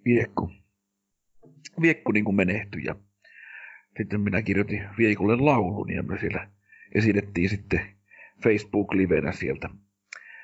Viekku. 0.05 0.51
Viekku 1.80 2.12
niin 2.12 2.24
kuin 2.24 2.35
menehtyi 2.35 2.85
ja 2.85 2.95
sitten 3.97 4.20
minä 4.20 4.43
kirjoitin 4.43 4.89
Viekulle 4.99 5.37
laulun 5.37 5.91
ja 5.91 6.03
me 6.03 6.18
siellä 6.18 6.49
esitettiin 6.95 7.49
sitten 7.49 7.80
Facebook-livenä 8.43 9.33
sieltä 9.33 9.68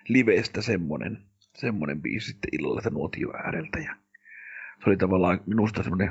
livestä 0.08 0.62
semmonen, 0.62 1.18
semmonen 1.56 2.02
biisi 2.02 2.26
sitten 2.26 2.48
illalla 2.52 2.80
nuotio 2.90 3.36
ääreltä 3.36 3.78
ja 3.78 3.96
se 4.84 4.90
oli 4.90 4.96
tavallaan 4.96 5.40
minusta 5.46 5.82
semmoinen 5.82 6.10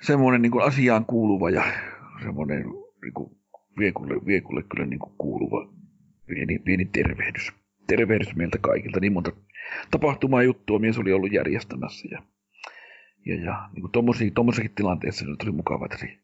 semmoinen 0.00 0.42
niin 0.42 0.62
asiaan 0.62 1.04
kuuluva 1.04 1.50
ja 1.50 1.64
semmoinen 2.22 2.64
niin 3.02 3.14
kuin 3.14 3.36
viekulle, 3.78 4.26
viekulle 4.26 4.62
kyllä 4.62 4.86
niin 4.86 4.98
kuin 4.98 5.12
kuuluva 5.18 5.68
pieni, 6.26 6.58
pieni 6.58 6.84
tervehdys. 6.84 7.52
Tervehdys 7.86 8.36
meiltä 8.36 8.58
kaikilta. 8.58 9.00
Niin 9.00 9.12
monta 9.12 9.32
tapahtumaa 9.90 10.42
juttua 10.42 10.78
mies 10.78 10.98
oli 10.98 11.12
ollut 11.12 11.32
järjestämässä. 11.32 12.08
Ja, 12.10 12.22
ja, 13.26 13.44
ja 13.44 13.68
niin 13.72 13.80
kuin 13.80 13.92
tommossakin 14.34 14.74
tilanteessa 14.74 15.26
nyt 15.26 15.42
oli 15.42 15.50
mukava, 15.52 15.84
että 15.84 15.98
se 15.98 16.18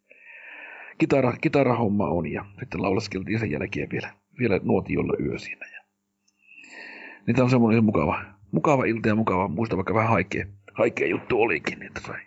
kitara, 0.98 1.32
kitarahomma 1.32 2.08
on. 2.08 2.32
Ja 2.32 2.44
sitten 2.58 2.82
laulaskeltiin 2.82 3.38
sen 3.38 3.50
jälkeen 3.50 3.90
vielä, 3.90 4.12
vielä 4.38 4.60
nuotiolla 4.62 5.12
yö 5.20 5.38
siinä. 5.38 5.66
Ja, 5.72 5.82
niin 7.26 7.34
tämä 7.34 7.44
on 7.44 7.50
semmoinen 7.50 7.84
mukava, 7.84 8.24
mukava 8.52 8.84
ilta 8.84 9.08
ja 9.08 9.14
mukava, 9.14 9.48
muista 9.48 9.76
vaikka 9.76 9.94
vähän 9.94 10.10
haikea, 10.10 10.46
haikea 10.74 11.08
juttu 11.08 11.42
olikin, 11.42 11.78
niin 11.78 11.86
että 11.86 12.00
sai 12.00 12.20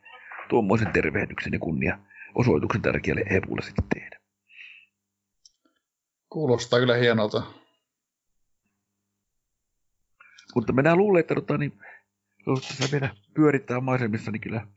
tuommoisen 0.49 0.91
tervehdyksen 0.91 1.53
ja 1.53 1.59
kunnia 1.59 1.97
osoituksen 2.35 2.81
tärkeälle 2.81 3.23
Epulle 3.29 3.61
sitten 3.61 3.85
tehdä. 3.93 4.14
Kuulostaa 6.35 6.79
kyllä 6.79 6.95
hienolta. 6.95 7.43
Mutta 10.55 10.73
minä 10.73 10.95
luulen, 10.95 11.19
että 11.19 11.35
tota, 11.35 11.57
niin, 11.57 11.79
jos 12.47 12.67
tässä 12.67 12.91
vielä 12.91 13.15
pyörittää 13.33 13.79
maisemissa, 13.79 14.31
niin 14.31 14.41
kyllä 14.41 14.67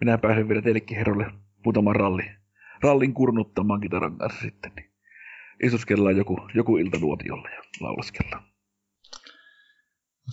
minä 0.00 0.18
pääsen 0.18 0.48
vielä 0.48 0.62
teillekin 0.62 0.96
herrolle 0.96 1.26
muutaman 1.64 1.96
ralli, 1.96 2.22
rallin 2.82 3.14
kurnuttamaan 3.14 3.80
kitaran 3.80 4.18
kanssa 4.18 4.40
sitten. 4.40 4.72
Niin 4.76 4.90
istuskellaan 5.62 6.16
joku, 6.16 6.48
joku 6.54 6.76
ilta 6.76 6.98
nuotiolla 6.98 7.48
ja 7.48 7.62
laulaskellaan. 7.80 8.44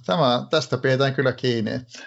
Tämä, 0.05 0.47
tästä 0.49 0.77
pidetään 0.77 1.15
kyllä 1.15 1.31
kiinni, 1.31 1.71
että 1.71 1.99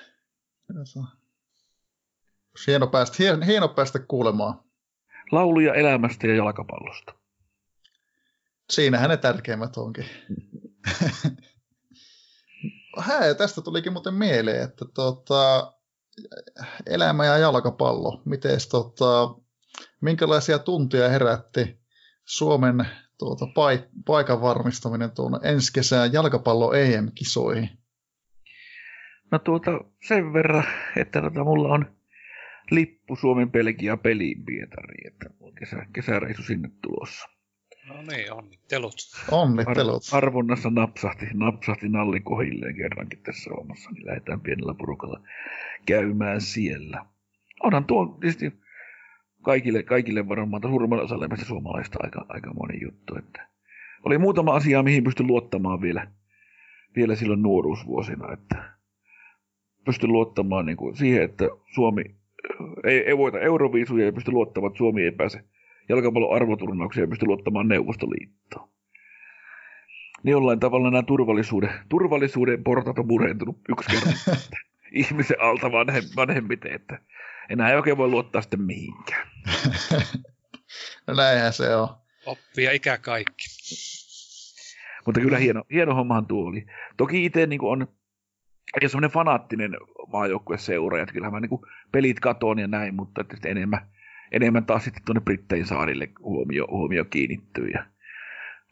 hieno 2.67 2.87
päästä, 2.87 3.17
hieno 3.47 3.69
päästä 3.69 3.99
kuulemaan. 3.99 4.61
Lauluja 5.33 5.75
elämästä 5.75 6.27
ja 6.27 6.35
jalkapallosta. 6.35 7.24
Siinähän 8.71 9.11
ne 9.11 9.17
tärkeimmät 9.17 9.77
onkin. 9.77 10.07
Hää, 12.99 13.35
tästä 13.35 13.63
tulikin 13.63 13.93
muuten 13.93 14.15
mieleen, 14.15 14.63
että 14.63 14.85
tota, 14.95 15.73
elämä 16.87 17.27
ja 17.27 17.39
jalkapallo, 17.39 18.23
miten 18.25 18.59
tota, 18.71 19.35
minkälaisia 20.01 20.59
tuntia 20.59 21.09
herätti 21.09 21.79
Suomen 22.25 22.87
tuota, 23.19 23.47
paik- 23.47 23.89
paikan 24.07 24.41
varmistaminen 24.41 25.11
tuonne 25.11 25.39
ensi 25.43 25.73
kesään 25.73 26.13
jalkapallo 26.13 26.73
EM-kisoihin? 26.73 27.71
No 29.31 29.39
tuota, 29.39 29.71
sen 30.09 30.33
verran, 30.33 30.65
että 30.97 31.21
tota, 31.21 31.45
mulla 31.45 31.69
on 31.69 31.97
lippu 32.71 33.17
Suomen 33.17 33.51
Belgia 33.53 33.97
peliin 33.97 34.45
Pietariin, 34.45 35.13
että 35.13 35.31
on 35.41 35.55
kesä, 35.55 35.87
kesäreisu 35.93 36.43
sinne 36.43 36.71
tulossa. 36.83 37.29
No 37.89 38.03
niin, 38.03 38.33
onnittelut. 38.33 38.95
Onnittelut. 39.31 40.03
Ar- 40.13 40.25
arvonnassa 40.25 40.71
napsahti, 40.71 41.27
napsahti 41.35 41.89
nalli 41.89 42.21
kohilleen 42.21 42.77
kerrankin 42.77 43.19
tässä 43.23 43.51
omassa, 43.51 43.91
niin 43.91 44.07
lähdetään 44.07 44.41
pienellä 44.41 44.75
porukalla 44.75 45.21
käymään 45.87 46.41
siellä. 46.41 47.07
Onhan 47.63 47.85
tuo 47.85 48.07
tietysti 48.07 48.53
kaikille, 49.43 49.83
kaikille 49.83 50.29
varmaan, 50.29 50.63
suurimmalle 50.63 51.05
osalle 51.05 51.29
meistä 51.29 51.47
suomalaista 51.47 51.99
aika, 52.03 52.27
aika 52.29 52.55
moni 52.55 52.81
juttu. 52.83 53.19
Että 53.19 53.49
oli 54.05 54.19
muutama 54.19 54.55
asia, 54.55 54.83
mihin 54.83 55.05
pystyn 55.05 55.27
luottamaan 55.27 55.83
vielä, 55.83 56.07
vielä 56.97 57.15
silloin 57.15 57.43
nuoruusvuosina, 57.43 58.33
että 58.33 58.65
pystyn 59.85 60.13
luottamaan 60.13 60.67
niin 60.67 60.77
kuin 60.77 60.97
siihen, 60.97 61.23
että 61.23 61.45
Suomi 61.75 62.03
ei, 62.85 62.99
ei 62.99 63.19
voita 63.19 63.41
Euroviisuja 63.41 64.07
ja 64.07 64.13
pysty 64.13 64.31
luottamaan, 64.31 64.71
että 64.71 64.79
Suomi 64.79 65.03
ei 65.03 65.13
pääse 65.13 65.45
jalkapallon 65.89 66.37
arvoturnauksia 66.37 67.03
ja 67.03 67.09
pysty 67.09 67.27
luottamaan 67.27 67.69
Neuvostoliittoon. 67.69 68.69
Niin 70.23 70.33
jollain 70.33 70.61
tavalla 70.61 70.91
nämä 70.91 71.03
turvallisuuden, 71.03 71.71
turvallisuuden 71.89 72.65
portat 72.65 72.99
on 72.99 73.07
murentunut 73.07 73.59
yksi 73.69 73.91
kerran 73.91 74.15
ihmisen 74.93 75.41
alta 75.41 75.73
vanhem, 75.73 76.05
vanhemmiten, 76.17 76.73
että 76.73 76.99
enää 77.49 77.71
ei 77.71 77.77
oikein 77.77 77.97
voi 77.97 78.09
luottaa 78.09 78.43
sitten 78.43 78.63
mihinkään. 78.63 79.29
no 81.07 81.15
näinhän 81.15 81.53
se 81.53 81.77
on. 81.77 81.89
Oppia 82.27 82.73
ikä 82.73 82.99
kaikki. 82.99 83.45
Mutta 85.07 85.21
kyllä 85.21 85.39
hieno, 85.39 85.65
hieno 85.73 85.95
hommahan 85.95 86.27
tuo 86.27 86.45
oli. 86.49 86.67
Toki 86.97 87.25
itse 87.25 87.47
niin 87.47 87.65
on, 87.65 87.89
ole 88.83 88.89
semmoinen 88.89 89.11
fanaattinen 89.11 89.77
maajoukkueseura, 90.13 91.03
että 91.03 91.13
kyllähän 91.13 91.33
mä 91.33 91.41
niin 91.41 91.61
pelit 91.93 92.21
katoon 92.21 92.59
ja 92.59 92.67
näin, 92.67 92.95
mutta 92.95 93.25
enemmän, 93.45 93.91
enemmän 94.35 94.67
taas 94.67 94.85
sitten 94.85 95.03
tuonne 95.05 95.21
Brittein 95.21 95.67
saarille 95.67 96.09
huomio, 96.19 96.67
huomio 96.71 97.05
kiinnittyy 97.05 97.69
ja 97.69 97.87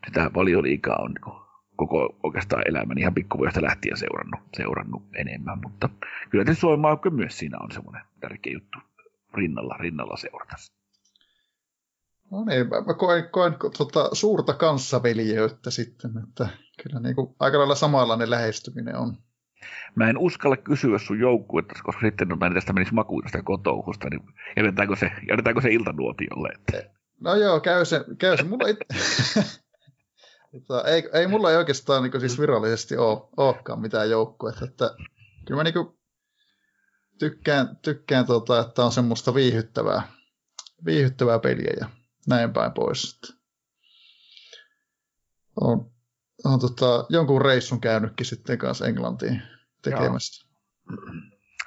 sitä 0.06 0.30
valioliikaa 0.34 0.96
on 0.96 1.14
niin 1.14 1.42
koko 1.76 2.18
oikeastaan 2.22 2.62
elämäni 2.68 3.00
ihan 3.00 3.14
pikkuvuodesta 3.14 3.62
lähtien 3.62 3.96
seurannut, 3.96 4.40
seurannut 4.56 5.02
enemmän, 5.16 5.58
mutta 5.62 5.88
kyllä 6.30 6.44
tietysti 6.44 6.60
Suomen 6.60 6.80
maajoukkue 6.80 7.10
myös 7.10 7.38
siinä 7.38 7.58
on 7.58 7.72
semmoinen 7.72 8.02
tärkeä 8.20 8.52
juttu 8.52 8.78
rinnalla, 9.34 9.76
rinnalla 9.80 10.16
seurata. 10.16 10.56
No 12.30 12.44
niin, 12.44 12.68
mä 12.86 12.94
koen, 12.94 13.28
koen 13.30 13.54
tota, 13.78 14.08
suurta 14.12 14.54
kanssaveljeyttä 14.54 15.70
sitten, 15.70 16.10
että 16.28 16.48
kyllä 16.82 17.00
niin 17.00 17.14
kuin, 17.14 17.34
aika 17.40 17.58
lailla 17.58 17.74
samanlainen 17.74 18.30
lähestyminen 18.30 18.96
on. 18.96 19.16
Mä 19.94 20.10
en 20.10 20.18
uskalla 20.18 20.56
kysyä 20.56 20.98
sun 20.98 21.18
joukkuetta, 21.18 21.74
koska 21.82 22.06
sitten 22.06 22.28
no, 22.28 22.36
tästä 22.54 22.72
menisi 22.72 22.94
makuun 22.94 23.22
tästä 23.22 23.42
kotouhusta, 23.44 24.10
niin 24.10 24.22
jätetäänkö 24.56 24.96
se, 24.96 25.10
jätetäänkö 25.28 25.60
se 25.60 25.70
iltanuotiolle? 25.70 26.48
Että... 26.54 26.90
No 27.20 27.34
joo, 27.34 27.60
käy 27.60 27.84
se. 27.84 28.04
Käy 28.18 28.36
se. 28.36 28.42
Mulla 28.42 28.68
it... 28.68 28.78
Mutta 30.52 30.82
ei, 30.92 31.08
ei 31.12 31.26
mulla 31.26 31.50
ei 31.50 31.56
oikeastaan 31.56 32.02
niin 32.02 32.20
siis 32.20 32.40
virallisesti 32.40 32.96
ole, 32.96 33.28
olekaan 33.36 33.80
mitään 33.80 34.10
joukkuetta. 34.10 34.64
Että 34.64 34.94
kyllä 35.46 35.60
mä 35.60 35.64
niin 35.64 35.98
tykkään, 37.18 37.76
tykkään 37.76 38.26
tota, 38.26 38.60
että 38.60 38.84
on 38.84 38.92
semmoista 38.92 39.34
viihyttävää, 39.34 40.02
viihyttävää 40.84 41.38
peliä 41.38 41.72
ja 41.80 41.88
näin 42.28 42.52
päin 42.52 42.72
pois. 42.72 43.18
On, 45.60 45.92
on 46.44 46.60
tota, 46.60 47.06
jonkun 47.08 47.42
reissun 47.42 47.80
käynytkin 47.80 48.26
sitten 48.26 48.58
kanssa 48.58 48.86
Englantiin 48.86 49.42
tekemässä. 49.82 50.48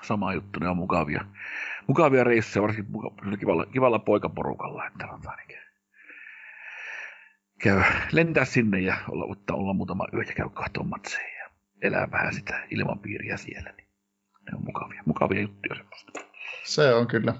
Sama 0.04 0.34
juttu, 0.34 0.60
ne 0.60 0.70
on 0.70 0.78
mukavia, 0.78 1.26
mukavia 1.88 2.24
reissuja, 2.24 2.64
varsinkin 2.64 2.94
kivalla, 3.40 3.66
kivalla 3.66 4.00
poikaporukalla. 4.00 4.88
Että 4.88 5.08
on 5.08 5.22
niin 5.48 5.60
käy, 7.62 7.82
lentää 8.12 8.46
sinne 8.46 8.80
ja 8.80 8.98
olla, 9.10 9.26
ottaa 9.26 9.58
olla 9.58 9.74
muutama 9.74 10.08
yö 10.14 10.24
ja 10.24 10.34
käy 10.34 10.50
kahtoon 10.50 10.88
matseja 10.88 11.38
ja 11.38 11.50
elää 11.82 12.12
vähän 12.12 12.34
sitä 12.34 12.68
ilmapiiriä 12.72 13.38
siellä. 13.38 13.72
Niin 13.72 13.88
ne 14.52 14.58
on 14.58 14.66
mukavia, 14.66 15.04
mukavia 15.06 15.42
juttuja 15.42 15.76
semmoista. 15.76 16.12
Se 16.66 16.94
on 16.94 17.08
kyllä. 17.08 17.34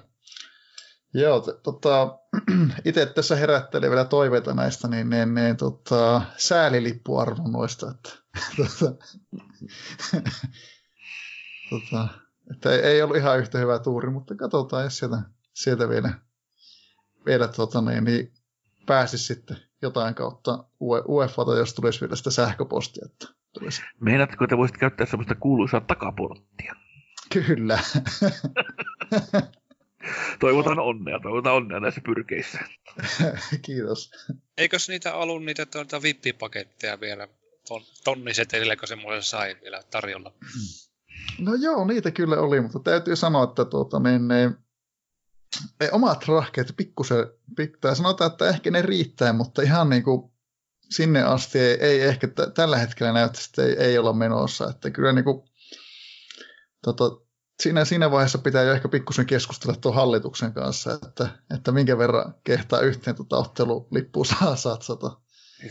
Joo, 1.14 1.40
tota, 1.40 2.18
itse 2.84 3.06
tässä 3.06 3.36
herättelee 3.36 3.90
vielä 3.90 4.04
toiveita 4.04 4.54
näistä, 4.54 4.88
niin 4.88 5.10
ne, 5.10 5.26
ne 5.26 5.54
tota, 5.54 6.22
säälilippuarvon 6.36 7.52
noista, 7.52 7.90
että, 7.90 8.10
tota, 8.56 8.94
tota, 11.70 12.08
että 12.50 12.72
ei, 12.72 12.80
ei, 12.80 13.02
ollut 13.02 13.16
ihan 13.16 13.38
yhtä 13.38 13.58
hyvä 13.58 13.78
tuuri, 13.78 14.10
mutta 14.10 14.34
katsotaan, 14.34 14.84
jos 14.84 14.98
sieltä, 14.98 15.18
sieltä 15.54 15.88
vielä, 15.88 16.14
vielä 17.26 17.48
tota, 17.48 17.80
niin, 17.80 18.04
niin 18.04 18.32
pääsisi 18.86 19.24
sitten 19.24 19.56
jotain 19.82 20.14
kautta 20.14 20.64
UEFAta, 21.08 21.56
jos 21.56 21.74
tulisi 21.74 22.00
vielä 22.00 22.16
sitä 22.16 22.30
sähköpostia. 22.30 23.06
Että 23.12 23.26
tulisi. 23.52 23.82
Meinaatko, 24.00 24.44
että 24.44 24.56
voisit 24.56 24.76
käyttää 24.76 25.06
sellaista 25.06 25.34
kuuluisaa 25.34 25.80
takaporttia? 25.80 26.74
Kyllä. 27.32 27.78
toivotan 30.40 30.78
onnea, 30.78 31.20
toivotan 31.20 31.52
onnea 31.52 31.80
näissä 31.80 32.00
pyrkeissä. 32.06 32.58
Kiitos. 33.66 34.10
Eikös 34.58 34.88
niitä 34.88 35.14
ollut 35.14 35.44
niitä 35.44 35.66
tuota 35.66 36.02
VIP-paketteja 36.02 37.00
vielä 37.00 37.28
ton, 37.68 37.82
tonnisetelillä, 38.04 38.76
kun 38.76 38.88
se 38.88 38.96
mulle 38.96 39.22
sai 39.22 39.56
vielä 39.62 39.82
tarjolla? 39.90 40.32
No 41.38 41.54
joo, 41.54 41.84
niitä 41.84 42.10
kyllä 42.10 42.40
oli, 42.40 42.60
mutta 42.60 42.78
täytyy 42.78 43.16
sanoa, 43.16 43.44
että 43.44 43.64
tuota, 43.64 43.98
niin, 43.98 44.28
ne, 44.28 44.50
ei, 45.80 45.88
omat 45.92 46.28
rahkeet 46.28 46.74
pikkusen 46.76 47.26
pitää. 47.56 47.94
Sanotaan, 47.94 48.30
että 48.30 48.48
ehkä 48.48 48.70
ne 48.70 48.82
riittää, 48.82 49.32
mutta 49.32 49.62
ihan 49.62 49.90
niin 49.90 50.02
kuin 50.02 50.32
sinne 50.90 51.22
asti 51.22 51.58
ei, 51.58 51.76
ei 51.80 52.00
ehkä 52.00 52.28
t- 52.28 52.54
tällä 52.54 52.78
hetkellä 52.78 53.12
näytä, 53.12 53.38
että 53.48 53.62
ei, 53.62 53.86
ei 53.88 53.98
olla 53.98 54.12
menossa. 54.12 54.70
Että 54.70 54.90
kyllä 54.90 55.12
niin 55.12 55.24
kuin, 55.24 55.48
tota, 56.82 57.04
siinä, 57.60 57.84
siinä 57.84 58.10
vaiheessa 58.10 58.38
pitää 58.38 58.62
jo 58.62 58.72
ehkä 58.72 58.88
pikkusen 58.88 59.26
keskustella 59.26 59.76
tuon 59.76 59.94
hallituksen 59.94 60.52
kanssa, 60.52 60.92
että, 60.92 61.28
että 61.56 61.72
minkä 61.72 61.98
verran 61.98 62.34
kehtaa 62.44 62.80
yhteen 62.80 63.16
tuota 63.16 63.36
ottelulippuun 63.36 64.26
saa 64.38 64.56
satsata. 64.56 65.16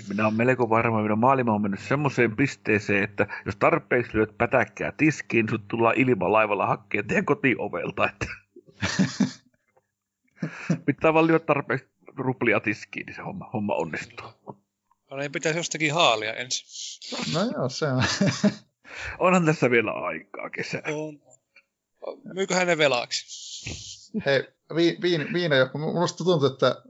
Minä 0.09 0.23
olen 0.23 0.37
melko 0.37 0.69
varma, 0.69 1.01
että 1.01 1.15
maailma 1.15 1.53
on 1.53 1.61
mennyt 1.61 1.79
semmoiseen 1.79 2.35
pisteeseen, 2.35 3.03
että 3.03 3.27
jos 3.45 3.55
tarpeeksi 3.55 4.13
lyöt 4.13 4.37
pätäkkää 4.37 4.91
tiskiin, 4.91 5.49
sut 5.49 5.67
tullaan 5.67 5.97
ilma 5.97 6.31
laivalla 6.31 6.65
hakkeen 6.65 7.07
teidän 7.07 7.25
kotiovelta. 7.25 8.09
Että... 8.09 8.27
Pitää 10.85 11.13
vaan 11.13 11.27
lyödä 11.27 11.45
tarpeeksi 11.45 11.87
ruplia 12.17 12.59
tiskiin, 12.59 13.05
niin 13.05 13.15
se 13.15 13.21
homma, 13.21 13.49
homma 13.53 13.75
onnistuu. 13.75 14.27
No 15.11 15.17
niin, 15.17 15.31
pitäisi 15.31 15.59
jostakin 15.59 15.93
haalia 15.93 16.33
ensin. 16.33 16.67
No 17.33 17.39
joo, 17.53 17.69
se 17.69 17.85
on. 17.87 18.03
Onhan 19.19 19.45
tässä 19.45 19.71
vielä 19.71 19.91
aikaa 19.91 20.49
kesä. 20.49 20.81
On. 20.85 21.19
Myyköhän 22.33 22.67
ne 22.67 22.77
velaksi? 22.77 23.25
Hei, 24.25 24.43
vi, 24.75 24.97
viin, 25.01 25.33
viina, 25.33 25.55
minusta 25.93 26.23
tuntuu, 26.23 26.47
että 26.47 26.81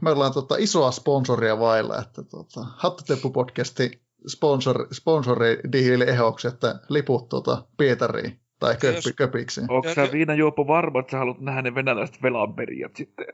me 0.00 0.10
ollaan 0.10 0.32
tota 0.32 0.56
isoa 0.58 0.90
sponsoria 0.90 1.58
vailla, 1.58 1.98
että 1.98 2.22
tota, 2.22 2.60
Hattuteppu-podcasti 2.60 4.00
sponsor, 4.28 4.88
sponsori 4.92 5.60
diili 5.72 6.04
ehoksi, 6.04 6.48
että 6.48 6.80
liput 6.88 7.28
tota, 7.28 7.64
Pietariin 7.76 8.40
tai 8.60 8.76
köppi, 8.76 8.96
jos... 8.96 9.14
köpiksi. 9.16 9.60
Onko 9.68 9.94
sä 9.94 10.12
Viina 10.12 10.34
Juopo 10.34 10.66
varma, 10.66 11.00
että 11.00 11.10
sä 11.10 11.18
haluat 11.18 11.40
nähdä 11.40 11.62
ne 11.62 11.74
venäläiset 11.74 12.22
velanperijät 12.22 12.96
sitten? 12.96 13.26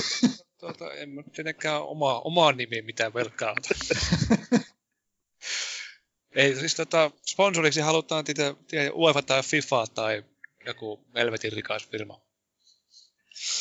tuota, 0.60 0.92
en 0.92 1.08
mä 1.08 1.22
tietenkään 1.22 1.82
oma, 1.82 2.20
omaa 2.20 2.52
nimi 2.52 2.82
mitään 2.82 3.14
velkaa. 3.14 3.54
Ei, 6.34 6.54
siis 6.54 6.74
tota, 6.74 7.10
sponsoriksi 7.26 7.80
halutaan 7.80 8.24
tiedä 8.24 8.54
UEFA 8.94 9.22
tai 9.22 9.42
FIFA 9.42 9.84
tai 9.94 10.24
joku 10.66 11.06
helvetin 11.14 11.52
rikas 11.52 11.88
firma. 11.88 12.20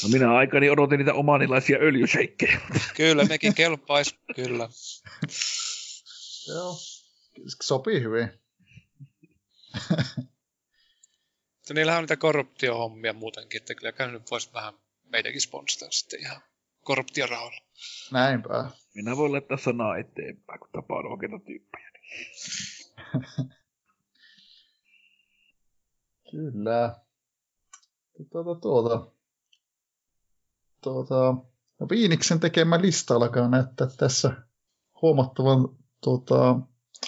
No 0.03 0.09
minä 0.09 0.35
aikani 0.35 0.69
odotin 0.69 0.97
niitä 0.97 1.13
omanilaisia 1.13 1.77
öljysheikkejä. 1.77 2.61
Kyllä, 2.95 3.23
nekin 3.23 3.55
kelpais, 3.55 4.15
kyllä. 4.35 4.69
Joo, 6.47 6.75
sopii 7.61 8.01
hyvin. 8.01 8.29
Mutta 11.57 11.73
niillähän 11.73 11.97
on 11.97 12.03
niitä 12.03 12.17
korruptiohommia 12.17 13.13
muutenkin, 13.13 13.61
että 13.61 13.75
kyllä 13.75 14.11
nyt 14.11 14.31
voisi 14.31 14.49
vähän 14.53 14.73
meitäkin 15.03 15.41
sponstaa 15.41 15.91
sitten 15.91 16.19
ihan 16.19 16.41
korruptiorahoilla. 16.81 17.61
Näinpä. 18.11 18.71
Minä 18.95 19.17
voin 19.17 19.31
laittaa 19.31 19.57
sanaa 19.57 19.97
eteenpäin, 19.97 20.59
kun 20.59 20.69
tapaan 20.71 21.05
oikeita 21.05 21.39
tyyppejä. 21.45 21.91
Kyllä. 26.33 26.95
Tuota, 28.31 28.59
tuota, 28.61 29.11
tuota, 30.81 31.35
no 31.79 31.87
Viiniksen 31.89 32.39
tekemä 32.39 32.81
lista 32.81 33.15
alkaa 33.15 33.47
näyttää 33.47 33.87
tässä 33.97 34.31
huomattavan 35.01 35.69
tuota, 36.03 36.55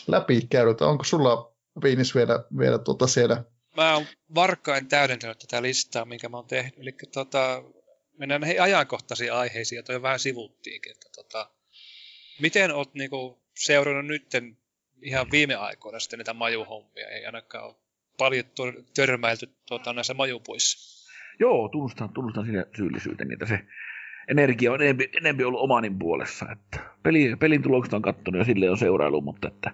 läpikäydyltä. 0.07 0.85
Onko 0.85 1.03
sulla 1.03 1.55
Viinis 1.83 2.15
vielä, 2.15 2.43
vielä 2.57 2.79
tuota 2.79 3.07
siellä 3.07 3.43
mä 3.77 3.93
oon 3.93 4.05
varkkain 4.35 4.87
täydentänyt 4.87 5.39
tätä 5.39 5.61
listaa, 5.61 6.05
minkä 6.05 6.29
mä 6.29 6.37
oon 6.37 6.47
tehnyt. 6.47 6.79
Eli 6.79 6.95
tota, 7.13 7.63
mennään 8.17 8.41
näihin 8.41 8.61
ajankohtaisiin 8.61 9.33
aiheisiin, 9.33 9.77
joita 9.77 9.93
jo 9.93 10.01
vähän 10.01 10.19
sivuttiinkin. 10.19 10.91
Että, 10.91 11.09
tota, 11.15 11.49
miten 12.39 12.71
oot 12.71 12.93
niinku, 12.93 13.41
seurannut 13.55 14.05
nytten 14.05 14.57
ihan 15.01 15.31
viime 15.31 15.55
aikoina 15.55 15.99
sitten 15.99 16.19
niitä 16.19 16.33
majuhommia? 16.33 17.09
Ei 17.09 17.25
ainakaan 17.25 17.65
ole 17.65 17.75
paljon 18.17 18.43
törmäilty 18.95 19.49
tuota, 19.67 19.93
näissä 19.93 20.13
majupuissa. 20.13 20.95
Joo, 21.39 21.69
tunnustan, 21.69 22.09
tunnustan 22.09 22.45
sinne 22.45 22.65
syyllisyyteni, 22.75 23.33
että 23.33 23.45
se 23.45 23.59
energia 24.27 24.71
on 24.71 24.81
enempi, 24.81 25.09
enempi 25.17 25.43
ollut 25.43 25.61
omanin 25.61 25.99
puolessa. 25.99 26.45
Että 26.51 26.79
peli, 27.03 27.35
pelin 27.35 27.61
tulokset 27.61 27.93
on 27.93 28.01
kattonut 28.01 28.39
ja 28.39 28.45
sille 28.45 28.69
on 28.69 28.77
seurailu, 28.77 29.21
mutta 29.21 29.47
että 29.47 29.71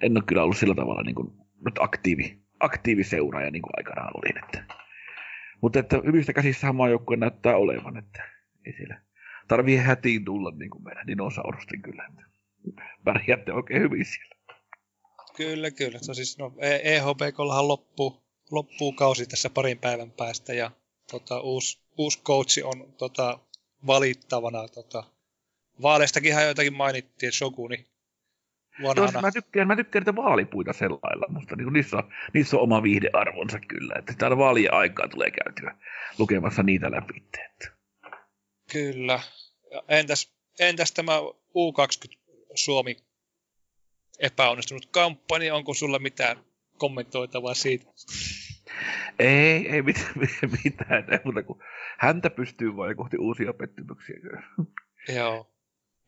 en 0.00 0.16
ole 0.16 0.24
kyllä 0.26 0.42
ollut 0.42 0.56
sillä 0.56 0.74
tavalla 0.74 1.02
niin 1.02 1.14
kuin, 1.14 1.32
nyt 1.64 1.74
aktiivi, 1.78 2.38
aktiiviseuraaja 2.60 3.50
niin 3.50 3.62
kuin 3.62 3.72
aikanaan 3.76 4.12
olin. 4.14 4.44
Että. 4.44 4.64
Mutta 5.60 5.78
että 5.78 6.00
hyvistä 6.06 6.32
käsissä 6.32 6.72
maajoukkue 6.72 7.16
näyttää 7.16 7.56
olevan, 7.56 7.96
että 7.96 8.22
ei 8.66 8.72
siellä 8.72 9.00
tarvii 9.48 9.76
hätiin 9.76 10.24
tulla 10.24 10.50
niin 10.50 10.70
kuin 10.70 10.84
meidän 10.84 11.06
dinosaurusten 11.06 11.82
kyllä. 11.82 12.08
Pärjäätte 13.04 13.52
oikein 13.52 13.82
hyvin 13.82 14.04
siellä. 14.04 14.33
Kyllä, 15.36 15.70
kyllä. 15.70 15.98
No 16.08 16.14
siis, 16.14 16.38
no, 16.38 16.52
EHPKllahan 16.82 17.68
loppuu, 17.68 18.22
loppuu 18.50 18.92
kausi 18.92 19.26
tässä 19.26 19.50
parin 19.50 19.78
päivän 19.78 20.10
päästä 20.10 20.54
ja 20.54 20.70
tota, 21.10 21.40
uusi, 21.40 21.78
uusi 21.98 22.22
coachi 22.22 22.62
on 22.62 22.94
tota, 22.98 23.38
valittavana. 23.86 24.68
Tota, 24.68 25.04
vaaleistakinhan 25.82 26.44
joitakin 26.44 26.76
mainittiin, 26.76 27.32
Shoguni 27.32 27.86
vanhana. 28.82 29.12
Joo, 29.12 29.22
mä 29.22 29.32
tykkään, 29.32 29.66
mä 29.66 29.76
tykkään 29.76 30.00
niitä 30.00 30.16
vaalipuita 30.16 30.72
sellailla. 30.72 31.26
Musta 31.28 31.56
niin 31.56 31.72
niissä, 31.72 31.96
on, 31.96 32.12
niissä 32.34 32.56
on 32.56 32.62
oma 32.62 32.82
viihdearvonsa 32.82 33.58
kyllä. 33.68 33.94
Että 33.98 34.14
täällä 34.18 34.38
vaalien 34.38 34.74
aikaa 34.74 35.08
tulee 35.08 35.30
käytyä 35.30 35.76
lukemassa 36.18 36.62
niitä 36.62 36.90
läpi. 36.90 37.22
Että. 37.44 37.68
Kyllä. 38.72 39.20
Ja 39.70 39.82
entäs, 39.88 40.32
entäs 40.58 40.92
tämä 40.92 41.12
U20 41.54 42.18
Suomi 42.54 42.96
epäonnistunut 44.18 44.86
kampanja? 44.86 45.54
Onko 45.54 45.74
sulla 45.74 45.98
mitään 45.98 46.36
kommentoitavaa 46.78 47.54
siitä? 47.54 47.86
Ei, 49.18 49.68
ei 49.68 49.82
mitään, 49.88 50.14
mitään 50.64 51.12
ei 51.12 51.18
muuta 51.24 51.42
kuin 51.42 51.58
häntä 51.98 52.30
pystyy 52.30 52.76
vain 52.76 52.96
kohti 52.96 53.16
uusia 53.18 53.52
pettymyksiä. 53.52 54.16
Joo. 55.16 55.50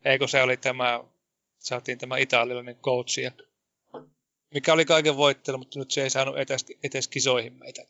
Eikö 0.05 0.27
se 0.27 0.41
oli 0.41 0.57
tämä, 0.57 1.03
saatiin 1.57 1.97
tämä 1.97 2.17
italialainen 2.17 2.75
coach, 2.75 3.19
ja, 3.19 3.31
mikä 4.53 4.73
oli 4.73 4.85
kaiken 4.85 5.17
voittelu, 5.17 5.57
mutta 5.57 5.79
nyt 5.79 5.91
se 5.91 6.03
ei 6.03 6.09
saanut 6.09 6.37
etes, 6.37 6.65
etes 6.83 7.07
kisoihin 7.07 7.53
meitä. 7.53 7.81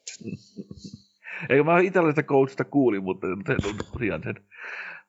Eikö 1.50 1.64
mä 1.64 1.80
italialaisesta 1.80 2.24
coachista 2.24 2.64
kuulin, 2.64 3.04
mutta 3.04 3.28
se 3.48 3.68
on 3.68 3.78
tosiaan 3.94 4.24
sen 4.24 4.36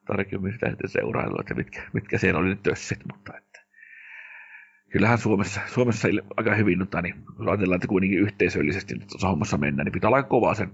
tarkemmin 0.07 0.53
sitä 0.53 0.69
sitten 0.69 0.89
seurailu, 0.89 1.35
että 1.39 1.53
mitkä, 1.53 1.89
mitkä 1.93 2.17
siellä 2.17 2.39
oli 2.39 2.49
ne 2.49 2.57
tössit, 2.63 2.99
mutta 3.11 3.37
että 3.37 3.58
kyllähän 4.89 5.17
Suomessa, 5.17 5.61
Suomessa 5.73 6.07
aika 6.37 6.55
hyvin, 6.55 6.79
mutta 6.79 7.01
niin, 7.01 7.15
jos 7.39 7.47
ajatellaan, 7.47 7.75
että 7.75 7.87
kuitenkin 7.87 8.19
yhteisöllisesti 8.19 8.95
nyt 8.95 9.07
tuossa 9.07 9.27
hommassa 9.27 9.57
mennään, 9.57 9.85
niin 9.85 9.93
pitää 9.93 10.07
olla 10.07 10.23
kovaa 10.23 10.53
sen 10.55 10.71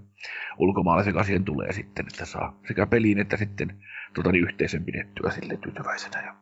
ulkomaalaisen 0.58 1.18
asian 1.18 1.44
tulee 1.44 1.72
sitten, 1.72 2.06
että 2.12 2.24
saa 2.24 2.60
sekä 2.68 2.86
peliin 2.86 3.18
että 3.18 3.36
sitten 3.36 3.82
tota, 4.14 4.32
niin 4.32 4.44
yhteisön 4.44 4.84
pidettyä 4.84 5.30
sille 5.30 5.56
tyytyväisenä 5.56 6.22
ja 6.22 6.34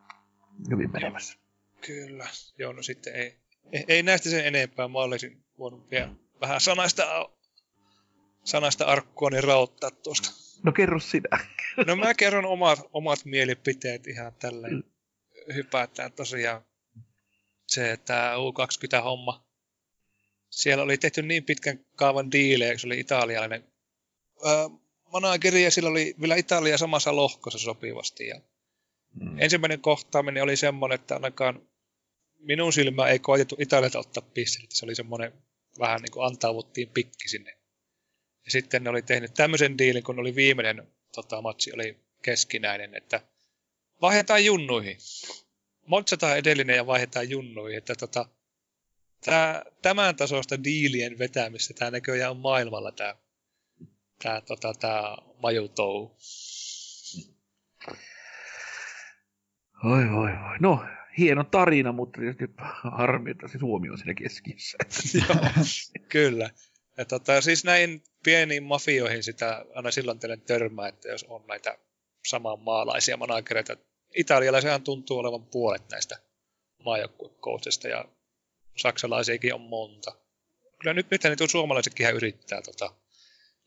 hyvin 0.69 0.91
menemässä. 0.91 1.39
Kyllä, 1.87 2.27
joo, 2.57 2.73
no 2.73 2.81
sitten 2.81 3.15
ei, 3.15 3.37
ei, 3.71 3.85
ei 3.87 4.03
näistä 4.03 4.29
sen 4.29 4.45
enempää. 4.45 4.87
Mä 4.87 4.99
olisin 4.99 5.43
voinut 5.57 5.91
vielä 5.91 6.09
vähän 6.41 6.61
sanaista, 6.61 7.29
sanaista 8.43 8.85
arkkua 8.85 9.29
niin 9.29 9.43
rauttaa 9.43 9.91
tuosta. 9.91 10.29
No 10.63 10.71
kerro 10.71 10.99
sinä. 10.99 11.39
No 11.87 11.95
mä 11.95 12.13
kerron 12.13 12.45
omat, 12.45 12.79
omat 12.93 13.19
mielipiteet 13.25 14.07
ihan 14.07 14.33
tälleen. 14.39 14.73
Mm. 14.73 14.83
Hypätään 15.53 16.11
tosiaan 16.11 16.61
se, 17.67 17.91
että 17.91 18.33
U20-homma. 18.35 19.45
Siellä 20.49 20.83
oli 20.83 20.97
tehty 20.97 21.21
niin 21.21 21.43
pitkän 21.43 21.85
kaavan 21.95 22.31
diilejä, 22.31 22.77
se 22.77 22.87
oli 22.87 22.99
italialainen 22.99 23.63
öö, 24.45 24.69
manageri 25.11 25.63
ja 25.63 25.71
sillä 25.71 25.89
oli 25.89 26.15
vielä 26.21 26.35
Italia 26.35 26.77
samassa 26.77 27.15
lohkossa 27.15 27.59
sopivasti. 27.59 28.27
Ja 28.27 28.41
mm. 29.13 29.39
Ensimmäinen 29.39 29.81
kohtaaminen 29.81 30.43
oli 30.43 30.57
semmoinen, 30.57 30.95
että 30.95 31.13
ainakaan 31.13 31.61
minun 32.39 32.73
silmä 32.73 33.07
ei 33.07 33.19
koetettu 33.19 33.55
Italialta 33.59 33.99
ottaa 33.99 34.29
pisteitä. 34.33 34.75
Se 34.75 34.85
oli 34.85 34.95
semmoinen 34.95 35.33
vähän 35.79 36.01
niin 36.01 36.11
kuin 36.11 36.25
antaavuttiin 36.25 36.89
pikki 36.89 37.29
sinne. 37.29 37.57
Ja 38.45 38.51
sitten 38.51 38.83
ne 38.83 38.89
oli 38.89 39.01
tehnyt 39.01 39.33
tämmöisen 39.33 39.77
diilin, 39.77 40.03
kun 40.03 40.19
oli 40.19 40.35
viimeinen 40.35 40.87
tota, 41.15 41.41
matsi 41.41 41.73
oli 41.73 41.97
keskinäinen, 42.21 42.95
että 42.95 43.21
vaihdetaan 44.01 44.45
junnuihin 44.45 44.97
motsataan 45.85 46.37
edellinen 46.37 46.75
ja 46.75 46.85
vaihdetaan 46.85 47.29
junnuihin, 47.29 47.77
että 47.77 47.95
tota, 47.95 48.25
tää, 49.25 49.65
tämän 49.81 50.15
tasosta 50.15 50.63
diilien 50.63 51.19
vetämistä 51.19 51.73
tämä 51.73 51.91
näköjään 51.91 52.31
on 52.31 52.37
maailmalla 52.37 52.91
tämä 52.91 53.15
tää, 54.23 54.41
tota, 54.41 54.73
tää 54.73 55.17
majutou. 55.43 56.17
Oi 59.83 60.11
voi 60.11 60.31
voi. 60.43 60.59
No, 60.59 60.85
hieno 61.17 61.43
tarina, 61.43 61.91
mutta 61.91 62.19
tietysti 62.19 62.45
harmi, 62.83 63.31
että 63.31 63.47
se 63.47 63.59
Suomi 63.59 63.89
on 63.89 63.97
siinä 63.97 64.13
keskiössä. 64.13 64.77
Joo, 65.27 65.65
kyllä. 66.09 66.49
Ja 66.97 67.05
tota, 67.05 67.41
siis 67.41 67.63
näin 67.63 68.03
pieniin 68.23 68.63
mafioihin 68.63 69.23
sitä 69.23 69.65
aina 69.75 69.91
silloin 69.91 70.19
teille 70.19 70.37
törmää, 70.37 70.87
että 70.87 71.07
jos 71.09 71.23
on 71.23 71.45
näitä 71.47 71.77
samanmaalaisia 72.27 73.17
managereita 73.17 73.77
italialaisiahan 74.15 74.83
tuntuu 74.83 75.17
olevan 75.17 75.45
puolet 75.45 75.89
näistä 75.91 76.19
maajoukkuekoutseista 76.85 77.87
ja 77.87 78.05
saksalaisiakin 78.77 79.53
on 79.53 79.61
monta. 79.61 80.15
Kyllä 80.79 80.93
nyt, 80.93 81.11
nyt 81.11 81.23
niitä 81.23 81.47
suomalaisetkin 81.47 82.15
yrittää 82.15 82.61
tota, 82.61 82.95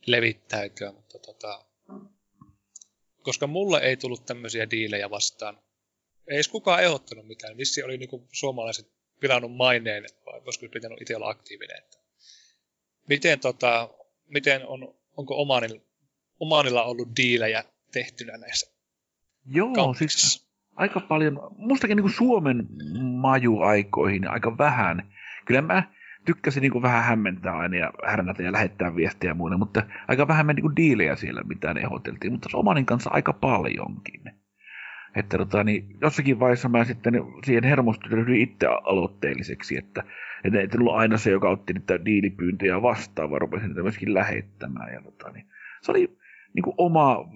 levittäytyä, 0.07 0.93
mutta 0.93 1.19
tota, 1.19 1.65
koska 3.23 3.47
mulle 3.47 3.79
ei 3.79 3.97
tullut 3.97 4.27
tämmöisiä 4.27 4.71
diilejä 4.71 5.11
vastaan. 5.11 5.61
Ei 6.29 6.35
edes 6.35 6.49
kukaan 6.49 6.85
ehdottanut 6.85 7.27
mitään. 7.27 7.57
Vissi 7.57 7.83
oli 7.83 7.99
niinku 7.99 8.29
suomalaiset 8.33 8.93
pilannut 9.21 9.57
maineen, 9.57 10.05
vai 10.27 10.41
olisiko 10.45 10.67
pitänyt 10.73 11.01
itse 11.01 11.17
olla 11.17 11.29
aktiivinen. 11.29 11.79
Että 11.79 11.99
miten, 13.09 13.41
tota, 13.41 13.89
miten 14.27 14.67
on, 14.67 14.99
onko 15.17 15.43
Omanilla, 15.43 15.81
Omanilla 16.41 16.85
ollut 16.85 17.09
diilejä 17.17 17.65
tehtynä 17.93 18.37
näissä 18.37 18.78
Joo, 19.51 19.73
Kampiksi. 19.73 20.19
siis 20.19 20.49
aika 20.77 21.01
paljon, 21.01 21.41
mustakin 21.57 21.97
niin 21.97 22.03
kuin 22.03 22.13
Suomen 22.13 22.67
majuaikoihin 23.03 24.31
aika 24.31 24.59
vähän. 24.59 25.03
Kyllä 25.45 25.63
mä 25.63 25.83
tykkäsin 26.25 26.61
niin 26.61 26.73
kuin 26.73 26.83
vähän 26.83 27.05
hämmentää 27.05 27.57
aina 27.57 27.77
ja 27.77 27.93
härnätä 28.07 28.43
ja 28.43 28.53
lähettää 28.53 28.97
viestiä 28.97 29.31
ja 29.31 29.35
muuta, 29.35 29.59
mutta 29.59 29.83
aika 30.09 30.29
vähän 30.29 30.47
niin 30.47 30.63
kuin 30.63 30.77
diilejä 30.77 31.17
siellä, 31.17 31.43
mitä 31.43 31.75
ne 31.75 31.81
ehdoteltiin, 31.81 32.33
mutta 32.33 32.49
Omanin 32.55 32.87
kanssa 32.87 33.11
aika 33.13 33.33
paljonkin. 33.33 34.23
Että 35.17 35.39
tota, 35.39 35.65
niin 35.65 35.97
jossakin 36.01 36.41
vaiheessa 36.41 36.69
mä 36.69 36.85
sitten 36.85 37.15
siihen 37.45 37.65
hermostuin 37.65 38.35
itse 38.35 38.67
aloitteelliseksi, 38.67 39.79
että, 39.79 40.05
että 40.45 40.59
ei 40.59 40.69
ollut 40.79 40.95
aina 40.95 41.17
se, 41.17 41.31
joka 41.31 41.51
otti 41.51 41.73
niitä 41.73 42.05
diilipyyntöjä 42.05 42.83
vastaan, 42.83 43.31
vaan 43.31 43.41
rupesin 43.41 43.69
niitä 43.69 43.83
myöskin 43.83 44.15
lähettämään. 44.15 44.93
Ja 44.93 45.03
tota, 45.03 45.31
niin, 45.31 45.47
se 45.83 45.91
oli 45.91 46.19
niin 46.55 46.63
kuin 46.63 46.75
oma 46.79 47.29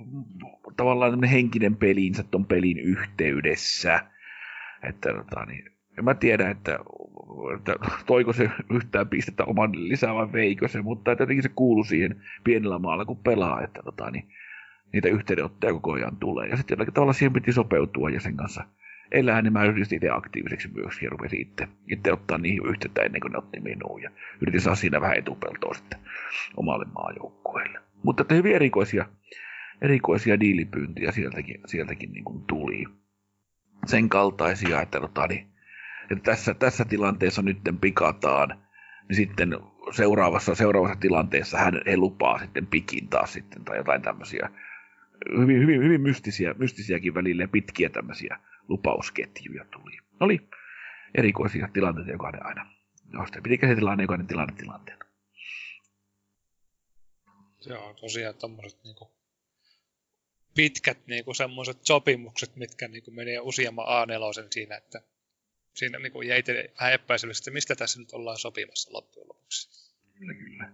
tavallaan 0.77 1.25
henkinen 1.25 1.77
pelinsä 1.77 2.23
ton 2.23 2.47
pelin 2.47 2.79
yhteydessä. 2.79 4.01
Että 4.83 5.15
tota, 5.15 5.45
niin, 5.45 5.65
en 5.99 6.05
mä 6.05 6.15
tiedä, 6.15 6.51
että, 6.51 6.79
että 7.57 7.77
toiko 8.07 8.33
se 8.33 8.51
yhtään 8.71 9.09
pistettä 9.09 9.45
oman 9.45 9.89
lisää 9.89 10.15
vai 10.15 10.33
veikö 10.33 10.69
se, 10.69 10.83
mutta 10.83 11.11
jotenkin 11.11 11.43
se 11.43 11.51
kuuluu 11.55 11.85
siihen 11.85 12.23
pienellä 12.45 12.79
maalla, 12.79 13.05
kun 13.05 13.17
pelaa, 13.17 13.63
että 13.63 13.83
tota, 13.83 14.11
niin, 14.11 14.29
niitä 14.93 15.09
yhteydenottoja 15.09 15.73
koko 15.73 15.93
ajan 15.93 16.17
tulee. 16.17 16.49
Ja 16.49 16.57
sitten 16.57 16.75
jollakin 16.75 16.95
tavalla 16.95 17.13
siihen 17.13 17.33
piti 17.33 17.53
sopeutua 17.53 18.11
ja 18.11 18.21
sen 18.21 18.37
kanssa 18.37 18.65
elää, 19.13 19.43
niin 19.43 19.53
mä 19.53 19.65
yritin 19.65 19.97
itse 19.97 20.11
aktiiviseksi 20.11 20.69
myös 20.75 21.03
ja 21.03 21.11
rupesin 21.11 21.41
itse, 21.41 21.69
itse 21.91 22.13
ottaa 22.13 22.39
niihin 22.39 22.67
yhteyttä 22.67 23.03
ennen 23.03 23.21
kuin 23.21 23.33
ne 23.33 23.39
otti 23.39 23.61
minuun. 23.61 24.03
Ja 24.03 24.11
yritin 24.41 24.61
saada 24.61 24.77
siinä 24.77 25.01
vähän 25.01 25.19
etupeltoa 25.19 25.75
sitten 25.75 25.99
omalle 26.57 26.87
maajoukkueelle. 26.95 27.79
Mutta 28.03 28.23
että 28.23 28.35
hyvin 28.35 28.55
erikoisia, 28.55 29.07
erikoisia 29.83 30.41
diilipyyntiä 30.41 31.13
sieltäkin, 31.13 31.61
sieltäkin 31.67 32.13
niin 32.13 32.25
kuin 32.25 32.45
tuli. 32.47 32.85
Sen 33.87 34.09
kaltaisia, 34.09 34.83
että, 34.83 35.01
tota, 35.01 35.27
niin, 35.27 35.47
että 36.11 36.31
tässä, 36.31 36.55
tässä 36.55 36.85
tilanteessa 36.85 37.43
nyt 37.43 37.59
pikataan, 37.81 38.49
niin 39.09 39.17
sitten 39.17 39.57
seuraavassa, 39.91 40.55
seuraavassa 40.55 41.01
tilanteessa 41.01 41.59
hän 41.59 41.81
he 41.87 41.97
lupaa 41.97 42.39
sitten 42.39 42.67
pikin 42.67 43.09
taas 43.09 43.33
sitten, 43.33 43.65
tai 43.65 43.77
jotain 43.77 44.03
tämmöisiä 44.03 44.49
hyvin, 45.39 45.61
hyvin, 45.61 45.83
hyvin 45.83 46.01
mystisiä, 46.01 46.55
mystisiäkin 46.59 47.15
välillä 47.15 47.49
pitkiä 47.49 47.89
tämmöisiä 47.89 48.39
lupausketjuja 48.69 49.65
tuli. 49.65 49.97
Ne 49.97 50.17
oli 50.21 50.49
erikoisia 51.15 51.69
tilanteita 51.73 52.11
jokainen 52.11 52.47
aina. 52.47 52.75
Josta 53.13 53.41
piti 53.43 53.59
käsitellä 53.59 53.91
aina 53.91 54.03
jokainen 54.03 54.27
tilanne 54.27 54.55
tilanteena. 54.57 55.05
Joo, 57.67 57.95
tosiaan 57.95 58.35
tommoset 58.35 58.85
niinku 58.85 59.13
pitkät 60.55 61.07
niinku 61.07 61.35
semmoiset 61.35 61.79
sopimukset, 61.87 62.57
mitkä 62.57 62.89
niinku 62.89 63.11
menee 63.11 63.41
useamman 63.41 63.87
A4 63.87 64.47
siinä, 64.51 64.77
että 64.77 65.03
siinä 65.75 65.99
niinku 65.99 66.23
jäi 66.23 66.43
vähän 66.81 66.93
epäisyllisesti, 66.93 67.51
mistä 67.51 67.75
tässä 67.75 68.01
nyt 68.01 68.13
ollaan 68.13 68.39
sopimassa 68.39 68.93
loppujen 68.93 69.29
lopuksi. 69.29 69.69
Kyllä, 70.19 70.35
kyllä. 70.35 70.73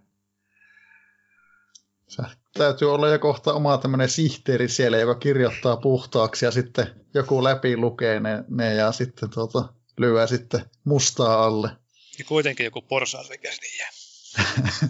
Se 2.09 2.23
täytyy 2.55 2.95
olla 2.95 3.09
jo 3.09 3.19
kohta 3.19 3.53
oma 3.53 3.79
tämmöinen 3.79 4.09
sihteeri 4.09 4.69
siellä, 4.69 4.99
joka 4.99 5.15
kirjoittaa 5.15 5.77
puhtaaksi 5.77 6.45
ja 6.45 6.51
sitten 6.51 6.87
joku 7.15 7.45
läpi 7.45 7.77
lukee 7.77 8.21
ne, 8.21 8.45
ne 8.49 8.75
ja 8.75 8.93
sitten 8.93 9.31
tuota, 9.31 9.69
lyö 9.99 10.27
sitten 10.27 10.61
mustaa 10.85 11.45
alle. 11.45 11.71
Ja 12.19 12.25
kuitenkin 12.25 12.65
joku 12.65 12.83
porsaanreikäs 12.83 13.59
niin 13.61 13.79
jää. 13.79 13.91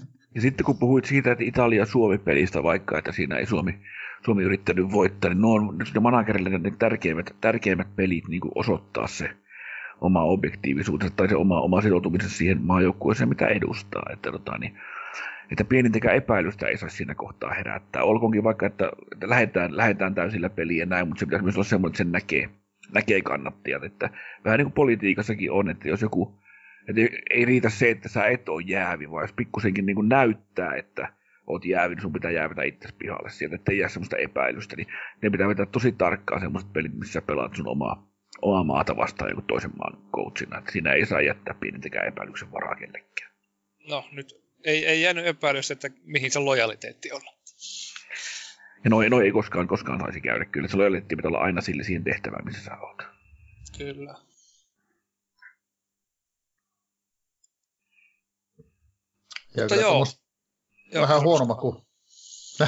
Ja 0.34 0.42
sitten 0.42 0.64
kun 0.64 0.78
puhuit 0.78 1.04
siitä, 1.04 1.32
että 1.32 1.44
Italia-Suomi-pelistä 1.44 2.62
vaikka, 2.62 2.98
että 2.98 3.12
siinä 3.12 3.36
ei 3.36 3.46
Suomi, 3.46 3.78
Suomi 4.24 4.42
yrittänyt 4.42 4.92
voittaa, 4.92 5.30
niin 5.30 5.40
ne 5.40 5.46
on 5.46 5.78
ne 5.94 6.00
managerille 6.00 6.58
ne 6.58 6.72
tärkeimmät, 6.78 7.36
tärkeimmät 7.40 7.96
pelit 7.96 8.28
niin 8.28 8.40
kuin 8.40 8.52
osoittaa 8.54 9.06
se 9.06 9.30
oma 10.00 10.22
objektiivisuutensa 10.22 11.14
tai 11.16 11.28
se 11.28 11.36
oma, 11.36 11.60
oma 11.60 11.82
sitoutumisensa 11.82 12.36
siihen 12.36 12.62
maajoukkueeseen, 12.62 13.28
mitä 13.28 13.46
edustaa. 13.46 14.02
Että, 14.12 14.32
tota, 14.32 14.58
niin, 14.58 14.78
että 15.52 15.64
pienintäkään 15.64 16.16
epäilystä 16.16 16.66
ei 16.66 16.76
saa 16.76 16.88
siinä 16.88 17.14
kohtaa 17.14 17.54
herättää. 17.54 18.02
Olkoonkin 18.02 18.44
vaikka, 18.44 18.66
että, 18.66 18.90
että 19.12 19.28
lähdetään, 19.28 19.76
lähdetään 19.76 20.14
täysillä 20.14 20.50
peliä 20.50 20.82
ja 20.82 20.86
näin, 20.86 21.08
mutta 21.08 21.20
se 21.20 21.26
pitäisi 21.26 21.44
myös 21.44 21.56
olla 21.56 21.64
semmoinen, 21.64 21.92
että 21.92 21.98
sen 21.98 22.12
näkee, 22.12 22.48
näkee 22.94 23.22
kannattajat. 23.22 23.84
Että 23.84 24.10
vähän 24.44 24.58
niin 24.58 24.66
kuin 24.66 24.72
politiikassakin 24.72 25.52
on, 25.52 25.70
että 25.70 25.88
jos 25.88 26.02
joku, 26.02 26.38
että 26.88 27.00
ei 27.30 27.44
riitä 27.44 27.70
se, 27.70 27.90
että 27.90 28.08
sä 28.08 28.26
et 28.26 28.48
ole 28.48 28.62
jäävi, 28.66 29.10
vaan 29.10 29.24
jos 29.24 29.32
pikkusenkin 29.32 29.86
niin 29.86 30.08
näyttää, 30.08 30.74
että 30.74 31.12
oot 31.46 31.64
jäävi, 31.64 31.94
niin 31.94 32.02
sun 32.02 32.12
pitää 32.12 32.30
jäävätä 32.30 32.62
itse 32.62 32.88
pihalle 32.98 33.30
sieltä, 33.30 33.56
että 33.56 33.72
ei 33.72 33.78
jää 33.78 33.88
semmoista 33.88 34.16
epäilystä, 34.16 34.76
niin 34.76 34.88
ne 35.22 35.30
pitää 35.30 35.48
vetää 35.48 35.66
tosi 35.66 35.92
tarkkaan 35.92 36.40
semmoiset 36.40 36.72
pelit, 36.72 36.98
missä 36.98 37.22
pelaat 37.22 37.54
sun 37.54 37.68
omaa, 37.68 38.08
omaa 38.42 38.64
maata 38.64 38.96
vastaan 38.96 39.30
joku 39.30 39.42
toisen 39.42 39.70
maan 39.78 39.98
coachina, 40.14 40.58
että 40.58 40.72
siinä 40.72 40.92
ei 40.92 41.06
saa 41.06 41.20
jättää 41.20 41.54
pienintäkään 41.60 42.08
epäilyksen 42.08 42.52
varaa 42.52 42.74
kellekään. 42.74 43.32
No 43.88 44.04
nyt 44.12 44.47
ei, 44.64 44.86
ei 44.86 45.02
jäänyt 45.02 45.26
epäilystä, 45.26 45.72
että 45.72 45.90
mihin 46.04 46.30
se 46.30 46.38
lojaliteetti 46.38 47.12
on. 47.12 47.20
Ja 48.84 48.90
no, 48.90 49.02
no 49.10 49.20
ei 49.20 49.32
koskaan, 49.32 49.68
koskaan 49.68 50.00
saisi 50.00 50.20
käydä. 50.20 50.44
Kyllä 50.44 50.68
se 50.68 50.76
lojaliteetti 50.76 51.16
pitää 51.16 51.28
olla 51.28 51.38
aina 51.38 51.60
sille 51.60 51.84
siihen 51.84 52.04
tehtävään, 52.04 52.44
missä 52.44 52.64
sä 52.64 52.78
oot. 52.78 53.02
Kyllä. 53.78 54.14
Ja 59.56 59.62
Mutta 59.62 59.74
joo. 59.74 60.06
Joo, 60.92 61.02
vähän 61.02 61.22
huono 61.22 61.44
maku. 61.44 61.86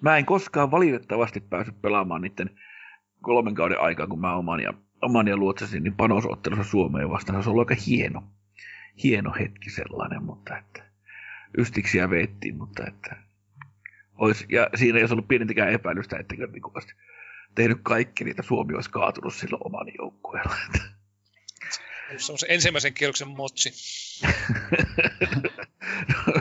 Mä 0.00 0.16
en 0.16 0.26
koskaan 0.26 0.70
valitettavasti 0.70 1.40
päässyt 1.40 1.82
pelaamaan 1.82 2.22
niiden 2.22 2.60
kolmen 3.22 3.54
kauden 3.54 3.80
aikaa, 3.80 4.06
kun 4.06 4.20
mä 4.20 4.36
oman 4.36 4.60
ja, 4.60 4.74
oman 5.02 5.28
ja 5.28 5.36
luotsasin, 5.36 5.82
niin 5.82 5.96
panosottelussa 5.96 6.64
Suomeen 6.64 7.10
vastaan. 7.10 7.34
Se 7.34 7.36
olisi 7.36 7.50
ollut 7.50 7.70
aika 7.70 7.82
hieno, 7.86 8.22
hieno 9.02 9.32
hetki 9.40 9.70
sellainen, 9.70 10.22
mutta 10.22 10.58
että 10.58 10.82
ystiksiä 11.58 12.10
veettiin, 12.10 12.56
mutta 12.56 12.86
että 12.86 13.16
olisi, 14.14 14.46
ja 14.48 14.70
siinä 14.74 14.98
ei 14.98 15.02
olisi 15.02 15.14
ollut 15.14 15.28
pienintäkään 15.28 15.72
epäilystä, 15.72 16.18
että 16.18 16.34
niin 16.34 16.64
olisi 16.74 16.94
tehnyt 17.54 17.78
kaikki 17.82 18.24
niitä 18.24 18.42
Suomi 18.42 18.74
olisi 18.74 18.90
kaatunut 18.90 19.34
silloin 19.34 19.66
oman 19.66 19.86
joukkueella. 19.98 20.56
Se 22.16 22.32
on 22.32 22.38
se 22.38 22.46
ensimmäisen 22.50 22.94
kierroksen 22.94 23.28
motsi. 23.28 23.70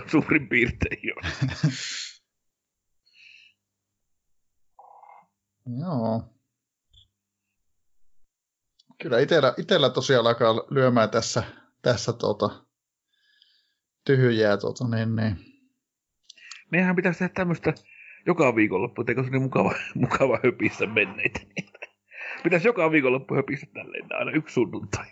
Suurin 0.12 0.48
piirtein 0.48 1.00
jo. 1.04 1.16
Joo. 5.80 6.34
Kyllä 9.02 9.20
itellä, 9.20 9.54
itellä 9.58 9.90
tosiaan 9.90 10.28
alkaa 10.28 10.54
lyömään 10.70 11.10
tässä, 11.10 11.44
tässä 11.82 12.14
tuota, 12.14 12.66
tyhjää. 14.06 14.58
Tuota, 14.58 14.88
niin, 14.88 15.16
niin. 15.16 15.38
Meidän 16.72 16.96
pitäisi 16.96 17.20
tehdä 17.20 17.34
tämmöistä 17.34 17.74
joka 18.26 18.56
viikonloppu, 18.56 19.04
eikö 19.08 19.24
se 19.24 19.30
niin 19.30 19.42
mukava, 19.42 19.74
mukava 19.96 20.40
höpissä 20.44 20.86
menneitä. 20.86 21.40
Pitäisi 22.44 22.68
joka 22.68 22.92
viikonloppu 22.92 23.36
höpissä 23.36 23.68
tälleen, 23.74 24.06
aina 24.14 24.32
yksi 24.32 24.54
sunnuntai. 24.54 25.06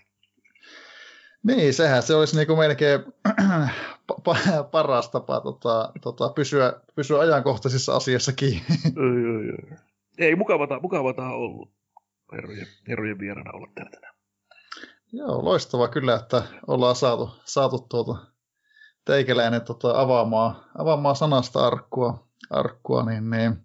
Niin, 1.44 1.74
sehän 1.74 2.04
se 2.04 2.16
olisi 2.16 2.36
niinku 2.36 2.56
melkein 2.56 3.00
pa- 4.12 4.22
pa- 4.30 4.64
paras 4.72 5.10
tapa 5.10 5.42
tota, 5.42 5.92
tota, 6.02 6.30
pysyä, 6.30 6.74
pysyä 6.96 7.20
ajankohtaisissa 7.20 7.96
asiassa 7.96 8.34
kiinni. 8.34 8.66
Oi, 8.98 9.36
oi, 9.36 9.50
oi. 9.50 9.78
Ei, 10.18 10.36
mukavata, 10.36 10.80
mukavata 10.80 11.28
ollut 11.28 11.72
herrojen, 12.32 12.68
herrojen 12.88 13.20
vieraana 13.20 13.52
olla 13.52 13.68
täällä 13.76 13.92
tänään. 13.92 14.15
Joo, 15.16 15.46
loistavaa 15.46 15.88
kyllä, 15.88 16.16
että 16.16 16.44
ollaan 16.68 16.96
saatu, 16.96 17.30
saatu 17.46 17.80
tuota 17.80 18.26
teikäläinen 19.06 19.62
tota, 19.62 20.02
avaamaan, 20.02 20.56
avaamaan 20.78 21.16
sanasta 21.16 21.68
arkkua, 21.68 22.28
arkkua 22.50 23.06
niin, 23.06 23.30
niin, 23.30 23.56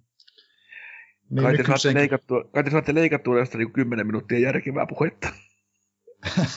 niin 1.30 1.42
Kai 1.42 1.56
te, 1.56 1.56
saatte 1.56 1.72
nykyisenkin- 1.72 1.94
leikattua, 1.94 2.44
kai 2.44 2.64
te 2.64 2.70
saatte 2.70 2.94
leikattua 2.94 3.38
tästä 3.38 3.58
niin 3.58 3.72
10 3.72 4.06
minuuttia 4.06 4.38
järkevää 4.38 4.86
puhetta. 4.86 5.28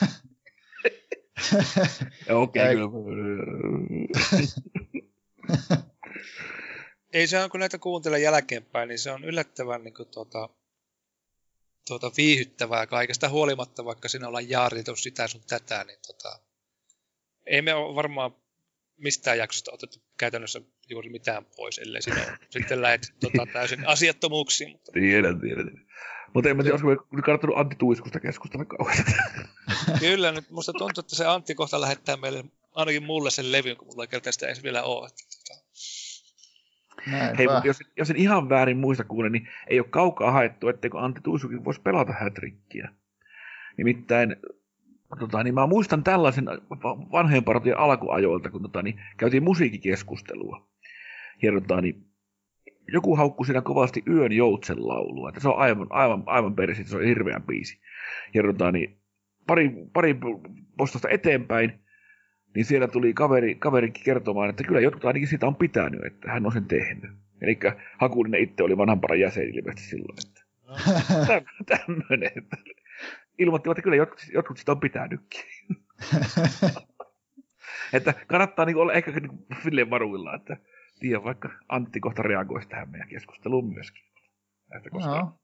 Okei, 2.29 2.63
Ei. 2.63 2.75
kyllä. 2.75 2.89
Ei 7.13 7.27
se 7.27 7.43
on, 7.43 7.49
kun 7.49 7.59
näitä 7.59 7.77
kuuntelee 7.79 8.19
jälkeenpäin, 8.19 8.89
niin 8.89 8.99
se 8.99 9.11
on 9.11 9.23
yllättävän 9.23 9.83
niin 9.83 9.93
kuin, 9.93 10.09
tuota, 10.13 10.49
tuota, 11.87 12.11
viihyttävää 12.17 12.87
kaikesta 12.87 13.29
huolimatta, 13.29 13.85
vaikka 13.85 14.09
siinä 14.09 14.27
ollaan 14.27 14.49
jaaritettu 14.49 14.95
sitä 14.95 15.27
sun 15.27 15.41
tätä, 15.47 15.83
niin 15.83 15.99
tota, 16.07 16.39
ei 17.45 17.61
me 17.61 17.73
ole 17.73 17.95
varmaan 17.95 18.35
mistään 18.97 19.37
jaksosta 19.37 19.71
otettu 19.71 19.99
käytännössä 20.17 20.61
juuri 20.89 21.09
mitään 21.09 21.45
pois, 21.45 21.77
ellei 21.77 22.01
siinä 22.01 22.21
ole 22.21 22.37
sitten 22.49 22.81
lähdet 22.81 23.13
tota, 23.19 23.51
täysin 23.53 23.87
asiattomuuksiin. 23.87 24.71
Mutta 24.71 24.91
Tiedän, 24.91 25.39
tiedän. 25.39 25.85
Mutta 26.33 26.49
en 26.49 26.57
mä 26.57 26.63
tiedä, 26.63 26.73
olisiko 26.73 27.07
me 27.15 27.21
kannattanut 27.21 27.57
Antti 27.57 27.75
Tuiskusta 27.75 28.19
keskustella 28.19 28.65
kauheasti. 28.65 29.11
kyllä, 29.99 30.31
nyt 30.31 30.49
musta 30.49 30.73
tuntuu, 30.73 30.99
että 30.99 31.15
se 31.15 31.25
Antti 31.25 31.55
kohta 31.55 31.81
lähettää 31.81 32.17
meille, 32.17 32.45
ainakin 32.71 33.03
mulle 33.03 33.31
sen 33.31 33.51
levyn, 33.51 33.77
kun 33.77 33.87
mulla 33.87 34.03
ei 34.03 34.07
kertaa 34.07 34.31
sitä 34.31 34.47
edes 34.47 34.63
vielä 34.63 34.83
ole. 34.83 35.09
Hei, 37.11 37.47
mutta 37.47 37.67
jos, 37.67 37.79
jos 37.97 38.09
en 38.09 38.15
ihan 38.15 38.49
väärin 38.49 38.77
muista 38.77 39.03
kuule, 39.03 39.29
niin 39.29 39.47
ei 39.67 39.79
ole 39.79 39.87
kaukaa 39.89 40.31
haettu, 40.31 40.67
etteikö 40.67 40.99
Antti 40.99 41.21
Tuisukin 41.23 41.65
voisi 41.65 41.81
pelata 41.81 42.13
hätrikkiä. 42.19 42.89
Nimittäin, 43.77 44.35
tota, 45.19 45.43
niin 45.43 45.53
mä 45.53 45.67
muistan 45.67 46.03
tällaisen 46.03 46.45
va- 46.69 47.11
vanhojen 47.11 47.43
partion 47.43 47.77
alkuajoilta, 47.77 48.49
kun 48.49 48.61
tota, 48.61 48.81
niin, 48.81 49.01
käytiin 49.17 49.43
musiikkikeskustelua. 49.43 50.67
Ja 51.41 51.51
niin, 51.81 52.05
joku 52.87 53.15
haukkui 53.15 53.45
siinä 53.45 53.61
kovasti 53.61 54.03
Yön 54.07 54.31
joutsen 54.31 54.87
laulua, 54.87 55.29
että 55.29 55.41
se 55.41 55.49
on 55.49 55.57
aivan, 55.57 55.87
aivan, 55.89 56.23
aivan 56.25 56.55
persi, 56.55 56.83
se 56.83 56.97
on 56.97 57.03
hirveän 57.03 57.43
biisi. 57.43 57.79
Ja 58.33 58.71
niin, 58.71 58.97
pari, 59.47 59.71
pari 59.93 60.15
postasta 60.77 61.09
eteenpäin, 61.09 61.82
niin 62.55 62.65
siellä 62.65 62.87
tuli 62.87 63.13
kaveri, 63.13 63.55
kaverikin 63.55 64.03
kertomaan, 64.03 64.49
että 64.49 64.63
kyllä 64.63 64.79
jotkut 64.79 65.05
ainakin 65.05 65.27
siitä 65.27 65.47
on 65.47 65.55
pitänyt, 65.55 66.05
että 66.05 66.31
hän 66.31 66.45
on 66.45 66.51
sen 66.51 66.65
tehnyt. 66.65 67.11
Eli 67.41 67.59
Hakulinen 67.99 68.41
itse 68.41 68.63
oli 68.63 68.77
vanhan 68.77 69.01
paran 69.01 69.19
jäsen 69.19 69.49
ilmeisesti 69.49 69.89
silloin. 69.89 70.17
Että 70.27 70.41
täm- 71.33 71.65
tämmöinen. 71.65 72.31
Että 72.35 72.57
ilmoittivat, 73.39 73.77
että 73.77 73.83
kyllä 73.83 73.97
jotkut, 73.97 74.19
jotkut 74.33 74.57
sitä 74.57 74.71
on 74.71 74.79
pitänytkin. 74.79 75.43
että 77.93 78.13
kannattaa 78.27 78.65
niin 78.65 78.77
olla 78.77 78.93
ehkä 78.93 79.11
niin 79.11 79.45
silleen 79.63 79.89
varuilla, 79.89 80.35
että 80.35 80.57
tiedä 80.99 81.23
vaikka 81.23 81.49
Antti 81.69 81.99
kohta 81.99 82.21
reagoisi 82.21 82.69
tähän 82.69 82.89
meidän 82.89 83.09
keskusteluun 83.09 83.73
myöskin. 83.73 84.03
Näistä 84.69 84.89
koska 84.89 85.15
Joo. 85.15 85.39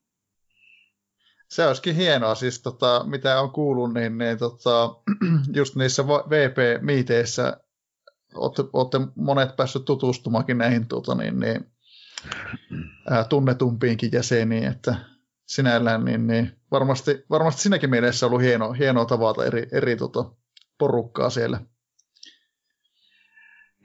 Se 1.50 1.68
olisikin 1.68 1.96
hienoa, 1.96 2.36
siis 2.36 2.62
tota, 2.62 3.04
mitä 3.08 3.42
on 3.42 3.52
kuullut, 3.52 3.94
niin, 3.94 4.18
niin 4.18 4.38
tota, 4.38 4.96
just 5.58 5.76
niissä 5.76 6.08
VP-miiteissä 6.08 7.58
olette, 8.36 8.64
olette 8.74 8.98
monet 9.16 9.56
päässyt 9.56 9.86
tutustumaankin 9.86 10.58
näihin 10.58 10.88
tuota, 10.88 11.16
niin, 11.16 11.40
niin, 11.40 11.66
ää, 13.10 13.24
tunnetumpiinkin 13.24 14.10
jäseniin, 14.14 14.64
että 14.64 14.96
sinällään 15.46 16.06
niin, 16.06 16.28
niin, 16.28 16.52
varmasti, 16.72 17.26
varmasti 17.30 17.62
siinäkin 17.62 17.90
mielessä 17.90 18.26
on 18.26 18.32
ollut 18.32 18.44
hieno, 18.44 18.72
hienoa 18.72 19.06
tavata 19.06 19.46
eri, 19.46 19.68
eri 19.72 19.96
tota, 19.96 20.32
porukkaa 20.78 21.30
siellä. 21.30 21.62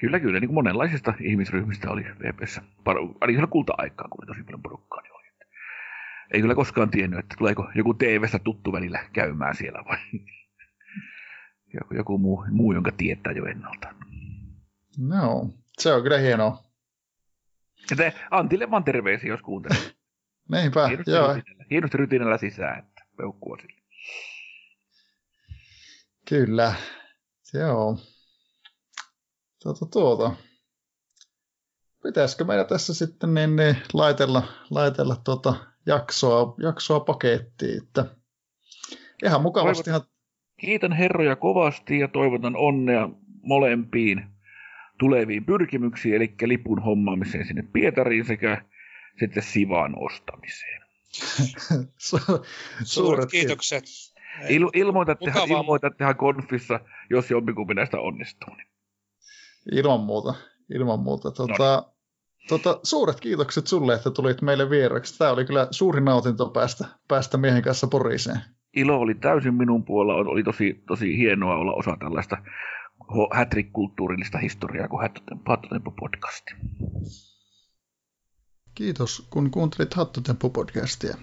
Kyllä, 0.01 0.20
kyllä. 0.20 0.41
Niin 0.41 0.49
kuin 0.49 0.55
monenlaisista 0.55 1.15
ihmisryhmistä 1.20 1.91
oli 1.91 2.03
VPssä. 2.03 2.62
Ainakin 2.86 3.35
siellä 3.35 3.47
kulta-aikaan, 3.47 4.11
kun 4.11 4.19
oli 4.20 4.27
tosi 4.27 4.43
paljon 4.43 4.62
porukkaa, 4.62 5.03
niin. 5.03 5.14
Ei 6.30 6.40
kyllä 6.40 6.55
koskaan 6.55 6.90
tiennyt, 6.90 7.18
että 7.18 7.34
tuleeko 7.38 7.70
joku 7.74 7.94
TV-stä 7.94 8.38
tuttu 8.38 8.72
välillä 8.72 9.09
käymään 9.12 9.55
siellä 9.55 9.84
vai 9.84 9.98
joku, 11.74 11.94
joku 11.94 12.18
muu, 12.18 12.44
muu, 12.51 12.72
jonka 12.72 12.92
tietää 12.92 13.32
jo 13.32 13.44
ennalta. 13.44 13.94
No, 14.98 15.51
se 15.78 15.94
on 15.94 16.02
kyllä 16.02 16.18
hienoa. 16.18 16.64
Ja 17.90 17.96
te 17.96 18.14
Antille 18.30 18.70
vaan 18.70 18.84
terveisiä, 18.84 19.28
jos 19.28 19.42
kuuntelet. 19.42 19.96
Niinpä, 20.52 20.88
Hienosti, 20.88 21.10
joo, 21.10 21.34
rytinällä, 21.34 21.64
hienosti 21.70 21.96
rytinällä 21.96 22.38
sisään, 22.38 22.78
että 22.78 23.05
peukkua 23.16 23.56
sille. 23.56 23.82
Kyllä. 26.28 26.74
Joo. 27.55 27.98
Tuota, 29.62 29.86
tuota. 29.86 30.36
Pitäisikö 32.02 32.44
meidän 32.44 32.66
tässä 32.66 32.94
sitten 32.94 33.34
niin, 33.34 33.56
niin 33.56 33.76
laitella, 33.92 34.42
laitella 34.70 35.16
tuota 35.16 35.73
jaksoa, 35.86 36.55
jaksoa 36.59 37.01
pakettiin, 37.01 37.82
että 37.82 38.06
ihan 39.24 39.43
mukavastihan, 39.43 40.01
Kiitän 40.61 40.93
herroja 40.93 41.36
kovasti 41.36 41.98
ja 41.98 42.09
toivotan 42.09 42.56
onnea 42.56 43.09
molempiin 43.43 44.24
tuleviin 44.98 45.44
pyrkimyksiin, 45.44 46.15
eli 46.15 46.35
lipun 46.43 46.82
hommaamiseen 46.82 47.47
sinne 47.47 47.62
Pietariin 47.73 48.24
sekä 48.24 48.65
sitten 49.20 49.43
Sivaan 49.43 49.94
ostamiseen. 49.97 50.82
su- 52.09 52.19
Suuret 52.19 52.47
suuret 52.85 53.31
kiitokset. 53.31 53.85
Il- 54.48 54.70
ilmoitattehan, 54.74 55.48
ilmoitattehan 55.48 56.16
konfissa, 56.16 56.81
jos 57.11 57.31
jompikumpi 57.31 57.74
näistä 57.74 58.01
onnistuu. 58.01 58.55
Niin. 58.55 58.69
Ilman 59.73 60.01
muuta, 60.01 60.35
ilman 60.74 61.01
muuta. 61.01 61.31
Tuota, 61.31 61.93
Tota, 62.48 62.80
suuret 62.82 63.20
kiitokset 63.20 63.66
sulle, 63.66 63.94
että 63.94 64.10
tulit 64.10 64.42
meille 64.42 64.70
vieraksi. 64.70 65.18
Tämä 65.18 65.30
oli 65.30 65.44
kyllä 65.44 65.68
suuri 65.70 66.00
nautinto 66.00 66.48
päästä, 66.48 66.84
päästä 67.08 67.38
miehen 67.38 67.62
kanssa 67.62 67.86
Poriseen. 67.86 68.40
Ilo 68.76 68.96
oli 68.96 69.14
täysin 69.14 69.54
minun 69.54 69.84
puolella. 69.84 70.30
Oli 70.30 70.42
tosi, 70.42 70.82
tosi 70.86 71.18
hienoa 71.18 71.56
olla 71.56 71.72
osa 71.72 71.96
tällaista 72.00 72.36
hätrik-kulttuurillista 73.34 74.38
historiaa 74.38 74.88
kuin 74.88 75.10
Hattotempo-podcasti. 75.44 76.54
Kiitos, 78.74 79.26
kun 79.30 79.50
kuuntelit 79.50 79.94
Hattotempo-podcastia. 79.94 81.12